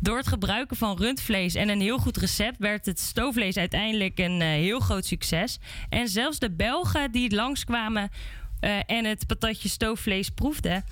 Door 0.00 0.16
het 0.16 0.26
gebruiken 0.26 0.76
van 0.76 0.96
rundvlees 0.96 1.54
en 1.54 1.68
een 1.68 1.80
heel 1.80 1.98
goed 1.98 2.16
recept 2.16 2.58
werd 2.58 2.86
het 2.86 3.00
stoofvlees 3.00 3.56
uiteindelijk 3.56 4.18
een 4.18 4.40
eh, 4.40 4.48
heel 4.48 4.80
groot 4.80 5.04
succes. 5.06 5.58
En 5.88 6.08
zelfs 6.08 6.38
de 6.38 6.50
Belgen 6.50 7.12
die 7.12 7.34
langskwamen 7.34 8.10
eh, 8.62 8.78
en 8.86 9.04
het 9.04 9.26
patatje 9.26 9.68
stoofvlees 9.68 10.28
proefden, 10.28 10.84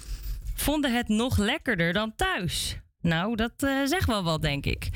vonden 0.54 0.94
het 0.94 1.08
nog 1.08 1.38
lekkerder 1.38 1.92
dan 1.92 2.12
thuis. 2.16 2.76
Nou, 3.00 3.36
dat 3.36 3.52
uh, 3.64 3.84
zegt 3.84 4.06
wel 4.06 4.22
wat, 4.22 4.42
denk 4.42 4.66
ik. 4.66 4.88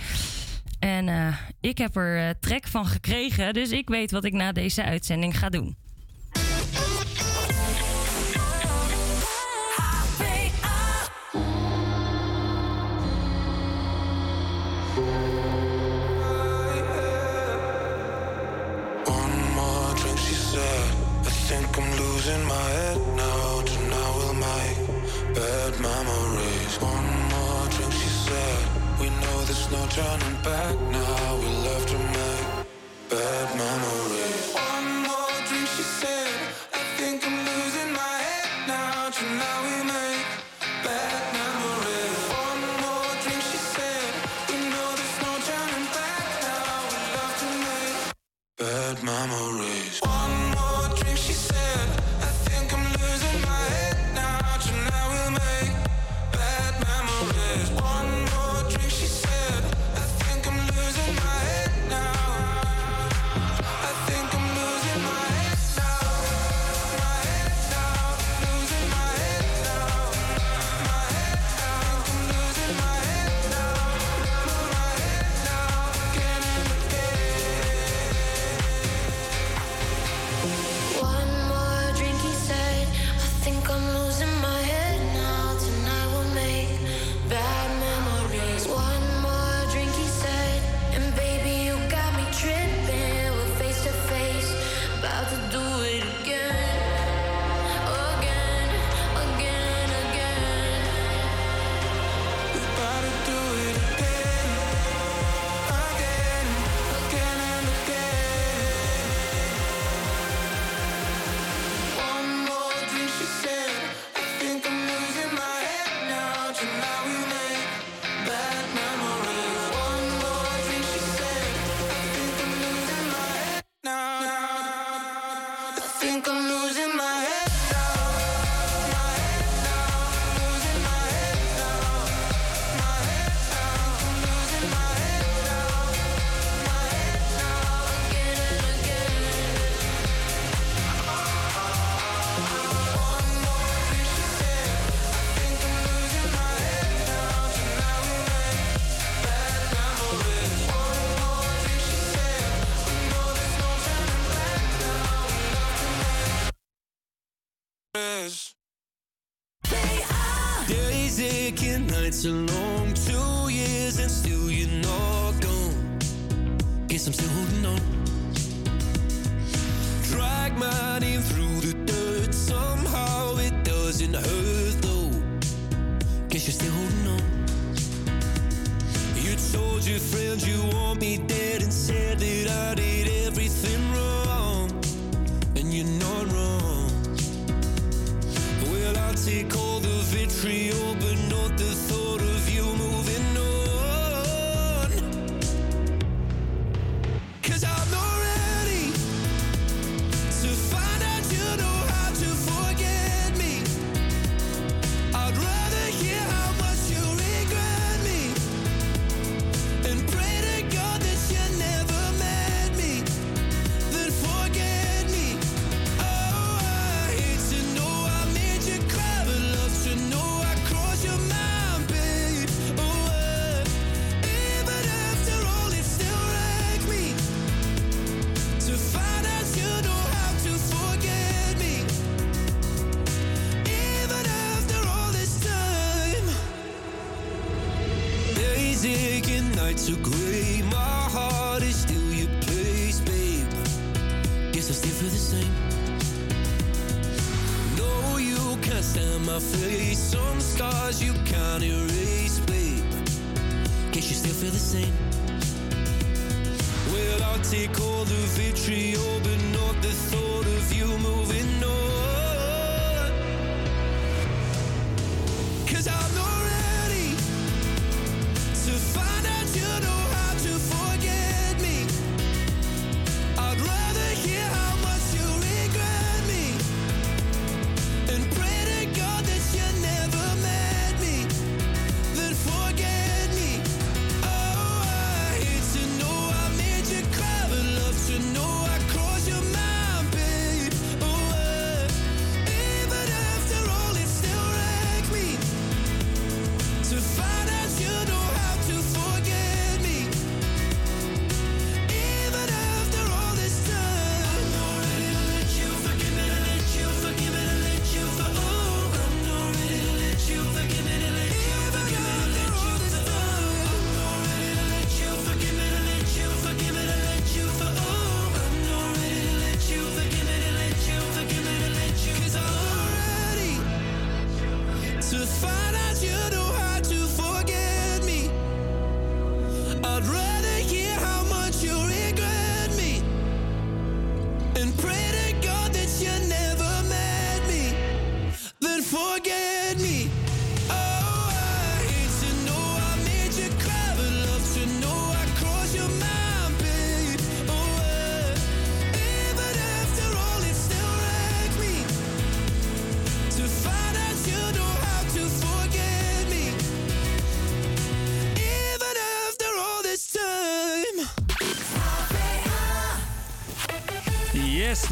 En 0.78 1.09
eh, 1.09 1.38
ik 1.60 1.78
heb 1.78 1.96
er 1.96 2.38
trek 2.38 2.66
van 2.66 2.86
gekregen, 2.86 3.52
dus 3.52 3.70
ik 3.70 3.88
weet 3.88 4.10
wat 4.10 4.24
ik 4.24 4.32
na 4.32 4.52
deze 4.52 4.82
uitzending 4.82 5.38
ga 5.38 5.48
doen. 5.48 5.76
no 29.74 29.86
turning 29.88 30.38
back 30.48 30.76
now. 30.96 31.36
We 31.42 31.48
love 31.66 31.84
to 31.92 31.98
make 32.16 32.46
bad 33.10 33.48
memories. 33.62 34.44
One 34.70 34.88
more 35.09 35.36
drink, 35.48 35.68
she 35.76 35.84
said. 36.01 36.34
I 36.80 36.82
think 36.98 37.16
I'm 37.26 37.38
losing 37.51 37.90
my 38.02 38.14
head 38.26 38.51
now. 38.68 39.10
Tonight 39.18 39.60
we 39.66 39.76
make 39.94 40.26
bad 40.86 41.22
memories. 41.40 42.20
One 42.48 42.62
more 42.82 43.10
drink, 43.22 43.42
she 43.51 43.60
said. 43.74 44.10
Know 44.72 44.88
there's 44.98 45.18
no 45.26 45.32
turning 45.48 45.86
back 45.98 46.24
now. 46.46 46.72
We 46.90 46.98
love 47.16 47.34
to 47.42 47.48
make 47.66 47.96
bad 48.62 48.96
memories. 49.12 49.94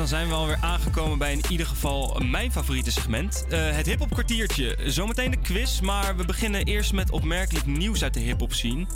Dan 0.03 0.11
zijn 0.11 0.29
we 0.29 0.35
alweer 0.35 0.59
aangekomen 0.61 1.19
bij 1.19 1.33
in 1.33 1.43
ieder 1.49 1.67
geval 1.67 2.21
mijn 2.25 2.53
favoriete 2.53 2.91
segment. 2.91 3.45
Eh, 3.49 3.71
het 3.71 3.87
hip-hop 3.87 4.11
kwartiertje. 4.11 4.79
Zometeen 4.85 5.31
de 5.31 5.37
quiz, 5.37 5.81
maar 5.81 6.17
we 6.17 6.25
beginnen 6.25 6.65
eerst 6.65 6.93
met 6.93 7.11
opmerkelijk 7.11 7.67
nieuws 7.67 8.03
uit 8.03 8.15
de 8.15 8.21
hip-hop 8.21 8.53
scene. 8.53 8.87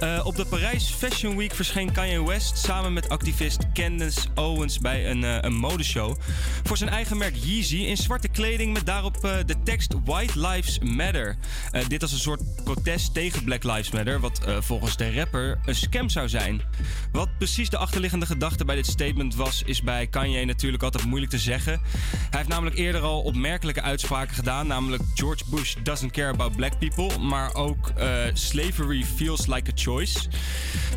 Eh, 0.00 0.20
op 0.24 0.36
de 0.36 0.44
Parijs 0.44 0.90
Fashion 0.90 1.36
Week 1.36 1.54
verscheen 1.54 1.92
Kanye 1.92 2.24
West 2.24 2.58
samen 2.58 2.92
met 2.92 3.08
activist 3.08 3.72
Candace 3.72 4.20
Owens 4.34 4.78
bij 4.78 5.10
een, 5.10 5.24
eh, 5.24 5.38
een 5.40 5.54
modeshow. 5.54 6.16
Voor 6.62 6.76
zijn 6.76 6.90
eigen 6.90 7.16
merk 7.16 7.34
Yeezy 7.36 7.76
in 7.76 7.96
zwarte 7.96 8.28
kleding 8.28 8.72
met 8.72 8.86
daarop 8.86 9.20
de 9.20 9.56
tekst 9.64 9.94
White 10.04 10.40
Lives 10.48 10.78
Matter. 10.78 11.36
Dit 11.88 12.02
als 12.02 12.12
een 12.12 12.18
soort 12.18 12.64
protest 12.64 13.14
tegen 13.14 13.44
Black 13.44 13.62
Lives 13.62 13.90
Matter, 13.90 14.20
wat 14.20 14.40
volgens 14.58 14.96
de 14.96 15.14
rapper 15.14 15.58
een 15.64 15.74
scam 15.74 16.08
zou 16.08 16.28
zijn. 16.28 16.62
Wat 17.12 17.31
precies 17.42 17.70
de 17.70 17.76
achterliggende 17.76 18.26
gedachte 18.26 18.64
bij 18.64 18.74
dit 18.74 18.86
statement 18.86 19.34
was, 19.34 19.62
is 19.62 19.82
bij 19.82 20.06
Kanye 20.06 20.44
natuurlijk 20.44 20.82
altijd 20.82 21.04
moeilijk 21.04 21.30
te 21.32 21.38
zeggen. 21.38 21.80
Hij 22.30 22.38
heeft 22.38 22.48
namelijk 22.48 22.76
eerder 22.76 23.00
al 23.00 23.20
opmerkelijke 23.20 23.82
uitspraken 23.82 24.34
gedaan, 24.34 24.66
namelijk 24.66 25.02
George 25.14 25.44
Bush 25.50 25.74
doesn't 25.82 26.12
care 26.12 26.32
about 26.32 26.56
black 26.56 26.78
people, 26.78 27.18
maar 27.18 27.54
ook 27.54 27.88
eh, 27.88 28.08
slavery 28.32 29.04
feels 29.04 29.46
like 29.46 29.70
a 29.70 29.74
choice. 29.74 30.18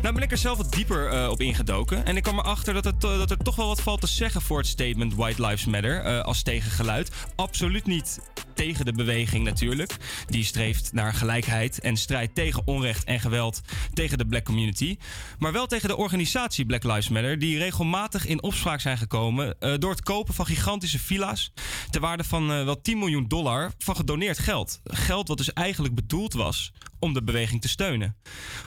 Nou 0.02 0.14
ben 0.14 0.22
ik 0.22 0.30
er 0.30 0.38
zelf 0.38 0.56
wat 0.56 0.72
dieper 0.72 1.08
eh, 1.08 1.28
op 1.30 1.40
ingedoken 1.40 2.04
en 2.04 2.16
ik 2.16 2.22
kwam 2.22 2.38
erachter 2.38 2.74
dat, 2.74 2.86
eh, 2.86 3.00
dat 3.00 3.30
er 3.30 3.36
toch 3.36 3.56
wel 3.56 3.66
wat 3.66 3.82
valt 3.82 4.00
te 4.00 4.06
zeggen 4.06 4.42
voor 4.42 4.58
het 4.58 4.66
statement 4.66 5.14
White 5.14 5.46
Lives 5.46 5.64
Matter 5.64 6.22
als 6.22 6.42
tegengeluid. 6.42 7.10
Absoluut 7.36 7.86
niet 7.86 8.18
tegen 8.54 8.84
de 8.84 8.92
beweging 8.92 9.44
natuurlijk. 9.44 9.96
Die 10.26 10.44
streeft 10.44 10.92
naar 10.92 11.14
gelijkheid 11.14 11.80
en 11.80 11.96
strijdt 11.96 12.34
tegen 12.34 12.62
onrecht 12.64 13.04
en 13.04 13.20
geweld 13.20 13.60
tegen 13.92 14.18
de 14.18 14.26
black 14.26 14.44
community. 14.44 14.98
Maar 15.38 15.52
wel 15.52 15.66
tegen 15.66 15.88
de 15.88 15.96
organisatie 15.96 16.34
Black 16.36 16.84
Lives 16.84 17.08
Matter, 17.08 17.38
die 17.38 17.58
regelmatig 17.58 18.26
in 18.26 18.42
opspraak 18.42 18.80
zijn 18.80 18.98
gekomen 18.98 19.60
eh, 19.60 19.74
door 19.78 19.90
het 19.90 20.02
kopen 20.02 20.34
van 20.34 20.46
gigantische 20.46 20.98
villa's 20.98 21.52
ter 21.90 22.00
waarde 22.00 22.24
van 22.24 22.52
eh, 22.52 22.64
wel 22.64 22.80
10 22.80 22.98
miljoen 22.98 23.28
dollar 23.28 23.72
van 23.78 23.96
gedoneerd 23.96 24.38
geld. 24.38 24.80
Geld 24.84 25.28
wat 25.28 25.36
dus 25.36 25.52
eigenlijk 25.52 25.94
bedoeld 25.94 26.32
was 26.32 26.72
om 26.98 27.12
de 27.12 27.22
beweging 27.22 27.60
te 27.60 27.68
steunen. 27.68 28.16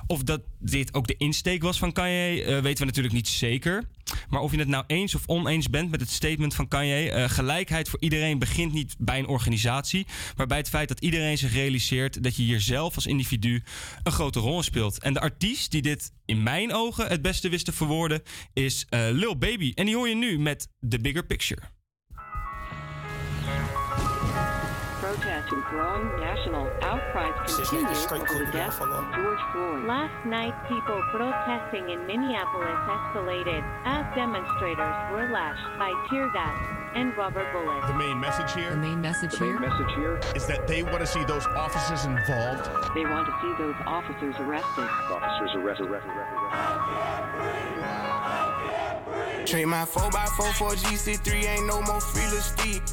Of 0.07 0.23
dat 0.23 0.41
dit 0.59 0.93
ook 0.93 1.07
de 1.07 1.15
insteek 1.17 1.61
was 1.63 1.79
van 1.79 1.91
Kanye, 1.91 2.43
eh, 2.43 2.59
weten 2.59 2.79
we 2.79 2.85
natuurlijk 2.85 3.15
niet 3.15 3.27
zeker. 3.27 3.87
Maar 4.30 4.41
of 4.41 4.52
je 4.52 4.57
het 4.57 4.68
nou 4.68 4.84
eens 4.88 5.15
of 5.15 5.23
oneens 5.26 5.69
bent 5.69 5.91
met 5.91 5.99
het 5.99 6.10
statement 6.10 6.56
van 6.56 6.68
Kanye, 6.68 7.11
eh, 7.11 7.30
gelijkheid 7.30 7.90
voor 7.90 8.02
iedereen 8.02 8.40
begint 8.40 8.73
niet 8.73 8.95
bij 8.98 9.19
een 9.19 9.27
organisatie, 9.27 10.07
maar 10.36 10.48
bij 10.48 10.57
het 10.57 10.69
feit 10.69 10.88
dat 10.88 10.99
iedereen 10.99 11.38
zich 11.38 11.53
realiseert 11.53 12.23
dat 12.23 12.36
je 12.36 12.44
hier 12.44 12.61
zelf 12.61 12.95
als 12.95 13.06
individu 13.06 13.64
een 14.03 14.11
grote 14.11 14.40
rol 14.40 14.57
in 14.57 14.64
speelt. 14.64 14.99
En 14.99 15.14
de 15.14 15.19
artiest 15.19 15.72
die 15.72 15.81
dit 15.81 16.11
in 16.26 16.44
mijn 16.44 16.73
ogen 16.73 17.07
het 17.07 17.22
beste 17.22 17.49
wist 17.49 17.65
te 17.65 17.72
verwoorden 17.72 18.22
is 18.53 18.86
eh, 18.90 19.07
Lil 19.11 19.38
Baby. 19.38 19.72
En 19.76 19.86
die 19.86 19.95
hoor 19.95 20.10
je 20.10 20.15
nu 20.15 20.40
met 20.40 20.68
The 20.90 20.99
Bigger 20.99 21.26
Picture. 21.26 21.78
Protest 25.49 25.51
and 25.51 25.63
growing 25.65 26.19
national 26.19 26.69
outcries 26.81 27.34
continue 27.55 27.88
over 27.88 28.45
the 28.45 28.51
death 28.51 28.81
of 28.81 28.89
George 29.15 29.39
Floyd. 29.51 29.85
Last 29.85 30.26
night, 30.26 30.53
people 30.67 31.01
protesting 31.11 31.89
in 31.89 32.05
Minneapolis 32.05 32.77
escalated 32.88 33.63
as 33.85 34.05
demonstrators 34.15 35.11
were 35.11 35.30
lashed 35.31 35.80
by 35.80 35.91
tear 36.09 36.30
gas 36.34 36.57
and 36.95 37.15
rubber 37.17 37.45
bullets. 37.51 37.88
The 37.88 37.93
main 37.93 38.19
message 38.19 38.53
here. 38.53 38.71
The 38.71 38.77
main 38.77 39.01
message 39.01 39.31
the 39.34 39.45
main 39.45 39.57
here? 39.57 39.69
message 39.69 39.95
here 39.95 40.19
is 40.35 40.45
that 40.47 40.67
they 40.67 40.84
want 40.84 40.99
to 40.99 41.07
see 41.07 41.23
those 41.26 41.45
officers 41.47 42.05
involved. 42.05 42.65
They 42.95 43.05
want 43.05 43.27
to 43.27 43.34
see 43.41 43.53
those 43.57 43.76
officers 43.85 44.35
arrested. 44.39 44.89
Officers 45.09 45.55
arrested. 45.55 45.88
arrested, 45.88 45.88
arrested, 45.88 46.09
Trade 49.45 49.65
my 49.65 49.85
4x4 49.85 50.53
for 50.53 50.73
a 50.73 50.76
GC3, 50.76 51.45
ain't 51.45 51.67
no 51.67 51.81
more 51.81 52.01
free 52.01 52.26
little 52.26 52.39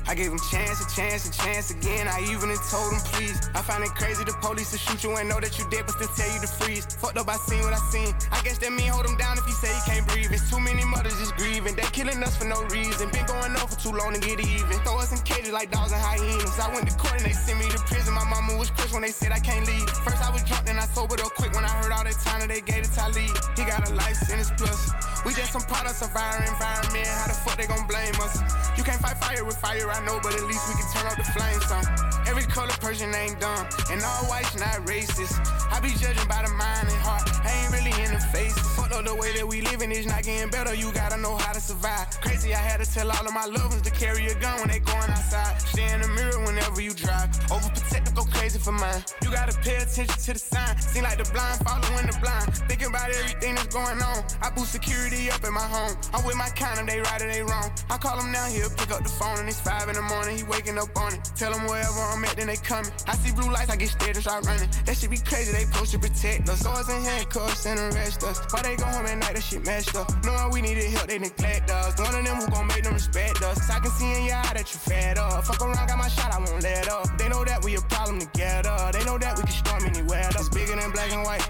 I 0.09 0.15
gave 0.15 0.31
him 0.31 0.39
chance, 0.51 0.79
a 0.79 0.87
chance, 0.95 1.27
a 1.27 1.33
chance 1.35 1.71
again. 1.71 2.07
I 2.07 2.23
even 2.31 2.55
told 2.71 2.95
him 2.95 3.03
please. 3.11 3.35
I 3.55 3.61
find 3.63 3.83
it 3.83 3.91
crazy 3.99 4.23
the 4.23 4.33
police 4.39 4.71
to 4.71 4.79
shoot 4.79 5.03
you 5.03 5.17
and 5.17 5.29
know 5.29 5.41
that 5.41 5.59
you 5.59 5.67
dead, 5.69 5.83
but 5.83 5.99
still 5.99 6.09
tell 6.15 6.31
you 6.31 6.41
to 6.41 6.47
freeze. 6.47 6.87
Fucked 6.87 7.19
up, 7.19 7.29
I 7.29 7.35
seen 7.37 7.61
what 7.67 7.75
I 7.75 7.83
seen. 7.91 8.15
I 8.31 8.39
guess 8.47 8.59
that 8.59 8.71
mean 8.71 8.87
hold 8.87 9.07
him 9.07 9.17
down 9.19 9.37
if 9.39 9.45
he 9.45 9.53
say 9.53 9.67
he 9.67 9.83
can't 9.83 10.07
breathe. 10.07 10.31
It's 10.31 10.47
too 10.49 10.61
many 10.61 10.85
mothers 10.87 11.19
just 11.19 11.35
grieving. 11.35 11.75
They 11.75 11.83
killing 11.91 12.23
us 12.23 12.37
for 12.39 12.47
no 12.47 12.63
reason. 12.71 13.11
Been 13.11 13.27
going 13.27 13.51
on 13.59 13.67
for 13.67 13.79
too 13.83 13.91
long 13.91 14.15
to 14.15 14.21
get 14.23 14.39
even. 14.39 14.79
Throw 14.87 15.03
us 15.03 15.11
in 15.11 15.19
cages 15.27 15.51
like 15.51 15.75
dogs 15.75 15.91
and 15.91 16.01
hyenas. 16.01 16.55
I 16.63 16.71
went 16.71 16.87
to 16.87 16.95
court 16.95 17.19
and 17.19 17.27
they 17.27 17.35
sent 17.35 17.59
me 17.59 17.67
to 17.75 17.79
prison. 17.91 18.15
My 18.15 18.25
mama 18.25 18.55
was 18.57 18.71
crushed 18.71 18.95
when 18.95 19.03
they 19.03 19.11
said 19.11 19.33
I 19.33 19.43
can't 19.43 19.67
leave. 19.67 19.91
First 20.07 20.23
I 20.23 20.31
was 20.31 20.47
drunk, 20.47 20.71
then 20.71 20.79
I 20.79 20.87
sobered 20.87 21.21
up 21.21 21.35
quick 21.35 21.51
when 21.51 21.67
I 21.67 21.73
heard 21.83 21.91
all 21.91 22.05
that 22.07 22.19
time 22.23 22.47
that 22.47 22.49
they 22.49 22.63
gave 22.63 22.87
it 22.87 22.95
to 22.95 22.95
Talib. 22.95 23.35
He 23.59 23.67
got 23.67 23.91
a 23.91 23.95
life 23.95 24.15
sentence 24.15 24.55
plus. 24.55 24.95
We 25.27 25.35
just 25.35 25.51
some 25.51 25.63
products 25.63 26.03
of 26.03 26.15
our 26.15 26.39
environment. 26.39 27.09
How 27.19 27.27
the 27.27 27.35
fuck 27.35 27.59
they 27.59 27.67
gon' 27.67 27.85
blame 27.89 28.15
us? 28.23 28.39
You 28.79 28.85
can't 28.85 29.03
fight 29.03 29.19
fire 29.19 29.45
with 29.45 29.57
fire, 29.57 29.91
I 29.91 29.99
know, 30.07 30.21
but 30.23 30.33
at 30.39 30.47
least 30.47 30.63
we 30.71 30.75
can 30.79 30.87
turn 30.95 31.05
off 31.11 31.17
the 31.19 31.27
flames 31.35 31.67
some. 31.67 31.83
Every 32.31 32.45
color 32.45 32.71
person 32.79 33.13
ain't 33.13 33.41
dumb, 33.41 33.67
and 33.91 33.99
all 34.07 34.23
whites 34.31 34.55
not 34.55 34.87
racist. 34.87 35.35
I 35.73 35.81
be 35.81 35.91
judging 35.99 36.29
by 36.29 36.47
the 36.47 36.55
mind 36.55 36.87
and 36.87 37.03
heart, 37.03 37.27
I 37.43 37.51
ain't 37.59 37.75
really 37.75 37.91
in 38.07 38.15
the 38.15 38.23
face. 38.31 38.55
Fuck 38.79 38.93
up 38.93 39.05
the 39.05 39.17
way 39.17 39.35
that 39.35 39.49
we 39.49 39.63
living 39.63 39.91
is 39.91 40.07
not 40.07 40.23
getting 40.23 40.49
better, 40.49 40.75
you 40.75 40.93
gotta 40.93 41.17
know 41.17 41.35
how 41.35 41.53
to 41.53 41.61
survive. 41.61 42.07
Crazy, 42.21 42.55
I 42.55 42.63
had 42.63 42.79
to 42.79 42.87
tell 42.87 43.11
all 43.11 43.27
of 43.27 43.35
my 43.35 43.47
loved 43.47 43.75
ones 43.75 43.83
to 43.83 43.91
carry 43.91 44.27
a 44.29 44.35
gun 44.39 44.61
when 44.61 44.69
they 44.69 44.79
going 44.79 45.11
outside. 45.11 45.61
Stay 45.61 45.93
in 45.93 46.03
the 46.03 46.09
mirror 46.09 46.39
whenever 46.47 46.81
you 46.81 46.95
drive. 46.95 47.31
Overprotective, 47.51 48.15
go 48.15 48.23
crazy 48.31 48.61
for 48.61 48.73
mine. 48.73 49.03
You 49.23 49.33
gotta 49.33 49.59
pay 49.59 49.75
attention 49.83 50.07
to 50.07 50.33
the 50.35 50.39
sign. 50.39 50.79
Seem 50.79 51.03
like 51.03 51.19
the 51.19 51.29
blind 51.35 51.59
following 51.67 52.07
the 52.07 52.17
blind. 52.23 52.55
Thinking 52.69 52.89
about 52.89 53.11
everything 53.11 53.57
that's 53.57 53.75
going 53.75 54.01
on. 54.01 54.23
I 54.43 54.51
boost 54.51 54.71
security 54.71 55.16
up 55.31 55.43
in 55.45 55.53
my 55.53 55.65
home. 55.65 55.97
I'm 56.13 56.25
with 56.25 56.37
my 56.37 56.49
kind 56.53 56.79
of 56.81 56.87
they 56.87 57.01
right 57.01 57.23
or 57.23 57.29
they 57.29 57.43
wrong. 57.43 57.73
I 57.89 57.97
call 57.97 58.21
him 58.21 58.31
now, 58.31 58.47
he'll 58.47 58.71
pick 58.71 58.91
up 58.93 59.03
the 59.03 59.09
phone 59.09 59.39
and 59.39 59.49
it's 59.49 59.61
five 59.61 59.89
in 59.89 59.97
the 59.97 60.03
morning. 60.03 60.37
He 60.37 60.45
waking 60.45 60.79
up 60.79 60.93
on 60.97 61.15
it. 61.15 61.21
Tell 61.37 61.53
him 61.53 61.65
wherever 61.67 62.01
I'm 62.13 62.25
at, 62.25 62.37
then 62.37 62.49
they 62.49 62.57
coming. 62.57 62.93
I 63.07 63.15
see 63.17 63.33
blue 63.33 63.51
lights, 63.51 63.71
I 63.71 63.77
get 63.77 63.89
scared 63.89 64.17
and 64.17 64.25
start 64.25 64.45
running. 64.47 64.69
That 64.85 64.97
shit 64.97 65.11
be 65.11 65.19
crazy, 65.19 65.53
they 65.53 65.65
supposed 65.65 65.93
to 65.93 65.99
protect 65.99 66.49
us. 66.49 66.61
Swords 66.61 66.89
and 66.89 67.05
handcuffs 67.05 67.67
and 67.67 67.79
arrest 67.81 68.23
us. 68.23 68.41
Why 68.53 68.63
they 68.63 68.77
go 68.77 68.85
home 68.85 69.07
at 69.07 69.19
night, 69.19 69.35
that 69.35 69.43
shit 69.43 69.65
messed 69.65 69.97
up. 69.97 70.13
Knowing 70.25 70.53
we 70.53 70.61
needed 70.61 70.91
help, 70.93 71.09
they 71.09 71.19
neglect 71.19 71.71
us. 71.71 71.99
One 71.99 72.15
of 72.15 72.25
them 72.25 72.37
who 72.37 72.47
gon' 72.51 72.67
make 72.67 72.85
them 72.85 72.95
respect 72.95 73.43
us. 73.43 73.71
I 73.71 73.81
can 73.81 73.91
see 73.93 74.13
in 74.13 74.25
your 74.27 74.37
eye 74.37 74.53
that 74.55 74.69
you 74.69 74.79
fed 74.79 75.19
up. 75.19 75.45
Fuck 75.45 75.63
around, 75.63 75.89
got 75.89 75.99
my 75.99 76.09
shot, 76.09 76.33
I 76.33 76.39
won't 76.39 76.63
let 76.63 76.89
up. 76.89 77.17
They 77.19 77.29
know 77.29 77.45
that 77.45 77.65
we 77.65 77.77
a 77.77 77.81
problem 77.83 78.21
together. 78.21 78.75
They 78.93 79.05
know 79.05 79.19
that 79.19 79.37
we 79.37 79.43
can 79.45 79.53
storm 79.53 79.85
anywhere. 79.85 80.29
That's 80.33 80.49
bigger 80.49 80.77
than 80.77 80.91
black 80.93 81.13
and 81.13 81.25
white. 81.25 81.45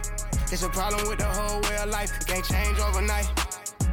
It's 0.53 0.63
a 0.63 0.69
problem 0.69 1.09
with 1.09 1.19
the 1.19 1.25
whole 1.25 1.61
way 1.63 1.77
of 1.83 1.91
life. 1.91 2.25
Can't 2.27 2.45
change 2.45 2.79
overnight. 2.79 3.29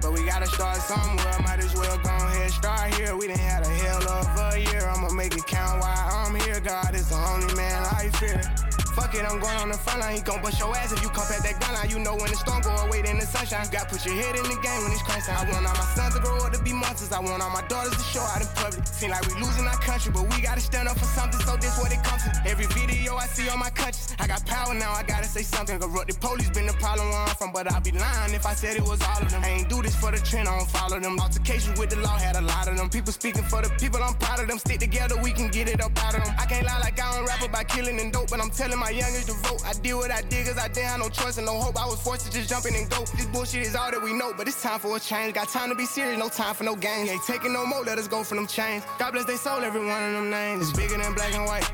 But 0.01 0.13
we 0.13 0.23
gotta 0.25 0.45
start 0.45 0.77
somewhere. 0.77 1.39
Might 1.41 1.59
as 1.59 1.73
well 1.73 1.97
go 1.97 2.09
ahead, 2.09 2.51
start 2.51 2.93
here. 2.93 3.15
We 3.15 3.27
done 3.27 3.39
had 3.39 3.65
a 3.65 3.69
hell 3.69 4.07
of 4.07 4.53
a 4.53 4.59
year. 4.59 4.87
I'ma 4.87 5.09
make 5.09 5.35
it 5.35 5.47
count 5.47 5.81
while 5.81 6.09
I'm 6.11 6.35
here. 6.35 6.59
God 6.59 6.93
is 6.93 7.09
the 7.09 7.15
only 7.15 7.53
man 7.55 7.83
I 7.83 8.09
fear. 8.19 8.52
Fuck 8.95 9.15
it, 9.15 9.25
I'm 9.25 9.39
going 9.39 9.57
on 9.57 9.69
the 9.69 9.77
front 9.77 10.01
line. 10.01 10.15
He 10.15 10.21
gon' 10.21 10.41
bust 10.41 10.59
your 10.59 10.75
ass 10.75 10.91
if 10.93 11.01
you 11.01 11.09
come 11.09 11.25
past 11.25 11.43
that 11.43 11.59
gun 11.59 11.73
line. 11.73 11.89
You 11.89 11.99
know 11.99 12.13
when 12.13 12.29
the 12.29 12.37
storm 12.37 12.61
go 12.61 12.69
away, 12.85 13.01
then 13.01 13.17
the 13.17 13.25
sunshine. 13.25 13.65
You 13.65 13.71
gotta 13.71 13.89
put 13.89 14.05
your 14.05 14.15
head 14.15 14.35
in 14.37 14.43
the 14.43 14.57
game 14.61 14.81
when 14.83 14.91
it's 14.93 15.01
crunch 15.01 15.25
time. 15.25 15.41
I 15.41 15.49
want 15.49 15.65
all 15.65 15.73
my 15.73 15.87
sons 15.97 16.13
to 16.13 16.21
grow 16.21 16.37
up 16.37 16.53
to 16.53 16.61
be 16.61 16.73
monsters. 16.73 17.11
I 17.11 17.19
want 17.19 17.41
all 17.41 17.49
my 17.49 17.65
daughters 17.65 17.97
to 17.97 18.05
show 18.05 18.21
out 18.21 18.41
in 18.41 18.47
public. 18.53 18.85
Seem 18.85 19.09
like 19.09 19.25
we 19.25 19.33
losing 19.41 19.65
our 19.65 19.81
country, 19.81 20.11
but 20.13 20.29
we 20.29 20.41
gotta 20.41 20.61
stand 20.61 20.87
up 20.87 20.97
for 20.97 21.09
something. 21.09 21.41
So 21.41 21.57
this 21.57 21.73
what 21.81 21.91
it 21.91 22.03
comes 22.05 22.21
to. 22.23 22.31
Every 22.45 22.67
video 22.69 23.17
I 23.17 23.25
see 23.25 23.49
on 23.49 23.59
my 23.59 23.71
conscience, 23.71 24.15
I 24.19 24.27
got 24.27 24.45
power 24.45 24.73
now. 24.73 24.93
I 24.93 25.01
gotta 25.01 25.25
say 25.25 25.41
something. 25.41 25.79
Corrupt 25.79 26.13
the 26.13 26.15
police 26.21 26.49
been 26.51 26.67
the 26.67 26.77
problem 26.77 27.09
where 27.09 27.25
I'm 27.25 27.35
from, 27.35 27.51
but 27.51 27.65
I'd 27.73 27.83
be 27.83 27.91
lying 27.91 28.33
if 28.33 28.45
I 28.45 28.53
said 28.53 28.77
it 28.77 28.85
was 28.85 29.01
all 29.01 29.21
of 29.21 29.29
them. 29.31 29.41
I 29.43 29.49
ain't 29.57 29.69
do 29.69 29.81
this 29.81 29.95
for 29.95 30.11
the 30.11 30.21
trend, 30.21 30.47
I 30.47 30.57
don't 30.57 30.69
follow 30.69 30.99
them. 30.99 31.19
Altercations 31.19 31.79
with 31.79 31.89
the 31.89 31.97
law 31.97 32.17
had 32.17 32.35
a 32.35 32.41
lot 32.41 32.67
of 32.67 32.77
them. 32.77 32.89
People 32.89 33.11
speaking 33.11 33.43
for 33.43 33.61
the 33.61 33.69
people, 33.81 34.01
I'm 34.03 34.13
proud 34.15 34.39
of 34.39 34.47
them. 34.47 34.59
Stick 34.59 34.79
together, 34.79 35.15
we 35.21 35.31
can 35.31 35.49
get 35.49 35.67
it 35.67 35.81
up 35.81 35.91
out 36.05 36.15
of 36.15 36.23
them. 36.23 36.35
I 36.37 36.45
can't 36.45 36.65
lie 36.65 36.79
like 36.79 36.99
I 37.01 37.15
don't 37.15 37.25
rap 37.25 37.41
about 37.41 37.67
killing 37.67 37.99
and 37.99 38.13
dope, 38.13 38.29
but 38.29 38.39
I'm 38.39 38.51
telling 38.51 38.79
my 38.83 38.89
youngest 38.89 39.27
to 39.27 39.33
vote. 39.47 39.61
I 39.65 39.71
deal 39.73 39.97
with 39.99 40.11
I 40.11 40.21
dig 40.23 40.45
cause 40.45 40.57
I 40.57 40.67
didn't 40.67 40.89
have 40.91 40.99
no 40.99 41.07
choice 41.07 41.37
and 41.37 41.45
no 41.45 41.57
hope. 41.57 41.79
I 41.81 41.85
was 41.85 42.01
forced 42.01 42.25
to 42.25 42.31
just 42.31 42.49
jump 42.49 42.65
in 42.65 42.75
and 42.75 42.89
go. 42.89 43.05
This 43.15 43.25
bullshit 43.27 43.63
is 43.63 43.75
all 43.75 43.89
that 43.89 44.03
we 44.03 44.11
know, 44.11 44.33
but 44.35 44.45
it's 44.45 44.61
time 44.61 44.79
for 44.79 44.97
a 44.97 44.99
change. 44.99 45.35
Got 45.35 45.47
time 45.47 45.69
to 45.69 45.75
be 45.75 45.85
serious, 45.85 46.19
no 46.19 46.27
time 46.27 46.53
for 46.53 46.65
no 46.65 46.75
games. 46.75 47.09
Ain't 47.09 47.23
taking 47.23 47.53
no 47.53 47.65
more, 47.65 47.83
let 47.83 47.97
us 47.97 48.09
go 48.09 48.23
for 48.23 48.35
them 48.35 48.45
chains. 48.45 48.83
God 48.99 49.11
bless 49.11 49.25
they 49.25 49.37
soul, 49.37 49.61
every 49.63 49.85
one 49.85 50.03
of 50.03 50.13
them 50.13 50.29
names. 50.29 50.67
It's 50.67 50.77
bigger 50.77 50.97
than 50.97 51.13
black 51.13 51.33
and 51.33 51.45
white. 51.45 51.67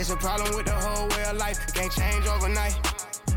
It's 0.00 0.10
a 0.10 0.16
problem 0.16 0.50
with 0.56 0.66
the 0.66 0.74
whole 0.74 1.08
way 1.10 1.24
of 1.30 1.36
life. 1.36 1.58
It 1.68 1.74
can't 1.74 1.92
change 1.92 2.26
overnight. 2.26 2.74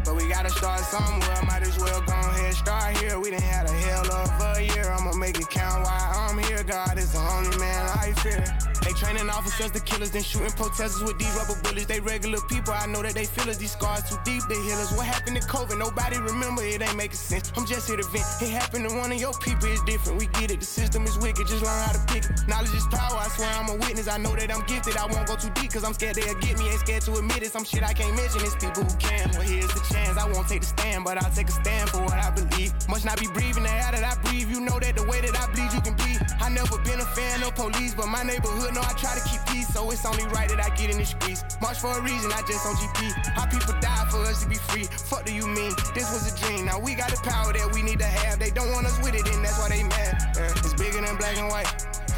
But 0.03 0.15
we 0.15 0.27
gotta 0.27 0.49
start 0.49 0.79
somewhere. 0.79 1.39
Might 1.45 1.61
as 1.61 1.77
well 1.77 2.01
go 2.01 2.13
ahead, 2.13 2.55
start 2.55 2.97
here. 2.97 3.19
We 3.19 3.29
done 3.29 3.41
had 3.41 3.69
a 3.69 3.73
hell 3.85 4.11
of 4.11 4.57
a 4.57 4.65
year. 4.65 4.89
I'ma 4.89 5.13
make 5.13 5.39
it 5.39 5.49
count 5.49 5.83
while 5.83 6.11
I'm 6.25 6.39
here. 6.39 6.63
God 6.63 6.97
is 6.97 7.11
the 7.11 7.19
only 7.19 7.55
man 7.59 7.85
I 8.01 8.13
fear. 8.23 8.43
They 8.91 8.99
training 8.99 9.29
officers, 9.29 9.71
the 9.71 9.79
killers, 9.79 10.11
then 10.11 10.21
shooting 10.21 10.51
protesters 10.51 11.01
with 11.01 11.17
these 11.17 11.33
rubber 11.39 11.55
bullets. 11.63 11.85
They 11.85 12.01
regular 12.01 12.41
people, 12.49 12.73
I 12.73 12.87
know 12.87 13.01
that 13.01 13.13
they 13.13 13.23
feel 13.23 13.49
us. 13.49 13.55
These 13.55 13.71
scars 13.71 14.03
too 14.03 14.17
deep, 14.25 14.43
they 14.49 14.59
heal 14.67 14.75
us. 14.83 14.91
What 14.91 15.05
happened 15.05 15.39
to 15.39 15.47
COVID? 15.47 15.79
Nobody 15.79 16.17
remember, 16.19 16.61
it 16.61 16.81
ain't 16.81 16.97
making 16.97 17.15
sense. 17.15 17.53
I'm 17.55 17.65
just 17.65 17.87
here 17.87 17.95
to 17.95 18.03
vent. 18.11 18.25
It 18.41 18.49
happened 18.49 18.89
to 18.89 18.95
one 18.97 19.09
of 19.13 19.17
your 19.17 19.31
people, 19.39 19.71
it's 19.71 19.81
different. 19.83 20.19
We 20.19 20.27
get 20.35 20.51
it, 20.51 20.59
the 20.59 20.65
system 20.65 21.05
is 21.05 21.17
wicked, 21.19 21.47
just 21.47 21.63
learn 21.63 21.79
how 21.87 21.93
to 21.93 22.03
pick 22.11 22.25
it. 22.25 22.31
Knowledge 22.49 22.75
is 22.75 22.85
power, 22.91 23.15
I 23.15 23.29
swear 23.29 23.47
I'm 23.55 23.69
a 23.69 23.75
witness. 23.75 24.09
I 24.09 24.17
know 24.17 24.35
that 24.35 24.51
I'm 24.51 24.65
gifted, 24.67 24.97
I 24.97 25.05
won't 25.05 25.25
go 25.25 25.37
too 25.37 25.51
deep, 25.55 25.71
cause 25.71 25.85
I'm 25.85 25.93
scared 25.93 26.15
they'll 26.15 26.35
get 26.43 26.59
me. 26.59 26.67
Ain't 26.67 26.83
scared 26.83 27.03
to 27.03 27.15
admit 27.15 27.43
it, 27.43 27.53
some 27.53 27.63
shit 27.63 27.83
I 27.83 27.93
can't 27.93 28.13
mention. 28.13 28.41
It's 28.43 28.59
people 28.59 28.83
who 28.83 28.93
can. 28.99 29.31
Well, 29.31 29.47
here's 29.47 29.71
the 29.71 29.79
chance. 29.87 30.17
I 30.17 30.27
won't 30.27 30.49
take 30.49 30.67
the 30.67 30.67
stand, 30.67 31.05
but 31.05 31.15
I'll 31.15 31.31
take 31.31 31.47
a 31.47 31.55
stand 31.55 31.89
for 31.91 32.03
what 32.03 32.19
I 32.19 32.29
believe. 32.31 32.75
Must 32.89 33.05
not 33.05 33.21
be 33.21 33.27
breathing 33.27 33.63
the 33.63 33.71
air 33.71 33.95
that 33.95 34.03
I 34.03 34.19
breathe. 34.27 34.51
You 34.51 34.59
know 34.59 34.79
that 34.83 34.97
the 34.97 35.07
way 35.07 35.21
that 35.21 35.31
I 35.31 35.47
bleed, 35.55 35.71
you 35.71 35.79
can 35.79 35.95
bleed. 35.95 36.19
I 36.41 36.49
never 36.49 36.77
been 36.79 36.99
a 36.99 37.07
fan 37.15 37.41
of 37.43 37.55
police, 37.55 37.95
but 37.95 38.07
my 38.07 38.23
neighborhood 38.23 38.73
know 38.81 38.89
I 38.89 38.93
try 38.93 39.13
to 39.15 39.23
keep 39.27 39.41
peace, 39.45 39.67
so 39.73 39.89
it's 39.91 40.05
only 40.05 40.25
right 40.33 40.49
that 40.49 40.59
I 40.59 40.73
get 40.75 40.89
in 40.89 40.97
the 40.97 41.05
streets. 41.05 41.43
March 41.61 41.79
for 41.79 41.93
a 41.93 42.01
reason, 42.01 42.31
I 42.33 42.41
just 42.47 42.65
on 42.65 42.75
GP. 42.75 43.13
How 43.37 43.45
people 43.45 43.73
die 43.79 44.05
for 44.09 44.21
us 44.25 44.43
to 44.43 44.49
be 44.49 44.55
free. 44.55 44.85
Fuck 44.85 45.25
do 45.25 45.33
you 45.33 45.47
mean? 45.47 45.73
This 45.93 46.09
was 46.09 46.25
a 46.31 46.33
dream. 46.41 46.65
Now 46.65 46.79
we 46.79 46.95
got 46.95 47.09
the 47.09 47.21
power 47.21 47.53
that 47.53 47.69
we 47.73 47.81
need 47.81 47.99
to 47.99 48.05
have. 48.05 48.39
They 48.39 48.49
don't 48.49 48.71
want 48.71 48.85
us 48.85 48.97
with 49.03 49.13
it, 49.15 49.27
and 49.27 49.45
that's 49.45 49.59
why 49.59 49.69
they 49.69 49.83
mad. 49.83 50.33
Yeah, 50.35 50.65
It's 50.65 50.73
bigger 50.73 51.01
than 51.01 51.15
black 51.17 51.37
and 51.37 51.49
white. 51.49 51.69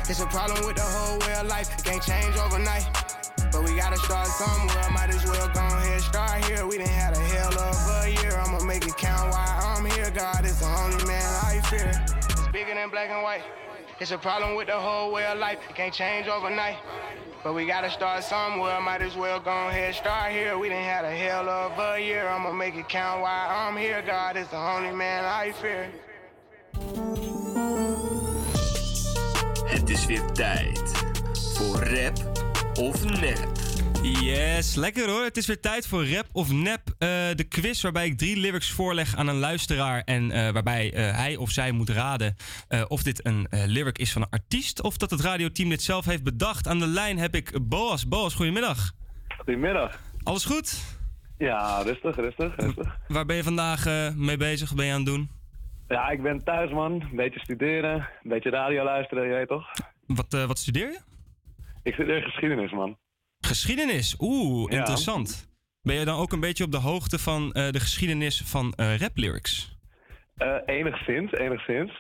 It's 0.10 0.19
a 0.19 0.27
problem 0.27 0.65
with 0.65 0.76
the 0.76 0.88
whole 0.88 1.19
way 1.19 1.34
of 1.35 1.48
life. 1.48 1.68
It 1.77 1.84
can't 1.84 2.03
change 2.03 2.35
overnight. 2.35 2.88
But 3.52 3.64
we 3.64 3.76
gotta 3.76 3.98
start 3.98 4.27
somewhere. 4.27 4.90
Might 4.91 5.10
as 5.10 5.23
well 5.26 5.48
go 5.53 5.61
ahead, 5.61 6.02
start 6.02 6.44
here. 6.45 6.65
We 6.65 6.77
done 6.77 6.88
had 6.88 7.14
a 7.15 7.19
hell 7.19 7.53
of 7.53 7.77
a 8.03 8.10
year. 8.10 8.34
I'ma 8.40 8.64
make 8.64 8.85
it 8.88 8.98
count 8.98 9.31
while 9.31 9.77
I'm 9.77 9.85
here. 9.85 10.10
God 10.10 10.44
is 10.45 10.60
the 10.60 10.65
only 10.65 11.06
man 11.06 11.23
I 11.45 11.61
fear. 11.69 11.91
It's 12.18 12.48
bigger 12.49 12.73
than 12.73 12.90
black 12.90 13.10
and 13.10 13.22
white. 13.22 13.44
It's 13.99 14.11
a 14.11 14.18
problem 14.18 14.56
with 14.56 14.68
the 14.68 14.80
whole 14.80 15.11
way 15.11 15.26
of 15.26 15.38
life. 15.38 15.60
It 15.70 15.76
can't 15.76 15.94
change 15.94 16.28
overnight. 16.28 16.78
But 17.44 17.53
we 17.53 17.65
gotta 17.65 17.90
start 17.90 18.24
somewhere. 18.24 18.82
Might 18.82 19.02
as 19.02 19.15
well 19.15 19.40
go 19.40 19.68
ahead, 19.68 19.94
start 19.95 20.32
here. 20.32 20.57
We 20.57 20.70
done 20.70 20.84
had 20.84 21.06
a 21.06 21.11
hell 21.11 21.48
of 21.48 21.78
a 21.78 21.99
year. 21.99 22.28
I'ma 22.28 22.52
make 22.52 22.76
it 22.76 22.90
count 22.90 23.22
while 23.22 23.49
I'm 23.49 23.78
here. 23.78 24.02
God 24.02 24.36
is 24.36 24.48
the 24.48 24.57
only 24.57 24.91
man 24.91 25.26
I 25.26 25.52
fear. 25.52 25.90
Het 29.65 29.90
is 29.90 30.06
weer 30.06 30.32
tijd 30.32 30.91
voor 31.34 31.80
rap 31.80 32.18
of 32.76 33.03
nep. 33.03 33.73
Yes, 34.03 34.75
lekker 34.75 35.09
hoor. 35.09 35.23
Het 35.23 35.38
is 35.38 35.47
weer 35.47 35.59
tijd 35.59 35.88
voor 35.88 36.07
rap 36.07 36.25
of 36.31 36.51
nep. 36.51 36.81
eh, 36.88 37.07
de 37.35 37.45
quiz 37.49 37.81
waarbij 37.81 38.05
ik 38.05 38.17
drie 38.17 38.38
lyrics 38.38 38.71
voorleg 38.71 39.15
aan 39.15 39.27
een 39.27 39.39
luisteraar. 39.39 40.01
En 40.01 40.31
eh, 40.31 40.51
waarbij 40.51 40.93
eh, 40.93 41.17
hij 41.17 41.35
of 41.35 41.49
zij 41.49 41.71
moet 41.71 41.89
raden 41.89 42.35
of 42.88 43.03
dit 43.03 43.25
een 43.25 43.47
lyric 43.49 43.97
is 43.97 44.11
van 44.11 44.21
een 44.21 44.30
artiest. 44.30 44.81
Of 44.81 44.97
dat 44.97 45.09
het 45.11 45.21
radioteam 45.21 45.69
dit 45.69 45.81
zelf 45.81 46.05
heeft 46.05 46.23
bedacht. 46.23 46.67
Aan 46.67 46.80
de 46.80 46.88
lijn 46.88 47.17
heb 47.17 47.35
ik 47.35 47.67
Boas. 47.69 48.07
Boas, 48.07 48.34
goedemiddag. 48.34 48.91
Goedemiddag. 49.38 49.99
Alles 50.23 50.45
goed? 50.45 50.97
Ja, 51.38 51.81
rustig, 51.81 52.15
rustig, 52.15 52.55
rustig. 52.55 52.97
Waar 53.07 53.25
ben 53.25 53.35
je 53.35 53.43
vandaag 53.43 53.85
mee 54.15 54.38
bezig? 54.38 54.67
Wat 54.69 54.77
ben 54.77 54.85
je 54.85 54.91
aan 54.91 54.97
het 54.97 55.07
doen? 55.07 55.30
Ja, 55.88 56.09
ik 56.09 56.21
ben 56.21 56.43
thuis 56.43 56.71
man. 56.71 56.91
Een 56.91 57.15
beetje 57.15 57.39
studeren, 57.39 57.93
een 57.93 58.30
beetje 58.30 58.49
radio 58.49 58.84
luisteren, 58.84 59.27
je 59.27 59.34
weet 59.34 59.47
toch? 59.47 59.65
Wat, 60.07 60.45
wat 60.47 60.59
studeer 60.59 60.91
je? 60.91 60.99
Ik 61.84 61.93
studeer 61.93 62.21
geschiedenis 62.21 62.71
man. 62.71 62.97
Geschiedenis. 63.45 64.15
Oeh, 64.20 64.72
Ja. 64.72 64.78
interessant. 64.78 65.52
Ben 65.82 65.95
je 65.95 66.06
dan 66.06 66.18
ook 66.20 66.32
een 66.32 66.40
beetje 66.40 66.64
op 66.64 66.72
de 66.72 66.78
hoogte 66.78 67.20
van 67.20 67.52
eh, 67.52 67.70
de 67.72 67.80
geschiedenis 67.80 68.41
van 68.45 68.74
eh 68.74 68.98
rap 68.98 69.18
lyrics? 69.18 69.78
Eh, 70.38 70.56
enigszins, 70.65 71.32
enigszins. 71.32 71.91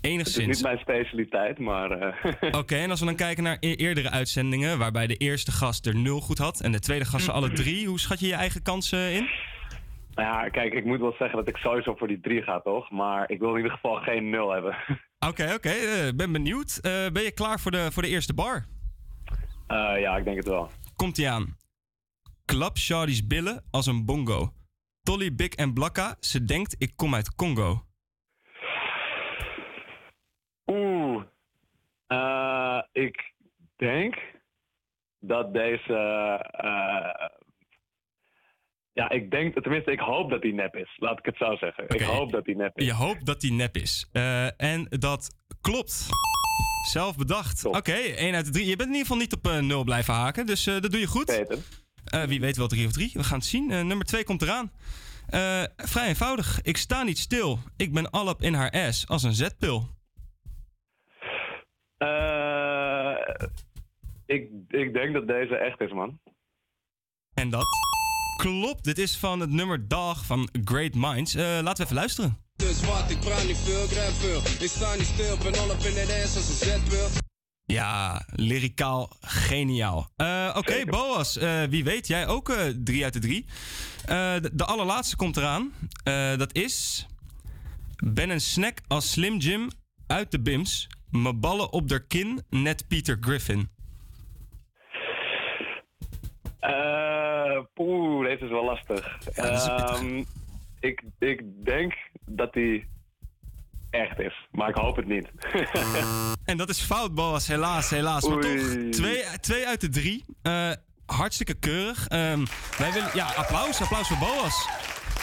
Enigszins. 0.00 0.36
Het 0.46 0.48
is 0.48 0.56
niet 0.56 0.62
mijn 0.62 0.78
specialiteit, 0.78 1.58
maar... 1.58 1.90
Oké, 2.60 2.76
en 2.76 2.90
als 2.90 3.00
we 3.00 3.06
dan 3.06 3.14
kijken 3.16 3.42
naar 3.42 3.56
e- 3.60 3.74
eerdere 3.74 4.10
uitzendingen, 4.10 4.78
waarbij 4.78 5.06
de 5.06 5.16
eerste 5.16 5.52
gast 5.52 5.86
er 5.86 5.96
nul 5.96 6.20
goed 6.20 6.38
had 6.38 6.60
en 6.60 6.72
de 6.72 6.78
tweede 6.80 7.04
gast 7.04 7.26
er 7.26 7.32
alle 7.32 7.52
drie, 7.52 7.86
hoe 7.86 8.00
schat 8.00 8.20
je 8.20 8.26
je 8.26 8.34
eigen 8.34 8.62
kansen 8.62 9.12
in? 9.12 9.28
nou 10.14 10.28
ja, 10.28 10.48
kijk, 10.48 10.72
ik 10.72 10.84
moet 10.84 11.00
wel 11.00 11.14
zeggen 11.18 11.38
dat 11.38 11.48
ik 11.48 11.56
sowieso 11.56 11.94
voor 11.94 12.08
die 12.08 12.20
drie 12.20 12.42
ga, 12.42 12.60
toch? 12.60 12.90
Maar 12.90 13.30
ik 13.30 13.38
wil 13.38 13.50
in 13.50 13.56
ieder 13.56 13.72
geval 13.72 13.94
geen 13.96 14.30
nul 14.30 14.50
hebben. 14.52 14.76
Oké, 15.28 15.52
oké, 15.54 15.68
eh, 15.68 16.08
ben 16.16 16.32
benieuwd. 16.32 16.78
Ben 16.82 17.22
je 17.22 17.32
klaar 17.34 17.60
voor 17.60 17.70
de, 17.70 17.88
voor 17.92 18.02
de 18.02 18.08
eerste 18.08 18.34
bar? 18.34 18.64
Eh, 19.68 20.00
ja, 20.00 20.16
ik 20.16 20.24
denk 20.24 20.36
het 20.36 20.48
wel. 20.48 20.70
Komt-ie 20.96 21.28
aan. 21.30 21.56
Klap 22.44 22.76
Shawty's 22.78 23.26
billen 23.26 23.64
als 23.70 23.86
een 23.86 24.04
bongo. 24.04 24.52
Tolly, 25.02 25.34
Big 25.34 25.48
en 25.54 25.74
Blakka, 25.74 26.16
ze 26.20 26.44
denkt 26.44 26.74
ik 26.78 26.92
kom 26.96 27.14
uit 27.14 27.34
Congo. 27.34 27.82
Oeh. 30.66 31.22
Eh, 32.06 32.82
ik 32.92 33.32
denk 33.76 34.16
dat 35.18 35.52
deze... 35.52 35.94
eh, 36.50 37.28
ja, 38.92 39.10
ik 39.10 39.30
denk, 39.30 39.62
tenminste, 39.62 39.92
ik 39.92 40.00
hoop 40.00 40.30
dat 40.30 40.42
die 40.42 40.54
nep 40.54 40.76
is. 40.76 40.96
Laat 40.96 41.18
ik 41.18 41.24
het 41.24 41.36
zo 41.36 41.56
zeggen. 41.56 41.84
Ik 41.88 42.00
hoop 42.00 42.32
dat 42.32 42.44
die 42.44 42.56
nep 42.56 42.78
is. 42.78 42.86
Je 42.86 42.92
hoopt 42.92 43.26
dat 43.26 43.40
die 43.40 43.52
nep 43.52 43.76
is. 43.76 44.08
En 44.56 44.86
dat 44.88 45.36
klopt. 45.60 46.08
Zelf 46.88 47.16
bedacht. 47.16 47.64
Oké, 47.64 47.92
1 47.92 48.34
uit 48.34 48.44
de 48.44 48.50
3. 48.50 48.66
Je 48.66 48.76
bent 48.76 48.88
in 48.88 48.94
ieder 48.94 49.06
geval 49.06 49.16
niet 49.16 49.34
op 49.34 49.46
eh, 49.46 49.58
0 49.58 49.84
blijven 49.84 50.14
haken, 50.14 50.46
dus 50.46 50.66
eh, 50.66 50.80
dat 50.80 50.90
doe 50.90 51.00
je 51.00 51.06
goed. 51.06 51.46
Eh, 52.04 52.22
wie 52.22 52.40
weet 52.40 52.56
wel 52.56 52.68
3 52.68 52.86
of 52.86 52.92
3. 52.92 53.10
We 53.12 53.24
gaan 53.24 53.38
het 53.38 53.46
zien. 53.46 53.66
Nummer 53.66 54.06
2 54.06 54.24
komt 54.24 54.42
eraan. 54.42 54.72
Vrij 55.76 56.08
eenvoudig. 56.08 56.62
Ik 56.62 56.76
sta 56.76 57.02
niet 57.02 57.18
stil. 57.18 57.58
Ik 57.76 57.92
ben 57.92 58.10
al 58.10 58.28
op 58.28 58.42
in 58.42 58.54
haar 58.54 58.70
ass 58.70 59.08
als 59.08 59.22
een 59.22 59.32
zetpil. 59.32 59.88
Ik, 64.26 64.48
ik 64.68 64.92
denk 64.92 65.12
dat 65.12 65.26
deze 65.26 65.56
echt 65.56 65.80
is, 65.80 65.92
man. 65.92 66.20
En 67.34 67.50
dat 67.50 67.66
klopt. 68.36 68.84
Dit 68.84 68.98
is 68.98 69.16
van 69.16 69.40
het 69.40 69.50
nummer 69.50 69.88
Dag 69.88 70.24
van 70.24 70.48
Great 70.64 70.94
Minds. 70.94 71.34
Laten 71.34 71.76
we 71.76 71.82
even 71.82 71.94
luisteren. 71.94 72.47
Dus 72.58 72.84
wat, 72.84 73.10
ik 73.10 73.20
praat 73.20 73.44
niet 73.46 73.56
veel, 73.56 73.84
ik 73.84 73.90
rap 73.92 74.14
veel. 74.14 74.38
Ik 74.38 74.70
sta 74.70 74.94
niet 74.94 75.06
stil, 75.06 75.36
ben 75.36 75.60
al 75.60 75.70
op 75.70 75.78
in 75.78 75.96
het 75.96 76.22
als 76.22 76.48
een 76.48 76.66
zetpil. 76.66 77.08
Ja, 77.64 78.22
lyricaal 78.34 79.10
geniaal. 79.20 80.08
Eh, 80.16 80.54
Oké, 80.56 80.84
Boas, 80.84 81.36
eh, 81.36 81.62
wie 81.62 81.84
weet, 81.84 82.06
jij 82.06 82.26
ook 82.26 82.48
eh 82.48 82.56
3 82.84 83.04
uit 83.04 83.12
de 83.12 83.18
3. 83.18 83.44
de, 84.06 84.50
de 84.52 84.64
allerlaatste 84.64 85.16
komt 85.16 85.36
eraan. 85.36 85.72
Eh, 86.04 86.36
dat 86.36 86.54
is... 86.54 87.06
Ben 88.04 88.30
een 88.30 88.40
snack 88.40 88.78
als 88.86 89.10
Slim 89.10 89.36
Jim 89.36 89.70
uit 90.06 90.30
de 90.30 90.40
bims. 90.40 90.88
Mijn 91.10 91.40
ballen 91.40 91.72
op 91.72 91.88
der 91.88 92.02
kin, 92.02 92.42
net 92.50 92.88
Peter 92.88 93.16
Griffin. 93.20 93.68
Eh, 96.60 97.58
Poeh, 97.74 98.26
deze 98.26 98.44
is 98.44 98.50
wel 98.50 98.64
lastig. 98.64 99.18
Ehm, 99.34 100.24
ik, 100.80 101.02
ik 101.18 101.42
denk 101.64 101.94
dat 102.28 102.52
die 102.52 102.88
echt 103.90 104.18
is, 104.18 104.48
maar 104.50 104.68
ik 104.68 104.74
hoop 104.74 104.96
het 104.96 105.06
niet. 105.06 105.28
En 106.44 106.56
dat 106.56 106.68
is 106.68 106.80
fout, 106.80 107.14
Boas, 107.14 107.46
helaas, 107.46 107.90
helaas. 107.90 108.28
Maar 108.28 108.40
toch, 108.40 108.60
twee, 108.90 109.24
twee 109.40 109.66
uit 109.66 109.80
de 109.80 109.88
drie. 109.88 110.24
Eh, 110.42 110.70
hartstikke 111.06 111.54
keurig. 111.54 112.06
Ehm, 112.06 112.44
wij 112.78 112.92
willen, 112.92 113.10
ja, 113.14 113.26
applaus, 113.26 113.80
applaus 113.80 114.08
voor 114.08 114.18
Boas. 114.18 114.68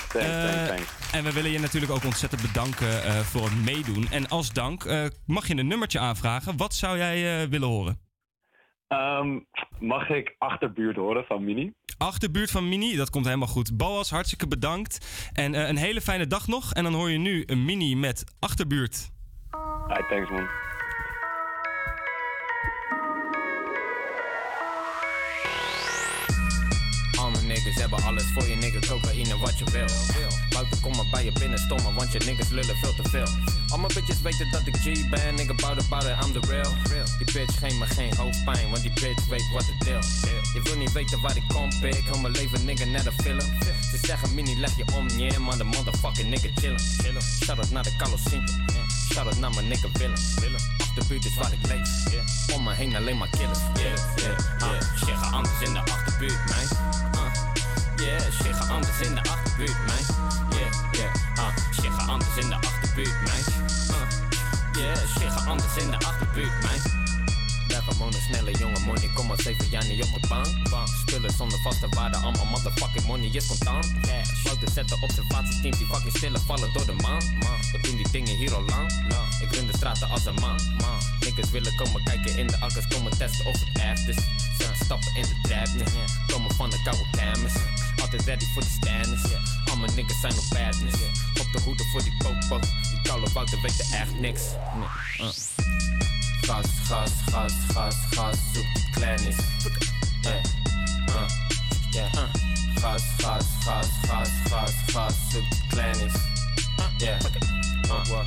Thanks, 0.09 0.27
Eh, 0.27 0.43
thanks, 0.43 0.67
thanks. 0.67 1.11
En 1.11 1.23
we 1.23 1.33
willen 1.33 1.51
je 1.51 1.59
natuurlijk 1.59 1.91
ook 1.91 2.03
ontzettend 2.03 2.41
bedanken 2.41 3.03
eh, 3.03 3.19
voor 3.19 3.43
het 3.43 3.63
meedoen. 3.63 4.07
En 4.11 4.27
als 4.27 4.53
dank 4.53 5.09
mag 5.25 5.47
je 5.47 5.55
een 5.57 5.67
nummertje 5.67 5.99
aanvragen. 5.99 6.57
Wat 6.57 6.73
zou 6.73 6.97
jij 6.97 7.49
willen 7.49 7.67
horen? 7.67 7.99
Ehm, 8.95 9.39
mag 9.79 10.09
ik 10.09 10.35
achterbuurt 10.37 10.95
horen 10.95 11.25
van 11.25 11.43
Mini? 11.43 11.73
Achterbuurt 11.97 12.51
van 12.51 12.69
Mini, 12.69 12.95
dat 12.95 13.09
komt 13.09 13.25
helemaal 13.25 13.47
goed. 13.47 13.77
Boas, 13.77 14.09
hartstikke 14.09 14.47
bedankt. 14.47 15.29
En 15.33 15.53
eh, 15.53 15.67
een 15.67 15.77
hele 15.77 16.01
fijne 16.01 16.27
dag 16.27 16.47
nog. 16.47 16.73
En 16.73 16.83
dan 16.83 16.93
hoor 16.93 17.09
je 17.09 17.17
nu 17.17 17.43
een 17.45 17.65
Mini 17.65 17.95
met 17.95 18.35
Achterbuurt. 18.39 19.11
Hi, 19.87 20.01
thanks 20.09 20.29
man. 20.29 20.47
Niggas 27.75 27.91
hebben 27.91 28.09
alles 28.09 28.31
voor 28.33 28.47
je 28.47 28.55
nigga, 28.55 28.79
cocaïne 28.87 29.37
wat 29.37 29.59
je 29.59 29.65
wil. 29.71 29.87
Buiten 30.49 30.79
kom 30.81 30.95
maar 30.95 31.09
bij 31.11 31.23
je 31.23 31.31
binnen 31.31 31.59
stommen, 31.59 31.93
want 31.93 32.11
je 32.11 32.19
niggas 32.19 32.49
lullen 32.49 32.75
veel 32.75 32.95
te 32.95 33.09
veel. 33.09 33.27
Al 33.67 33.77
mijn 33.77 33.93
bitches 33.93 34.21
weten 34.21 34.51
dat 34.51 34.61
ik 34.65 34.75
G 34.75 35.09
ben, 35.09 35.35
nigga 35.35 35.53
bout 35.53 35.83
about 35.83 36.03
it, 36.03 36.25
I'm 36.25 36.31
the 36.33 36.47
real. 36.47 36.71
Die 37.17 37.31
bitch 37.33 37.59
geeft 37.59 37.77
me 37.79 37.85
geen 37.85 38.15
hoofdpijn, 38.15 38.69
want 38.69 38.81
die 38.81 38.93
bitch 38.93 39.25
weet 39.29 39.51
wat 39.53 39.65
het 39.65 39.87
deel. 39.87 40.01
Je 40.53 40.61
wil 40.63 40.77
niet 40.77 40.91
weten 40.91 41.21
waar 41.21 41.35
ik 41.35 41.43
kom, 41.47 41.69
pik, 41.79 42.07
hou 42.07 42.21
mijn 42.21 42.33
leven 42.33 42.65
nigga 42.65 42.85
net 42.85 43.05
een 43.05 43.13
film. 43.23 43.39
Ze 43.91 43.97
zeggen 44.01 44.33
mini 44.33 44.59
leg 44.59 44.77
je 44.77 44.85
om, 44.93 45.09
yeah, 45.09 45.37
maar 45.37 45.57
de 45.57 45.63
motherfucking 45.63 46.29
nigga 46.29 46.49
chillen. 46.55 46.81
Shout 47.43 47.57
out 47.57 47.71
naar 47.71 47.83
de 47.83 47.95
Colosseum, 47.97 48.45
shout 49.11 49.25
out 49.25 49.39
naar 49.39 49.53
mijn 49.53 49.67
nigga 49.67 49.87
Willem. 49.93 50.59
Achterbuurt 50.77 51.25
is 51.25 51.35
waar 51.35 51.53
ik 51.53 51.67
leef, 51.67 51.89
om 52.53 52.63
me 52.63 52.73
heen 52.73 52.95
alleen 52.95 53.17
maar 53.17 53.29
killers. 53.29 53.59
Yeah, 53.73 53.97
yeah, 54.15 54.61
ah, 54.61 54.81
gaat 55.19 55.33
anders 55.33 55.61
in 55.61 55.73
de 55.73 55.79
achterbuurt, 55.79 56.39
man. 56.45 57.14
Yeah, 58.05 58.19
shit 58.19 58.55
gaat 58.55 58.69
anders 58.69 59.01
in 59.01 59.15
de 59.15 59.21
achterbuurt, 59.21 59.77
man. 59.87 60.29
Yeah, 60.49 60.71
yeah, 60.91 61.13
ah, 61.35 61.53
shit 61.71 61.91
gaat 61.91 62.09
anders 62.09 62.37
in 62.37 62.49
de 62.49 62.55
achterbuurt, 62.55 63.21
man. 63.25 63.53
Uh, 63.89 64.83
yeah, 64.83 64.95
shit 64.95 65.31
gaat 65.31 65.47
anders 65.47 65.77
in 65.77 65.91
de 65.91 65.97
achterbuurt, 65.97 66.61
man. 66.61 66.94
Gewoon 68.05 68.21
een 68.21 68.35
snelle 68.35 68.57
jonge 68.57 68.79
money, 68.79 69.09
kom 69.13 69.29
al 69.31 69.37
zeven 69.37 69.69
jaar 69.69 69.85
niet 69.85 70.03
op 70.03 70.09
mijn 70.09 70.27
bank. 70.27 70.69
bank. 70.69 70.87
Spullen 70.87 71.33
zonder 71.37 71.59
vaste 71.59 71.87
waarde, 71.89 72.17
allemaal 72.17 72.45
motherfucking 72.45 73.05
money 73.05 73.29
is 73.31 73.47
contant. 73.47 73.93
Cash. 74.01 74.29
Fouten 74.43 74.71
zetten 74.71 75.01
observatieteams 75.01 75.77
die 75.77 75.87
fucking 75.87 76.17
stillen 76.17 76.41
vallen 76.41 76.73
door 76.73 76.85
de 76.85 76.93
maan. 77.01 77.23
Man. 77.39 77.59
We 77.71 77.79
doen 77.81 77.95
die 77.95 78.09
dingen 78.11 78.35
hier 78.35 78.53
al 78.53 78.63
lang. 78.63 78.91
Ik 79.41 79.55
run 79.55 79.67
de 79.67 79.77
straten 79.77 80.09
als 80.09 80.25
een 80.25 80.33
man. 80.33 80.57
man. 80.77 80.99
Niggas 81.19 81.49
willen 81.49 81.75
komen 81.75 82.03
kijken 82.03 82.37
in 82.37 82.47
de 82.47 82.59
akkers, 82.59 82.87
komen 82.87 83.17
testen 83.17 83.45
of 83.45 83.59
het 83.59 83.81
echt 83.81 84.07
is. 84.07 84.15
Ze 84.57 84.83
stappen 84.83 85.15
in 85.15 85.21
de 85.21 85.37
trap, 85.41 85.67
yeah. 85.67 85.87
komen 86.27 86.55
van 86.55 86.69
de 86.69 86.81
koude 86.83 87.05
kamers. 87.11 87.53
Altijd 88.01 88.21
ready 88.21 88.45
voor 88.53 88.61
de 88.61 88.77
standers. 88.81 89.23
Al 89.69 89.77
mijn 89.77 89.95
niggas 89.95 90.19
zijn 90.19 90.33
op 90.33 90.45
badness. 90.49 90.97
Op 91.39 91.47
de 91.51 91.59
hoede 91.63 91.83
voor 91.91 92.03
die 92.03 92.13
popo. 92.17 92.59
Die 92.59 93.01
koude 93.03 93.31
wouden 93.33 93.61
weten 93.61 93.85
echt 93.91 94.19
niks. 94.19 94.41
Nee. 94.77 95.27
Uh. 95.27 95.84
Gas, 96.45 96.87
gas, 96.87 97.11
gas, 97.31 97.53
gas, 97.73 97.95
gas, 98.13 98.37
zoek 98.53 98.73
die 98.73 98.89
kleines. 98.91 99.35
Yeah. 100.21 100.43
Uh. 101.09 101.27
Yeah. 101.91 102.09
Uh. 102.13 102.27
Gas, 102.81 103.03
gas, 103.17 103.45
gas, 103.65 103.89
gas, 104.07 104.29
gas, 104.49 104.73
gas, 104.93 105.15
zoek 105.31 105.49
die 105.49 105.67
kleines. 105.69 106.13
Yeah. 106.97 107.19
Uh. 107.89 108.13
Uh. 108.13 108.25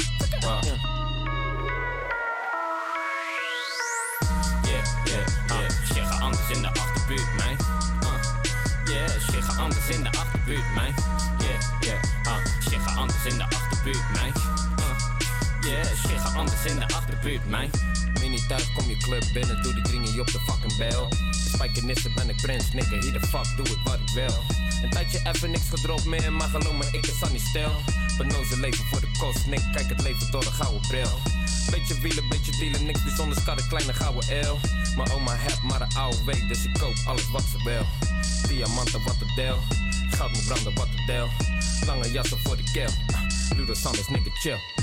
Yeah, 4.67 4.85
yeah, 5.05 5.27
yeah. 5.47 5.71
Schiggen 5.85 6.21
anders 6.21 6.51
in 6.51 6.63
de 6.63 6.69
achterbuurt, 6.69 7.35
man. 7.37 7.57
Uh. 8.03 8.19
Yeah, 8.85 9.09
schiggen 9.19 9.59
anders 9.59 9.89
in 9.89 10.03
de 10.03 10.11
achterbuurt, 10.11 10.75
man. 10.75 10.95
Yeah, 11.39 11.61
yeah. 11.81 12.03
Uh. 12.27 12.45
Schiggen 12.61 12.97
anders 12.97 13.25
in 13.25 13.37
de 13.37 13.45
achterbuurt, 13.45 14.05
man. 14.13 14.33
Uh. 14.79 15.71
Yeah, 15.71 15.85
schiggen 15.85 16.35
anders 16.35 16.65
in 16.65 16.79
de 16.79 16.95
achterbuurt, 16.95 17.49
man. 18.29 18.37
Mini 18.37 18.47
thuis, 18.49 18.73
kom 18.73 18.89
je 18.89 18.97
club 18.97 19.25
binnen, 19.33 19.63
doe 19.63 19.75
die 19.75 19.83
dringen 19.83 20.21
op 20.21 20.27
de 20.27 20.41
fucking 20.41 20.77
bel. 20.77 21.09
Spijkenissen 21.31 22.15
ben 22.15 22.29
ik 22.29 22.37
prins, 22.37 22.73
nigga, 22.73 23.01
hier 23.01 23.13
de 23.13 23.21
fuck, 23.21 23.57
doe 23.57 23.67
ik 23.67 23.79
wat 23.85 23.95
ik 23.95 24.15
wil. 24.15 24.43
Een 24.83 24.91
tijdje 24.91 25.21
even 25.33 25.51
niks 25.51 25.69
gedropt 25.69 26.05
meer, 26.05 26.33
maar 26.33 26.49
geloof 26.49 26.73
me, 26.73 26.87
ik 26.93 27.07
is 27.07 27.23
aan 27.23 27.33
niet 27.33 27.41
stil. 27.41 27.71
Benoze 28.19 28.61
leven 28.61 28.85
voor 28.85 29.01
de 29.01 29.11
kost, 29.19 29.47
nick, 29.47 29.63
kijk 29.73 29.89
het 29.89 30.03
leven 30.03 30.31
door 30.31 30.41
de 30.45 30.51
gouden 30.51 30.81
bril. 30.81 31.11
Beetje 31.71 32.01
wielen, 32.01 32.29
beetje 32.29 32.53
dealen, 32.59 32.85
niks 32.85 33.03
bijzonders, 33.05 33.45
kan 33.45 33.59
een 33.59 33.69
kleine 33.69 33.93
gouden 33.93 34.45
eeuw. 34.45 34.59
Mijn 34.97 35.11
oma 35.11 35.35
heb 35.37 35.63
maar 35.63 35.81
een 35.81 35.95
oude 35.97 36.25
week, 36.25 36.49
dus 36.49 36.65
ik 36.65 36.73
koop 36.79 36.97
alles 37.05 37.31
wat 37.31 37.45
ze 37.53 37.65
wil. 37.65 37.87
Diamanten, 38.49 39.03
wat 39.03 39.19
de 39.19 39.33
deel. 39.37 39.59
Goud 40.11 40.33
moet 40.33 40.45
branden, 40.45 40.75
wat 40.75 40.89
de 40.97 41.03
deel. 41.07 41.29
Lange 41.87 42.11
jassen 42.13 42.39
voor 42.39 42.57
de 42.57 42.65
keel. 42.73 42.91
Ludo 43.57 43.75
Sanders, 43.75 44.09
nigga, 44.09 44.31
chill. 44.31 44.78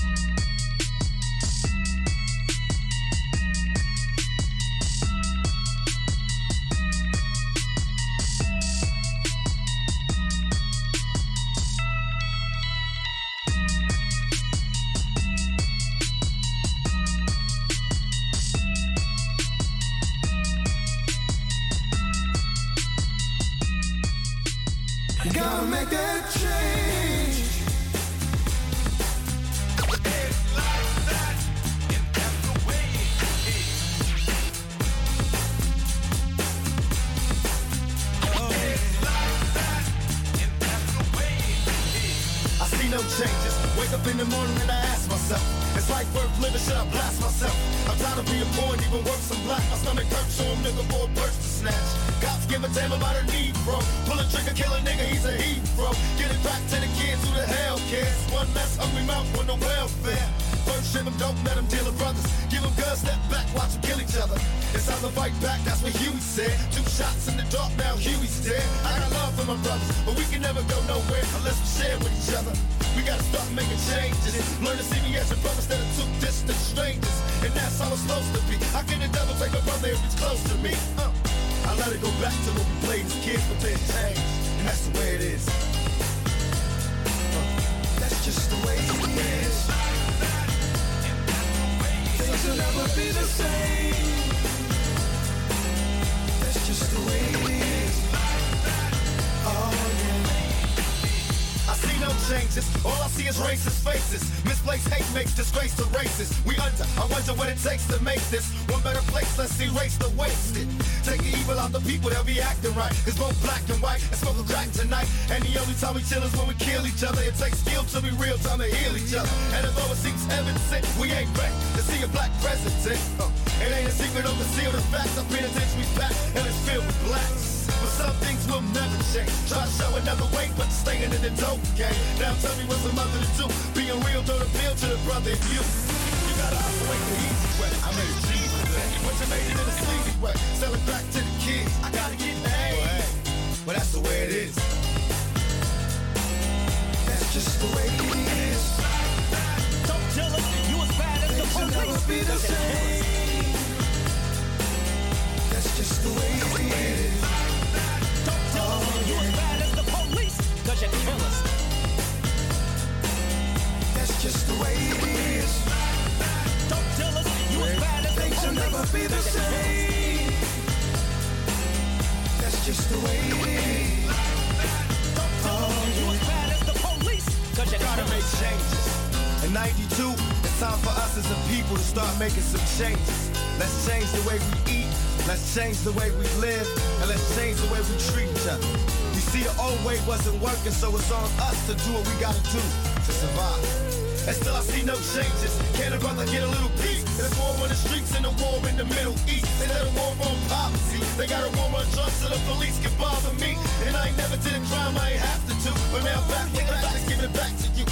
The 198.88 198.96
Middle 198.96 199.18
East. 199.28 199.48
They 199.60 199.68
let 199.68 199.82
a 199.82 199.92
war 199.98 200.14
on 200.22 200.38
policy. 200.50 201.00
They 201.18 201.28
got 201.28 201.44
a 201.44 201.50
on 201.50 201.86
drugs 201.94 202.18
so 202.22 202.30
the 202.30 202.40
police 202.50 202.78
can 202.82 202.94
bother 202.98 203.34
me. 203.40 203.58
And 203.86 203.96
I 203.96 204.08
ain't 204.10 204.18
never 204.18 204.38
did 204.38 204.54
a 204.54 204.64
crime 204.68 204.98
I 204.98 205.12
ain't 205.12 205.22
have 205.22 205.42
to 205.50 205.56
do. 205.64 205.72
But 205.92 206.04
now 206.04 206.22
back, 206.28 206.52
back, 206.54 206.84
let's 206.84 207.08
give 207.08 207.22
it 207.22 207.34
back 207.34 207.54
to 207.56 207.68
you. 207.78 207.86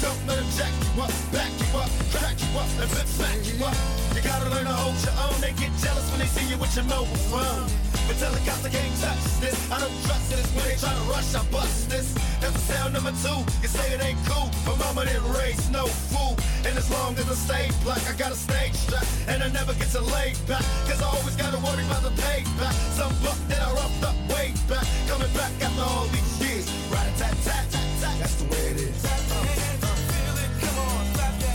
Don't 0.00 0.20
let 0.26 0.38
them 0.38 0.48
jack 0.56 0.72
you 0.72 1.02
up, 1.02 1.12
back 1.32 1.52
you 1.58 1.68
up, 1.78 1.90
crack 2.12 2.36
you 2.38 2.50
up, 2.58 2.70
and 2.80 2.88
flip 2.90 3.08
smack 3.08 3.38
you 3.44 3.56
up. 3.64 3.76
You 4.14 4.22
gotta 4.22 4.48
learn 4.50 4.64
to 4.64 4.74
hold 4.74 4.96
your 5.02 5.16
own. 5.26 5.36
They 5.40 5.52
get 5.58 5.72
jealous 5.82 6.06
when 6.10 6.20
they 6.20 6.30
see 6.30 6.46
you 6.48 6.56
with 6.58 6.74
your 6.76 6.84
mobile 6.86 7.16
phone. 7.28 7.87
But 8.08 8.16
tell 8.16 8.32
the 8.32 8.40
cops 8.40 8.64
I 8.64 8.70
can't 8.70 8.96
touch 9.04 9.20
this. 9.36 9.52
I 9.70 9.78
don't 9.78 9.92
trust 10.08 10.32
it. 10.32 10.40
It's 10.40 10.48
when 10.56 10.64
they 10.64 10.80
try 10.80 10.88
to 10.96 11.04
rush, 11.12 11.34
I 11.36 11.44
bust 11.52 11.90
this. 11.90 12.16
That's 12.40 12.56
the 12.56 12.64
sound 12.72 12.94
number 12.94 13.12
two. 13.20 13.44
You 13.60 13.68
say 13.68 13.84
it 13.92 14.00
ain't 14.00 14.16
cool. 14.24 14.48
My 14.64 14.72
mama 14.80 15.04
didn't 15.04 15.28
raise 15.36 15.68
no 15.68 15.84
fool. 16.08 16.32
And 16.64 16.72
as 16.72 16.88
long 16.90 17.12
as 17.20 17.28
I 17.28 17.36
stay 17.36 17.68
black, 17.84 18.00
I 18.08 18.16
got 18.16 18.32
a 18.32 18.34
stage 18.34 18.72
strap. 18.72 19.04
And 19.28 19.44
I 19.44 19.52
never 19.52 19.74
get 19.74 19.92
to 19.92 20.00
lay 20.00 20.32
back. 20.48 20.64
Cause 20.88 21.04
I 21.04 21.06
always 21.06 21.36
gotta 21.36 21.60
worry 21.60 21.84
about 21.84 22.00
the 22.00 22.16
payback. 22.16 22.72
Some 22.96 23.12
buck 23.20 23.36
that 23.52 23.60
I 23.60 23.68
roughed 23.76 24.02
up 24.02 24.16
way 24.32 24.56
back. 24.72 24.88
Coming 25.04 25.32
back 25.36 25.52
after 25.60 25.84
all 25.84 26.08
these 26.08 26.32
years. 26.40 26.64
Right 26.88 27.12
tat 27.20 27.36
tat 27.44 27.68
tat 27.68 27.88
tat. 28.00 28.16
That's 28.24 28.40
the 28.40 28.48
way 28.48 28.72
it 28.72 28.88
is. 28.88 29.02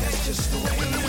That's 0.05 0.21
just 0.29 0.53
the 0.53 0.61
way 0.61 0.77
it 0.77 1.01
is. 1.01 1.03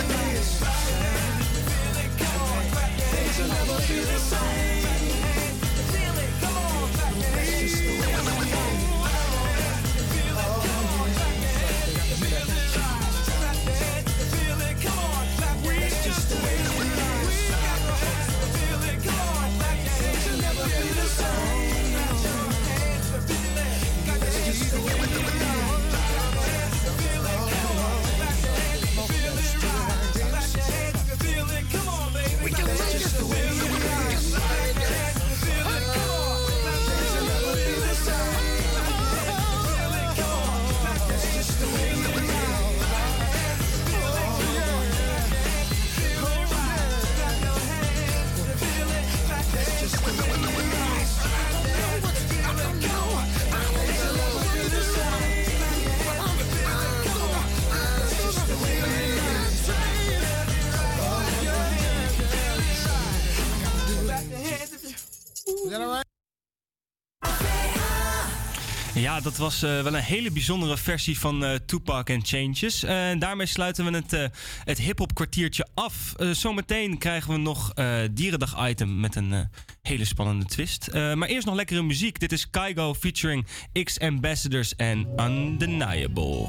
Ja, 68.94 69.20
dat 69.20 69.36
was 69.36 69.62
eh, 69.62 69.82
wel 69.82 69.94
een 69.94 70.02
hele 70.02 70.30
bijzondere 70.30 70.76
versie 70.76 71.18
van 71.18 71.44
eh, 71.44 71.54
Tupac 71.66 72.10
and 72.10 72.28
Changes. 72.28 72.82
Eh, 72.82 73.10
En 73.10 73.18
daarmee 73.18 73.46
sluiten 73.46 73.84
we 73.84 73.90
het, 73.96 74.12
eh, 74.12 74.24
het 74.64 74.78
hip-hop 74.78 75.14
kwartiertje 75.14 75.66
af. 75.74 76.14
Eh, 76.16 76.30
zometeen 76.30 76.98
krijgen 76.98 77.32
we 77.32 77.38
nog 77.38 77.72
eh 77.74 78.00
Dierendag-item 78.10 79.00
met 79.00 79.14
een 79.16 79.32
eh, 79.32 79.40
hele 79.82 80.04
spannende 80.04 80.44
twist. 80.44 80.86
Eh, 80.86 81.14
maar 81.14 81.28
eerst 81.28 81.46
nog 81.46 81.54
lekkere 81.54 81.82
muziek. 81.82 82.20
Dit 82.20 82.32
is 82.32 82.50
Kygo 82.50 82.94
featuring 82.94 83.46
X 83.84 83.98
Ambassadors 84.00 84.76
en 84.76 85.08
Undeniable. 85.16 86.46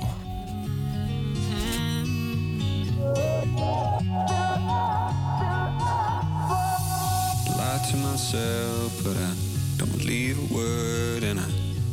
To 7.91 7.97
myself, 7.97 9.03
but 9.03 9.15
I 9.15 9.33
don't 9.77 10.03
leave 10.05 10.39
a 10.39 10.53
word, 10.53 11.23
and 11.23 11.39
I 11.39 11.45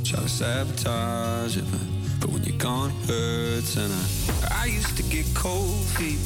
try 0.04 0.20
to 0.20 0.28
sabotage 0.28 1.56
it. 1.58 1.64
But, 1.70 1.80
but 2.20 2.30
when 2.30 2.42
you're 2.44 2.56
gone, 2.56 2.90
it 2.90 3.10
hurts, 3.10 3.76
and 3.76 3.92
I 3.92 4.62
I 4.62 4.66
used 4.66 4.96
to 4.96 5.02
get 5.02 5.26
cold 5.34 5.84
feet. 5.96 6.20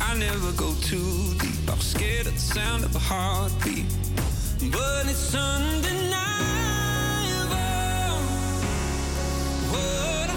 I 0.00 0.16
never 0.16 0.50
go 0.52 0.74
too 0.80 1.34
deep. 1.38 1.68
I 1.68 1.74
was 1.74 1.86
scared 1.86 2.26
of 2.26 2.34
the 2.34 2.40
sound 2.40 2.84
of 2.84 2.96
a 2.96 2.98
heartbeat, 2.98 3.86
but 4.72 5.06
it's 5.06 5.34
undeniable 5.34 6.14
what 9.70 10.30
I 10.30 10.36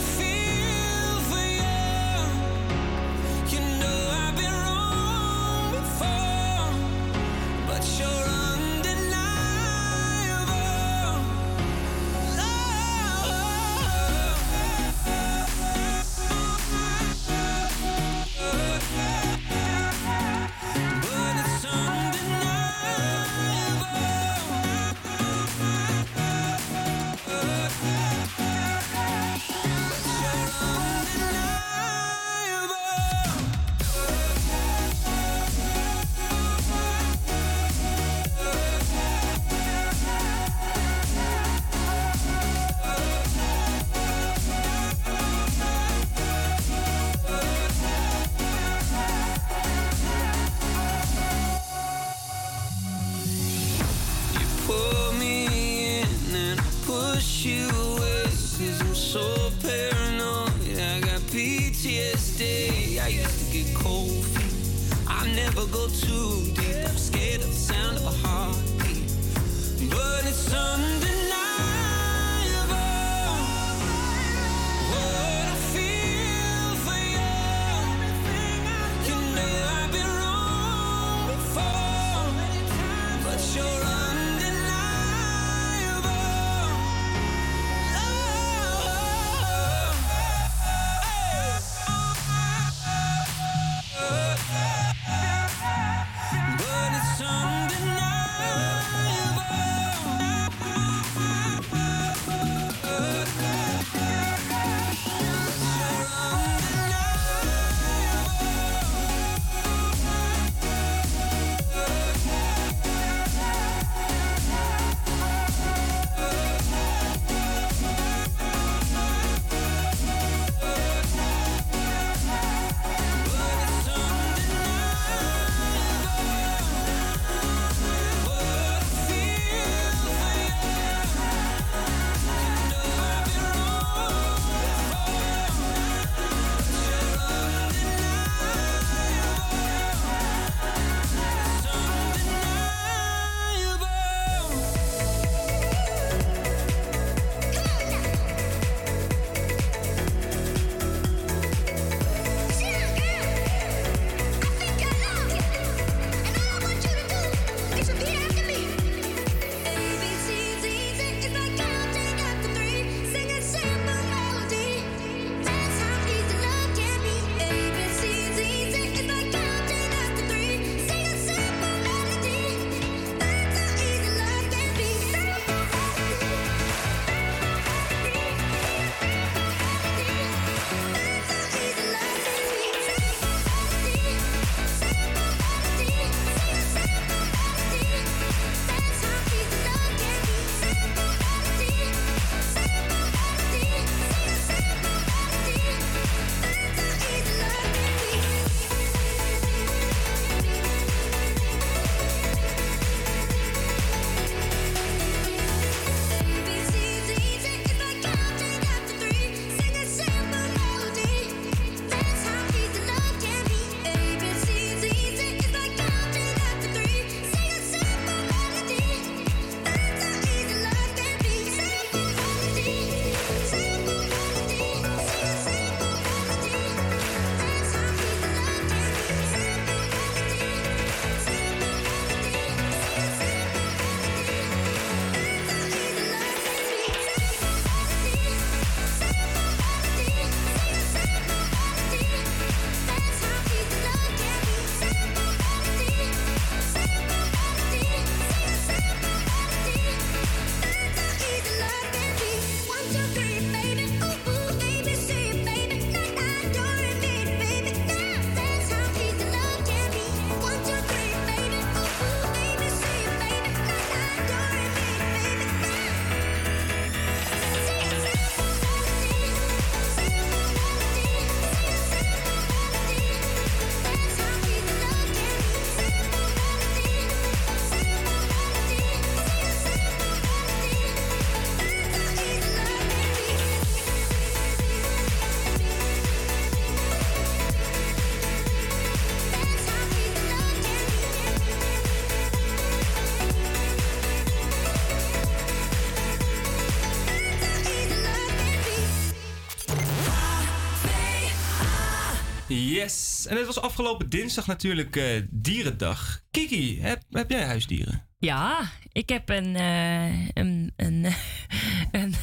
Yes. 302.57 303.25
En 303.29 303.37
het 303.37 303.45
was 303.45 303.61
afgelopen 303.61 304.09
dinsdag 304.09 304.47
natuurlijk 304.47 304.95
eh, 304.95 305.21
Dierendag. 305.29 306.21
Kiki, 306.31 306.81
heb, 306.81 307.01
heb 307.11 307.29
jij 307.29 307.43
huisdieren? 307.43 308.05
Ja, 308.19 308.71
ik 308.91 309.09
heb 309.09 309.29
een, 309.29 309.55
eh, 309.55 310.27
een, 310.33 310.73
een, 310.75 311.05
een 311.91 312.15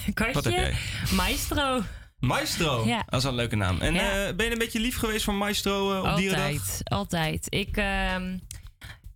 jij? 0.42 0.74
Maestro. 1.10 1.82
Maestro. 2.18 2.86
Ja. 2.86 3.02
Dat 3.06 3.14
is 3.18 3.22
wel 3.22 3.32
een 3.32 3.38
leuke 3.38 3.56
naam. 3.56 3.80
En 3.80 3.94
Ja. 3.94 4.26
eh, 4.26 4.34
ben 4.34 4.46
je 4.46 4.52
een 4.52 4.58
beetje 4.58 4.80
lief 4.80 4.96
geweest 4.96 5.24
voor 5.24 5.34
Maestro 5.34 5.98
op 6.10 6.16
Dierendag? 6.16 6.50
Altijd, 6.50 6.80
altijd. 6.84 7.46
Ik, 7.48 7.76
ehm, 7.76 8.38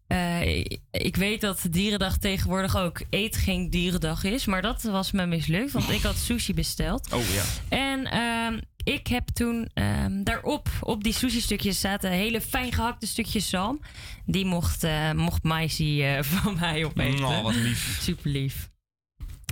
eh, 0.07 0.65
ik 0.91 1.17
weet 1.17 1.41
dat 1.41 1.67
Dierendag 1.71 2.19
tegenwoordig 2.19 2.77
ook 2.77 3.01
eet 3.11 3.37
geen 3.37 3.71
Dierendag 3.71 4.25
is. 4.25 4.45
Maar 4.47 4.63
dat 4.63 4.83
was 4.83 5.11
me 5.13 5.27
mislukt, 5.27 5.73
want 5.73 5.91
ik 5.91 6.03
had 6.03 6.17
sushi 6.17 6.55
besteld. 6.55 7.13
Oh 7.13 7.23
ja. 7.35 7.43
En 7.69 8.05
ehm, 8.07 8.59
ik 8.93 9.07
heb 9.07 9.29
toen 9.29 9.71
ehm, 9.75 10.23
daarop, 10.23 10.69
op 10.81 11.05
die 11.05 11.13
sushi-stukjes 11.13 11.81
zaten 11.81 12.11
hele 12.11 12.41
fijn 12.41 12.73
gehakte 12.73 13.07
stukjes 13.07 13.49
zalm. 13.49 13.81
Die 14.27 14.45
mocht, 14.45 14.85
eh 14.85 15.13
mocht 15.13 15.43
Maisie 15.43 16.05
eh, 16.05 16.23
van 16.43 16.57
mij 16.61 16.85
opeten. 16.85 17.25
Oh, 17.25 17.43
wat 17.43 17.55
lief. 17.55 17.99
Super 18.03 18.31
lief. 18.31 18.71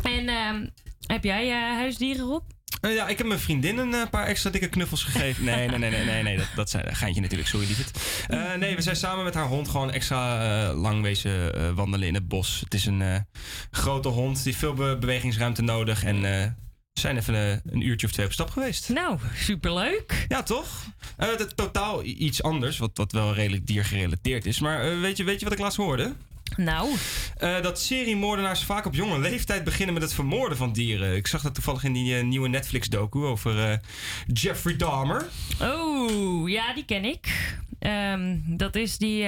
En 0.02 0.28
ehm, 0.28 0.66
heb 1.06 1.24
jij 1.24 1.50
eh, 1.50 1.76
huisdieren, 1.76 2.26
Rob? 2.26 2.42
Eh, 2.80 2.94
ja, 2.94 3.08
ik 3.08 3.18
heb 3.18 3.26
mijn 3.26 3.40
vriendin 3.40 3.78
een 3.78 4.10
paar 4.10 4.26
extra 4.26 4.50
dikke 4.50 4.68
knuffels 4.68 5.02
gegeven. 5.04 5.44
Nee, 5.44 5.68
nee, 5.68 5.78
nee, 5.78 5.90
nee, 5.90 6.04
nee, 6.04 6.22
nee 6.22 6.36
dat, 6.36 6.48
dat 6.54 6.70
zijn, 6.70 6.96
geintje 6.96 7.20
natuurlijk, 7.20 7.48
sorry 7.48 7.66
lieverd. 7.66 7.98
Eh 8.28 8.54
nee, 8.54 8.74
we 8.76 8.82
zijn 8.82 8.96
samen 8.96 9.24
met 9.24 9.34
haar 9.34 9.46
hond 9.46 9.68
gewoon 9.68 9.90
extra 9.90 10.40
eh, 10.68 10.80
lang 10.80 11.02
wezen 11.02 11.74
wandelen 11.74 12.08
in 12.08 12.14
het 12.14 12.28
bos. 12.28 12.60
Het 12.60 12.74
is 12.74 12.86
een 12.86 13.26
grote 13.70 14.08
hond, 14.08 14.34
die 14.36 14.44
heeft 14.44 14.58
veel 14.58 14.74
be- 14.74 14.96
bewegingsruimte 15.00 15.62
nodig. 15.62 16.04
En 16.04 16.24
we 16.96 17.02
zijn 17.02 17.16
even 17.16 17.34
eh, 17.34 17.72
een 17.72 17.86
uurtje 17.86 18.06
of 18.06 18.12
twee 18.12 18.26
op 18.26 18.32
stap 18.32 18.50
geweest. 18.50 18.88
Nou, 18.88 19.18
superleuk. 19.34 20.26
Ja, 20.28 20.42
toch? 20.42 20.84
Het 21.16 21.40
is 21.40 21.46
totaal 21.54 22.04
iets 22.04 22.42
anders, 22.42 22.78
wat, 22.78 22.90
wat 22.94 23.12
wel 23.12 23.34
redelijk 23.34 23.66
diergerelateerd 23.66 24.46
is. 24.46 24.60
Maar 24.60 24.90
eh, 24.90 25.00
weet, 25.00 25.16
je, 25.16 25.24
weet 25.24 25.38
je 25.38 25.44
wat 25.44 25.54
ik 25.54 25.60
laatst 25.60 25.76
hoorde? 25.76 26.12
Nou? 26.56 26.94
Eh, 27.38 27.62
dat 27.62 27.80
seriemoordenaars 27.80 28.62
vaak 28.62 28.86
op 28.86 28.94
jonge 28.94 29.18
leeftijd 29.18 29.64
beginnen 29.64 29.94
met 29.94 30.02
het 30.02 30.12
vermoorden 30.14 30.58
van 30.58 30.72
dieren. 30.72 31.16
Ik 31.16 31.26
zag 31.26 31.42
dat 31.42 31.54
toevallig 31.54 31.84
in 31.84 31.92
die 31.92 32.14
nieuwe 32.14 32.48
Netflix-docu 32.48 33.18
over 33.18 33.80
Jeffrey 34.32 34.76
Dahmer. 34.76 35.26
Oh, 35.62 36.48
ja, 36.48 36.74
die 36.74 36.84
ken 36.84 37.04
ik. 37.04 37.56
Ehm, 37.78 38.38
dat 38.44 38.76
is 38.76 38.98
die 38.98 39.26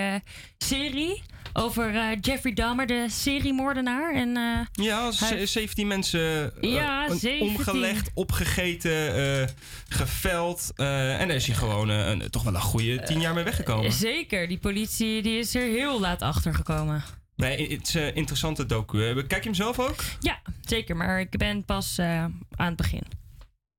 serie 0.59 1.23
over 1.59 1.95
eh, 1.95 2.03
Jeffrey 2.21 2.53
Dahmer, 2.53 2.87
de 2.87 3.07
seriemoordenaar. 3.11 4.15
En, 4.15 4.37
eh, 4.37 4.85
Ja, 4.85 5.11
ze- 5.11 5.25
hij- 5.25 5.47
17 5.47 5.87
mensen 5.87 6.53
eh, 6.63 6.73
Ja, 6.73 7.09
een 7.11 7.19
17. 7.19 7.49
omgelegd, 7.49 8.11
opgegeten, 8.15 9.49
geveld. 9.89 10.73
en 10.77 11.29
daar 11.29 11.37
is 11.37 11.47
hij 11.47 11.55
gewoon 11.57 11.89
een, 11.89 12.31
toch 12.31 12.43
wel 12.43 12.55
een 12.55 12.61
goede 12.61 13.03
tien 13.03 13.21
jaar 13.21 13.35
mee 13.35 13.45
weggekomen. 13.45 13.93
Zeker, 13.93 14.49
die 14.49 14.59
politie 14.59 15.23
die 15.23 15.39
is 15.39 15.55
er 15.55 15.63
heel 15.63 16.01
laat 16.01 16.23
achter 16.23 16.55
gekomen. 16.55 17.03
Nee, 17.37 17.73
het 17.73 17.89
is 17.89 17.95
een 17.95 18.15
interessante 18.15 18.67
docu. 18.67 19.15
Kijk 19.27 19.43
je 19.43 19.49
hem 19.49 19.55
zelf 19.55 19.79
ook? 19.79 19.97
Ja, 20.21 20.39
zeker, 20.61 20.97
maar 20.97 21.21
ik 21.21 21.31
ben 21.31 21.65
pas 21.65 21.99
aan 21.99 22.43
het 22.57 22.77
begin. 22.77 23.03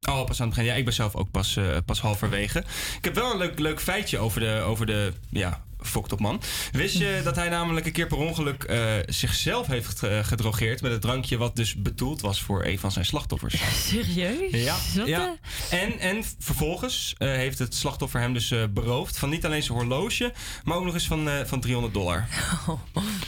Oh, 0.09 0.25
pas 0.25 0.41
aan 0.41 0.47
het 0.47 0.55
begin. 0.55 0.71
Ja, 0.71 0.77
ik 0.77 0.85
ben 0.85 0.93
zelf 0.93 1.15
ook 1.15 1.31
pas, 1.31 1.57
pas 1.85 2.01
halverwege. 2.01 2.59
Ik 2.97 3.03
heb 3.05 3.15
wel 3.15 3.31
een 3.31 3.37
leuk, 3.37 3.59
leuk 3.59 3.79
feitje 3.81 4.17
over 4.17 4.39
de, 4.39 4.61
over 4.65 4.85
de 4.85 5.13
ja, 5.29 5.63
fokt 5.81 6.11
op 6.11 6.19
man. 6.19 6.41
Wist 6.71 6.97
je 6.97 7.21
dat 7.23 7.35
hij 7.35 7.49
namelijk 7.49 7.85
een 7.85 7.91
keer 7.91 8.07
per 8.07 8.17
ongeluk 8.17 8.63
eh, 8.63 8.93
zichzelf 9.05 9.67
heeft 9.67 9.99
ge- 9.99 10.21
gedrogeerd 10.23 10.81
met 10.81 10.91
het 10.91 11.01
drankje 11.01 11.37
wat 11.37 11.55
dus 11.55 11.75
bedoeld 11.75 12.21
was 12.21 12.41
voor 12.41 12.65
een 12.65 12.79
van 12.79 12.91
zijn 12.91 13.05
slachtoffers? 13.05 13.55
Serieus? 13.87 14.51
Ja, 14.63 14.75
ja. 15.05 15.35
En, 15.69 15.99
en 15.99 16.23
vervolgens 16.39 17.15
eh, 17.17 17.27
heeft 17.31 17.59
het 17.59 17.75
slachtoffer 17.75 18.19
hem 18.21 18.33
dus 18.33 18.51
eh, 18.51 18.63
beroofd 18.69 19.17
van 19.19 19.29
niet 19.29 19.45
alleen 19.45 19.63
zijn 19.63 19.77
horloge, 19.77 20.33
maar 20.63 20.77
ook 20.77 20.83
nog 20.85 20.93
eens 20.93 21.07
van, 21.07 21.29
eh, 21.29 21.45
van 21.45 21.59
300 21.59 21.93
dollar. 21.93 22.27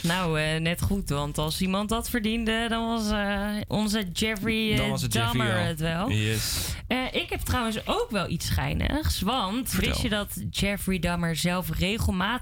Nou, 0.02 0.40
eh, 0.40 0.60
net 0.60 0.82
goed, 0.82 1.08
want 1.08 1.38
als 1.38 1.60
iemand 1.60 1.88
dat 1.88 2.10
verdiende, 2.10 2.66
dan 2.68 2.86
was 2.86 3.10
eh, 3.10 3.48
onze 3.68 4.08
Jeffrey 4.12 4.70
eh, 4.72 4.76
Dan 4.76 4.88
was 4.88 5.02
het 5.02 5.12
Jeffrey 5.12 5.46
Dahmer 5.46 5.66
het 5.66 5.80
wel. 5.80 6.10
Yes. 6.10 6.56
Eh, 6.86 6.98
ik 7.12 7.30
heb 7.30 7.40
trouwens 7.40 7.86
ook 7.86 8.06
wel 8.10 8.28
iets 8.28 8.46
schijnigs. 8.46 9.20
Want 9.20 9.68
Vertel. 9.70 9.88
wist 9.90 10.02
je 10.02 10.08
dat 10.08 10.28
Jeffrey 10.50 10.98
Dahmer 10.98 11.36
zelf 11.36 11.78
regelmatig 11.78 12.40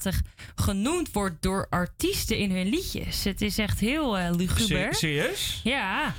genoemd 0.55 1.13
wordt 1.13 1.43
door 1.43 1.67
artiesten 1.71 2.37
in 2.37 2.51
hun 2.51 2.67
liedjes? 2.69 3.25
Het 3.25 3.41
is 3.41 3.59
echt 3.59 3.81
heel 3.81 4.19
eh 4.19 4.31
luguber. 4.37 4.95
Se- 4.95 4.99
serieus? 4.99 5.61
Ja. 5.65 6.15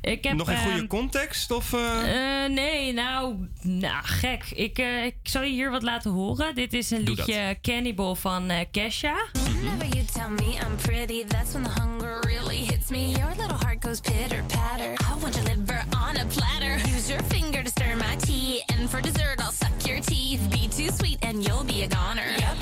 Ik 0.00 0.24
heb, 0.24 0.36
Nog 0.36 0.48
een 0.48 0.56
goede 0.58 0.76
ehm, 0.78 0.86
context? 0.86 1.50
Of, 1.50 1.72
eh? 1.72 2.44
eh, 2.44 2.50
nee, 2.52 2.92
nou, 2.92 3.34
nou 3.62 4.04
gek. 4.04 4.44
Ik, 4.54 4.78
eh, 4.78 5.04
ik 5.04 5.14
zal 5.22 5.42
je 5.42 5.50
hier 5.52 5.70
wat 5.70 5.82
laten 5.82 6.10
horen. 6.10 6.54
Dit 6.54 6.72
is 6.72 6.90
een 6.90 7.04
Doe 7.04 7.16
dat. 7.16 7.26
liedje 7.26 7.58
Cannibal 7.62 8.14
van 8.14 8.50
eh, 8.50 8.64
Kesha. 8.70 9.14
Whenever 9.32 9.86
you 9.86 10.04
tell 10.04 10.28
me 10.46 10.52
I'm 10.54 10.76
pretty, 10.76 11.24
that's 11.26 11.52
when 11.52 11.62
the 11.62 11.80
hunger 11.80 12.18
really 12.26 12.56
hits 12.56 12.88
me. 12.90 13.08
Your 13.10 13.28
little 13.36 13.56
heart 13.56 13.84
goes 13.84 14.00
pitter 14.00 14.44
patter. 14.46 14.90
I 14.92 15.20
want 15.20 15.34
your 15.34 15.46
liver 15.56 15.84
on 15.90 16.16
a 16.16 16.24
platter. 16.26 16.88
Use 16.96 17.08
your 17.12 17.22
finger 17.28 17.62
to 17.62 17.68
stir 17.70 17.96
my 17.96 18.16
tea, 18.16 18.62
and 18.72 18.90
for 18.90 19.00
dessert 19.00 19.38
I'll 19.40 19.52
suck 19.52 19.86
your 19.86 20.00
teeth. 20.00 20.40
Be 20.50 20.68
too 20.68 20.90
sweet 20.98 21.18
and 21.24 21.44
you'll 21.46 21.64
be 21.64 21.82
a 21.82 21.86
goner. 21.88 22.26
Yep, 22.38 22.56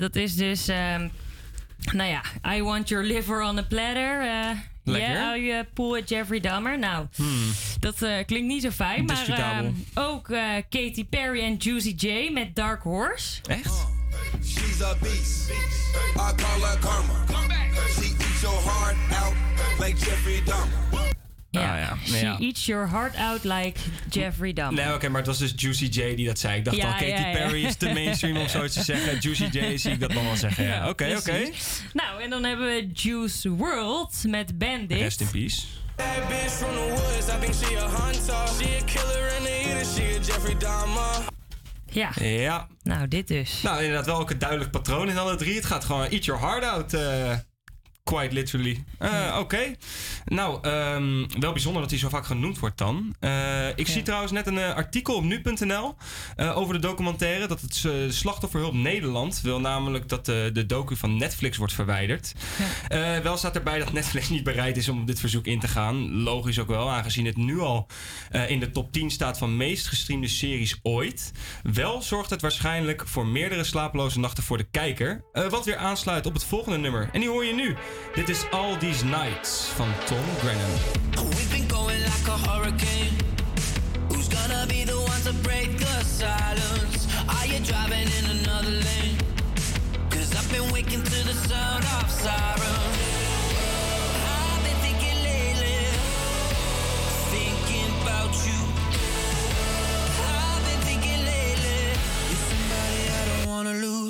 dat 0.00 0.16
is 0.16 0.34
dus, 0.34 0.68
ehm, 0.68 1.08
nou 1.92 2.10
ja, 2.10 2.22
I 2.56 2.62
want 2.62 2.88
your 2.88 3.04
liver 3.04 3.42
on 3.42 3.58
a 3.58 3.62
platter. 3.62 4.20
eh 4.20 4.50
Lekker. 4.84 5.10
Yeah, 5.10 5.24
how 5.28 5.36
you 5.36 5.64
pull 5.74 5.94
a 5.94 6.00
Jeffrey 6.06 6.40
Dahmer. 6.40 6.78
Nou, 6.78 7.06
dat 7.80 8.02
eh, 8.02 8.14
klinkt 8.26 8.46
niet 8.46 8.62
zo 8.62 8.70
fijn. 8.70 9.04
Maar 9.04 9.28
ehm, 9.28 9.70
ook 9.94 10.28
eh, 10.30 10.40
Katy 10.68 11.04
Perry 11.04 11.40
en 11.40 11.56
Juicy 11.56 11.94
J 11.96 12.30
met 12.32 12.54
Dark 12.54 12.82
Horse. 12.82 13.40
Echt? 13.48 13.86
She's 14.44 14.82
a 14.82 14.94
beast. 15.00 15.50
I 15.50 16.34
call 16.36 16.60
her 16.60 16.78
karma. 16.78 17.14
She 17.94 18.04
eats 18.04 18.40
your 18.40 18.60
heart 18.62 18.96
out 19.22 19.34
like 19.78 19.96
Jeffrey 20.04 20.42
Dahmer. 20.44 20.91
Ja, 21.60 21.78
ja. 21.78 21.96
She 22.06 22.36
eats 22.38 22.66
your 22.66 22.88
heart 22.88 23.16
out 23.16 23.44
like 23.44 23.80
Jeffrey 24.10 24.52
Dahmer. 24.52 24.84
Nee, 24.84 24.94
oké, 24.94 25.08
maar 25.08 25.16
het 25.18 25.26
was 25.26 25.38
dus 25.38 25.52
Juicy 25.56 25.84
J 25.84 26.14
die 26.14 26.26
dat 26.26 26.38
zei. 26.38 26.58
Ik 26.58 26.64
dacht 26.64 26.76
Ja, 26.76 26.84
al, 26.86 26.92
Katy 26.92 27.04
ja, 27.04 27.26
ja. 27.26 27.32
Perry 27.32 27.64
is 27.64 27.76
te 27.76 27.92
mainstream 27.92 28.36
om 28.36 28.48
zoiets 28.48 28.74
te 28.74 28.82
zeggen. 28.92 29.18
Juicy 29.18 29.44
J 29.58 29.76
zie 29.76 29.92
ik 29.92 30.00
dat 30.00 30.12
nog 30.12 30.22
wel 30.22 30.36
zeggen. 30.36 30.64
Ja, 30.64 30.88
oké, 30.88 31.14
oké. 31.18 31.50
Nou, 31.92 32.22
en 32.22 32.30
dan 32.30 32.44
hebben 32.44 32.66
we 32.66 32.88
Juice 32.94 33.50
World 33.50 34.24
met 34.26 34.58
Bandit. 34.58 34.98
Rest 35.00 35.20
in 35.20 35.30
peace. 35.30 35.62
That 35.96 36.28
bitch 36.28 36.50
from 36.50 36.70
the 36.74 36.86
woods, 36.88 37.26
I 37.28 37.38
think 37.40 37.54
she 37.54 37.78
a 37.78 37.88
hunter. 37.88 38.48
She 38.64 38.78
a 38.80 38.84
killer 38.84 39.30
a 39.40 39.44
eater, 39.46 39.84
she 39.84 40.16
a 40.16 40.22
Jeffrey 40.24 40.56
Dahmer. 40.58 41.24
Ja. 41.86 42.10
Ja. 42.20 42.68
Nou, 42.82 43.08
dit 43.08 43.28
dus. 43.28 43.62
Nou, 43.62 43.78
inderdaad 43.82 44.06
wel 44.06 44.18
ook 44.18 44.30
een 44.30 44.38
duidelijk 44.38 44.70
patroon 44.70 45.08
in 45.08 45.18
alle 45.18 45.36
drie. 45.36 45.54
Het 45.54 45.64
gaat 45.64 45.84
gewoon 45.84 46.04
eat 46.06 46.24
your 46.24 46.40
heart 46.40 46.64
out. 46.64 46.94
eh, 46.94 47.32
quite 48.12 48.34
literally. 48.34 48.84
Eh, 48.98 49.36
Oké. 49.38 49.74
Nou, 50.24 50.58
ehm, 50.62 51.26
wel 51.38 51.52
bijzonder 51.52 51.80
dat 51.80 51.90
hij 51.90 51.98
zo 51.98 52.08
vaak 52.08 52.26
genoemd 52.26 52.58
wordt 52.58 52.78
dan. 52.78 53.14
Eh, 53.20 53.68
ik 53.68 53.86
zie 53.86 54.02
trouwens 54.02 54.32
net 54.32 54.46
een 54.46 54.58
eh, 54.58 54.74
artikel 54.74 55.14
op 55.14 55.24
nu.nl 55.24 55.94
over 56.36 56.74
de 56.74 56.80
documentaire. 56.80 57.46
Dat 57.46 57.60
het 57.60 57.86
Slachtofferhulp 58.08 58.74
Nederland 58.74 59.40
wil 59.40 59.60
namelijk 59.60 60.08
dat 60.08 60.26
de, 60.26 60.50
de 60.52 60.66
docu 60.66 60.96
van 60.96 61.16
Netflix 61.16 61.56
wordt 61.56 61.72
verwijderd. 61.72 62.34
Wel 63.22 63.36
staat 63.36 63.54
erbij 63.54 63.78
dat 63.78 63.92
Netflix 63.92 64.28
niet 64.28 64.44
bereid 64.44 64.76
is 64.76 64.88
om 64.88 65.00
op 65.00 65.06
dit 65.06 65.20
verzoek 65.20 65.46
in 65.46 65.60
te 65.60 65.68
gaan. 65.68 66.22
Logisch 66.22 66.58
ook 66.58 66.68
wel, 66.68 66.90
aangezien 66.90 67.26
het 67.26 67.36
nu 67.36 67.60
al 67.60 67.86
in 68.48 68.60
de 68.60 68.70
top 68.70 68.92
10 68.92 69.10
staat 69.10 69.38
van 69.38 69.56
meest 69.56 69.86
gestreamde 69.86 70.28
series 70.28 70.78
ooit. 70.82 71.32
Wel 71.62 72.02
zorgt 72.02 72.30
het 72.30 72.40
waarschijnlijk 72.40 73.08
voor 73.08 73.26
meerdere 73.26 73.64
slapeloze 73.64 74.18
nachten 74.18 74.42
voor 74.42 74.58
de 74.58 74.66
kijker. 74.70 75.24
wat 75.32 75.64
weer 75.64 75.76
aansluit 75.76 76.26
op 76.26 76.34
het 76.34 76.44
volgende 76.44 76.78
nummer. 76.78 77.08
En 77.12 77.20
die 77.20 77.28
hoor 77.28 77.44
je 77.44 77.54
nu. 77.54 77.76
Dit 78.14 78.28
is 78.28 78.44
All 78.50 78.78
These 78.78 79.04
Nights 79.04 79.68
van 79.76 79.94
Tom 80.04 80.24
Grennan. 80.40 80.70
We've 81.16 81.50
been 81.50 81.68
going 81.68 82.00
like 82.00 82.26
a 82.28 82.38
hurricane. 82.50 83.16
Who's 84.08 84.28
gonna 84.28 84.66
be 84.68 84.84
the 84.84 84.96
one 84.96 85.20
to 85.22 85.32
break 85.42 85.78
the 85.78 86.04
silence? 86.04 87.06
Are 87.26 87.46
you 87.46 87.58
driving 87.64 88.08
in 88.18 88.24
another 88.38 88.70
lane? 88.70 89.16
Cause 90.10 90.34
I've 90.36 90.50
been 90.52 90.70
waking 90.72 91.02
to 91.02 91.18
the 91.24 91.34
sound 91.48 91.84
of 91.98 92.10
sirens. 92.10 92.98
I've 94.28 94.62
been 94.66 94.78
thinking 94.84 95.18
lately, 95.30 95.80
thinking 97.32 97.90
about 98.02 98.34
you. 98.46 98.60
I've 100.20 100.62
been 100.68 100.80
thinking 100.88 101.20
lately, 101.24 101.80
you're 102.28 102.44
somebody 102.50 103.00
I 103.08 103.22
don't 103.30 103.46
wanna 103.48 103.74
lose. 103.74 104.01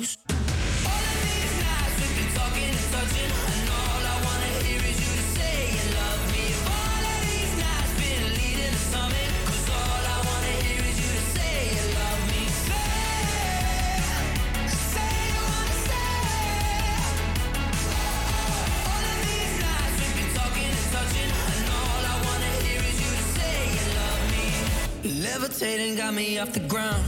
Levitating, 25.53 25.95
got 25.95 26.13
me 26.13 26.39
off 26.39 26.51
the 26.51 26.59
ground. 26.61 27.03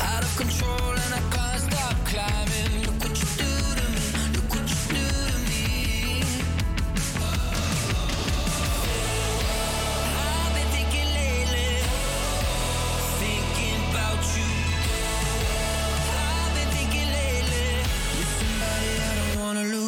Out 0.00 0.22
of 0.22 0.36
control, 0.36 0.90
and 0.90 1.14
I 1.14 1.20
can't 1.30 1.60
stop 1.60 1.96
climbing. 2.06 2.86
Look 2.86 2.98
what 3.00 3.18
you 3.20 3.28
do 3.36 3.52
to 3.78 3.86
me. 3.92 4.00
Look 4.34 4.50
what 4.54 4.68
you 4.70 4.78
do 4.96 5.06
to 5.28 5.38
me. 5.50 6.22
I've 10.16 10.52
been 10.54 10.68
thinking 10.76 11.08
lately, 11.20 11.72
thinking 13.20 13.80
about 13.90 14.22
you. 14.36 14.50
I've 16.24 16.52
been 16.56 16.70
thinking 16.76 17.08
lately, 17.18 17.68
you're 18.16 18.32
somebody 18.40 18.90
I 18.96 19.14
don't 19.18 19.40
wanna 19.40 19.64
lose. 19.64 19.81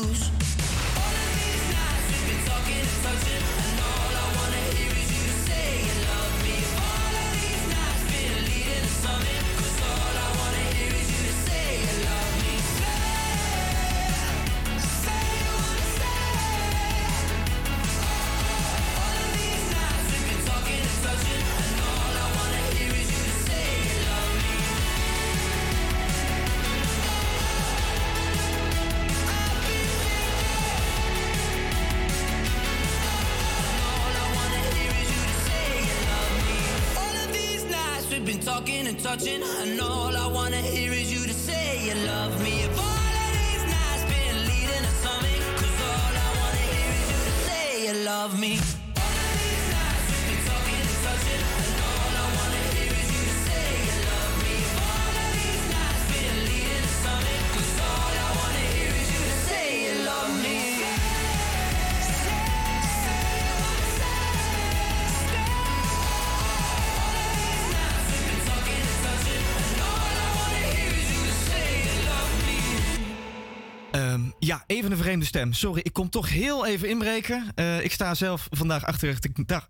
Even 74.74 74.90
een 74.90 74.96
vreemde 74.96 75.24
stem. 75.24 75.52
Sorry, 75.52 75.80
ik 75.82 75.92
kom 75.92 76.10
toch 76.10 76.30
heel 76.30 76.66
even 76.66 76.88
inbreken. 76.88 77.52
Eh, 77.54 77.84
ik 77.84 77.92
sta 77.92 78.14
zelf 78.14 78.48
vandaag 78.50 78.84
achter 78.84 79.18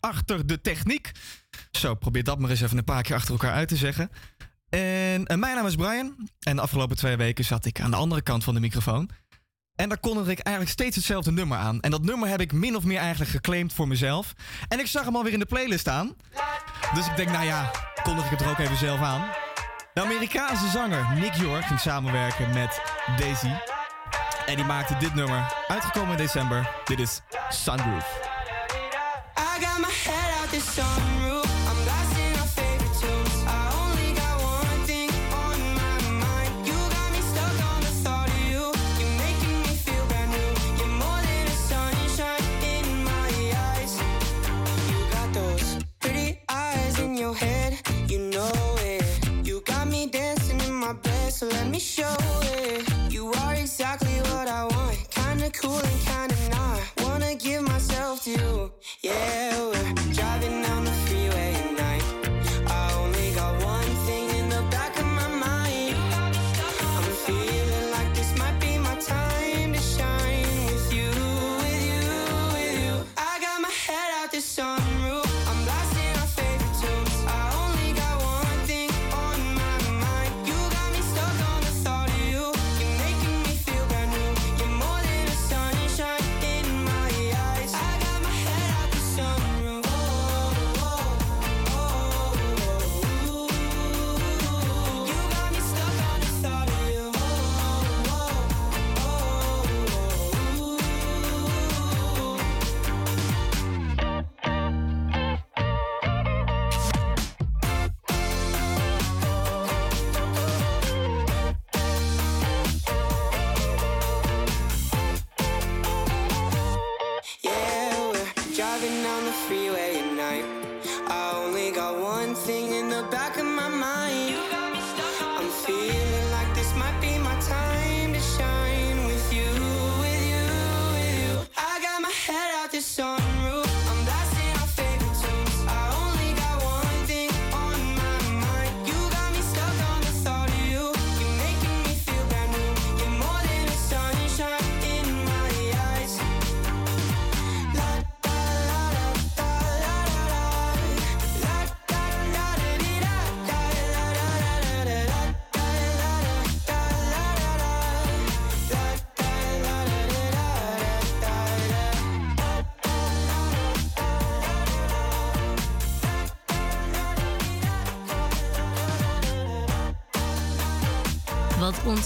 achter 0.00 0.46
de 0.46 0.60
techniek. 0.60 1.10
Zo, 1.70 1.94
probeer 1.94 2.24
dat 2.24 2.38
maar 2.38 2.50
eens 2.50 2.60
even 2.60 2.78
een 2.78 2.84
paar 2.84 3.02
keer 3.02 3.14
achter 3.14 3.32
elkaar 3.32 3.52
uit 3.52 3.68
te 3.68 3.76
zeggen. 3.76 4.10
En 4.68 5.26
eh, 5.26 5.36
mijn 5.36 5.54
naam 5.54 5.66
is 5.66 5.74
Brian. 5.74 6.28
En 6.40 6.56
de 6.56 6.62
afgelopen 6.62 6.96
twee 6.96 7.16
weken 7.16 7.44
zat 7.44 7.64
ik 7.64 7.80
aan 7.80 7.90
de 7.90 7.96
andere 7.96 8.22
kant 8.22 8.44
van 8.44 8.54
de 8.54 8.60
microfoon. 8.60 9.10
En 9.74 9.88
daar 9.88 9.98
kondigde 9.98 10.30
ik 10.30 10.38
eigenlijk 10.38 10.76
steeds 10.76 10.96
hetzelfde 10.96 11.32
nummer 11.32 11.58
aan. 11.58 11.80
En 11.80 11.90
dat 11.90 12.02
nummer 12.02 12.28
heb 12.28 12.40
ik 12.40 12.52
min 12.52 12.76
of 12.76 12.84
meer 12.84 12.98
eigenlijk 12.98 13.30
geclaimd 13.30 13.72
voor 13.72 13.88
mezelf. 13.88 14.32
En 14.68 14.78
ik 14.78 14.86
zag 14.86 15.04
hem 15.04 15.16
alweer 15.16 15.32
in 15.32 15.38
de 15.38 15.46
playlist 15.46 15.80
staan. 15.80 16.16
Dus 16.94 17.06
ik 17.06 17.16
denk, 17.16 17.30
nou 17.30 17.44
ja, 17.44 17.70
kondig 18.02 18.24
ik 18.24 18.30
het 18.30 18.40
er 18.40 18.50
ook 18.50 18.58
even 18.58 18.76
zelf 18.76 19.00
aan. 19.00 19.30
De 19.94 20.02
Amerikaanse 20.02 20.68
zanger 20.68 21.06
Nick 21.14 21.34
York 21.34 21.64
ging 21.64 21.80
samenwerken 21.80 22.52
met 22.52 22.80
Daisy. 23.16 23.73
En 24.46 24.56
die 24.56 24.64
maakte 24.64 24.96
dit 24.98 25.14
nummer, 25.14 25.54
uitgekomen 25.68 26.10
in 26.10 26.16
december. 26.16 26.70
Dit 26.84 26.98
is 26.98 27.20
Sunroof. 27.48 28.32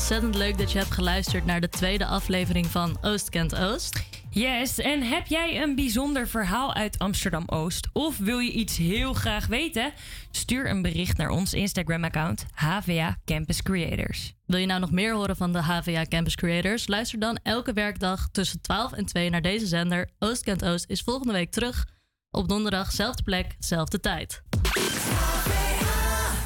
Ontzettend 0.08 0.42
leuk 0.42 0.58
dat 0.58 0.72
je 0.72 0.78
hebt 0.78 0.90
geluisterd 0.90 1.44
naar 1.44 1.60
de 1.60 1.68
tweede 1.68 2.06
aflevering 2.06 2.66
van 2.66 2.98
Oost 3.02 3.28
Kent 3.28 3.56
Oost. 3.56 4.02
Yes, 4.30 4.78
en 4.78 5.02
heb 5.02 5.26
jij 5.26 5.62
een 5.62 5.74
bijzonder 5.74 6.28
verhaal 6.28 6.74
uit 6.74 6.98
Amsterdam 6.98 7.42
Oost? 7.46 7.88
Of 7.92 8.18
wil 8.18 8.38
je 8.38 8.50
iets 8.50 8.76
heel 8.76 9.12
graag 9.12 9.46
weten? 9.46 9.92
Stuur 10.30 10.70
een 10.70 10.82
bericht 10.82 11.16
naar 11.16 11.30
ons 11.30 11.54
Instagram-account 11.54 12.46
HVA 12.54 13.16
Campus 13.24 13.62
Creators. 13.62 14.34
Wil 14.46 14.58
je 14.58 14.66
nou 14.66 14.80
nog 14.80 14.90
meer 14.90 15.14
horen 15.14 15.36
van 15.36 15.52
de 15.52 15.62
HVA 15.62 16.04
Campus 16.04 16.34
Creators? 16.34 16.86
Luister 16.86 17.18
dan 17.18 17.38
elke 17.42 17.72
werkdag 17.72 18.28
tussen 18.32 18.60
12 18.60 18.92
en 18.92 19.06
2 19.06 19.30
naar 19.30 19.42
deze 19.42 19.66
zender. 19.66 20.10
Oost 20.18 20.42
Kent 20.42 20.64
Oost 20.64 20.90
is 20.90 21.00
volgende 21.00 21.32
week 21.32 21.50
terug 21.50 21.86
op 22.30 22.48
donderdag, 22.48 22.90
zelfde 22.90 23.22
plek, 23.22 23.56
zelfde 23.58 24.00
tijd. 24.00 24.42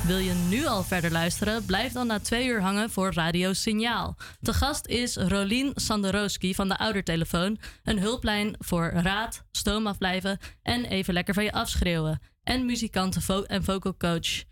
Wil 0.06 0.18
je 0.18 0.32
nu 0.48 0.66
al 0.66 0.82
verder 0.82 1.10
luisteren? 1.12 1.64
Blijf 1.64 1.92
dan 1.92 2.06
na 2.06 2.18
twee 2.20 2.46
uur 2.46 2.60
hangen 2.60 2.90
voor 2.90 3.12
Radio 3.12 3.52
Signaal. 3.52 4.16
Te 4.40 4.52
gast 4.54 4.86
is 4.86 5.16
Rolien 5.16 5.72
Sanderowski 5.74 6.54
van 6.54 6.68
de 6.68 6.78
Oudertelefoon. 6.78 7.58
Een 7.82 7.98
hulplijn 7.98 8.54
voor 8.58 8.90
raad, 8.90 9.44
stoom 9.50 9.86
afblijven 9.86 10.38
en 10.62 10.84
even 10.84 11.14
lekker 11.14 11.34
van 11.34 11.44
je 11.44 11.52
afschreeuwen. 11.52 12.20
En 12.42 12.66
muzikant 12.66 13.18
en 13.46 13.64
vocal 13.64 13.96
coach 13.96 14.42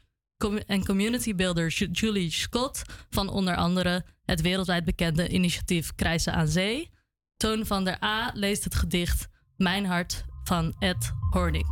en 0.66 0.84
community 0.84 1.34
builder 1.34 1.68
Ju- 1.68 1.88
Julie 1.92 2.30
Scott 2.30 2.82
van 3.10 3.28
onder 3.28 3.56
andere 3.56 4.04
het 4.24 4.40
wereldwijd 4.40 4.84
bekende 4.84 5.28
initiatief 5.28 5.94
Krijzen 5.94 6.32
aan 6.34 6.48
Zee. 6.48 6.90
Toon 7.36 7.66
van 7.66 7.84
der 7.84 8.04
A 8.04 8.30
leest 8.34 8.64
het 8.64 8.74
gedicht 8.74 9.28
Mijn 9.56 9.86
Hart 9.86 10.24
van 10.44 10.74
Ed 10.78 11.12
Hornik. 11.30 11.66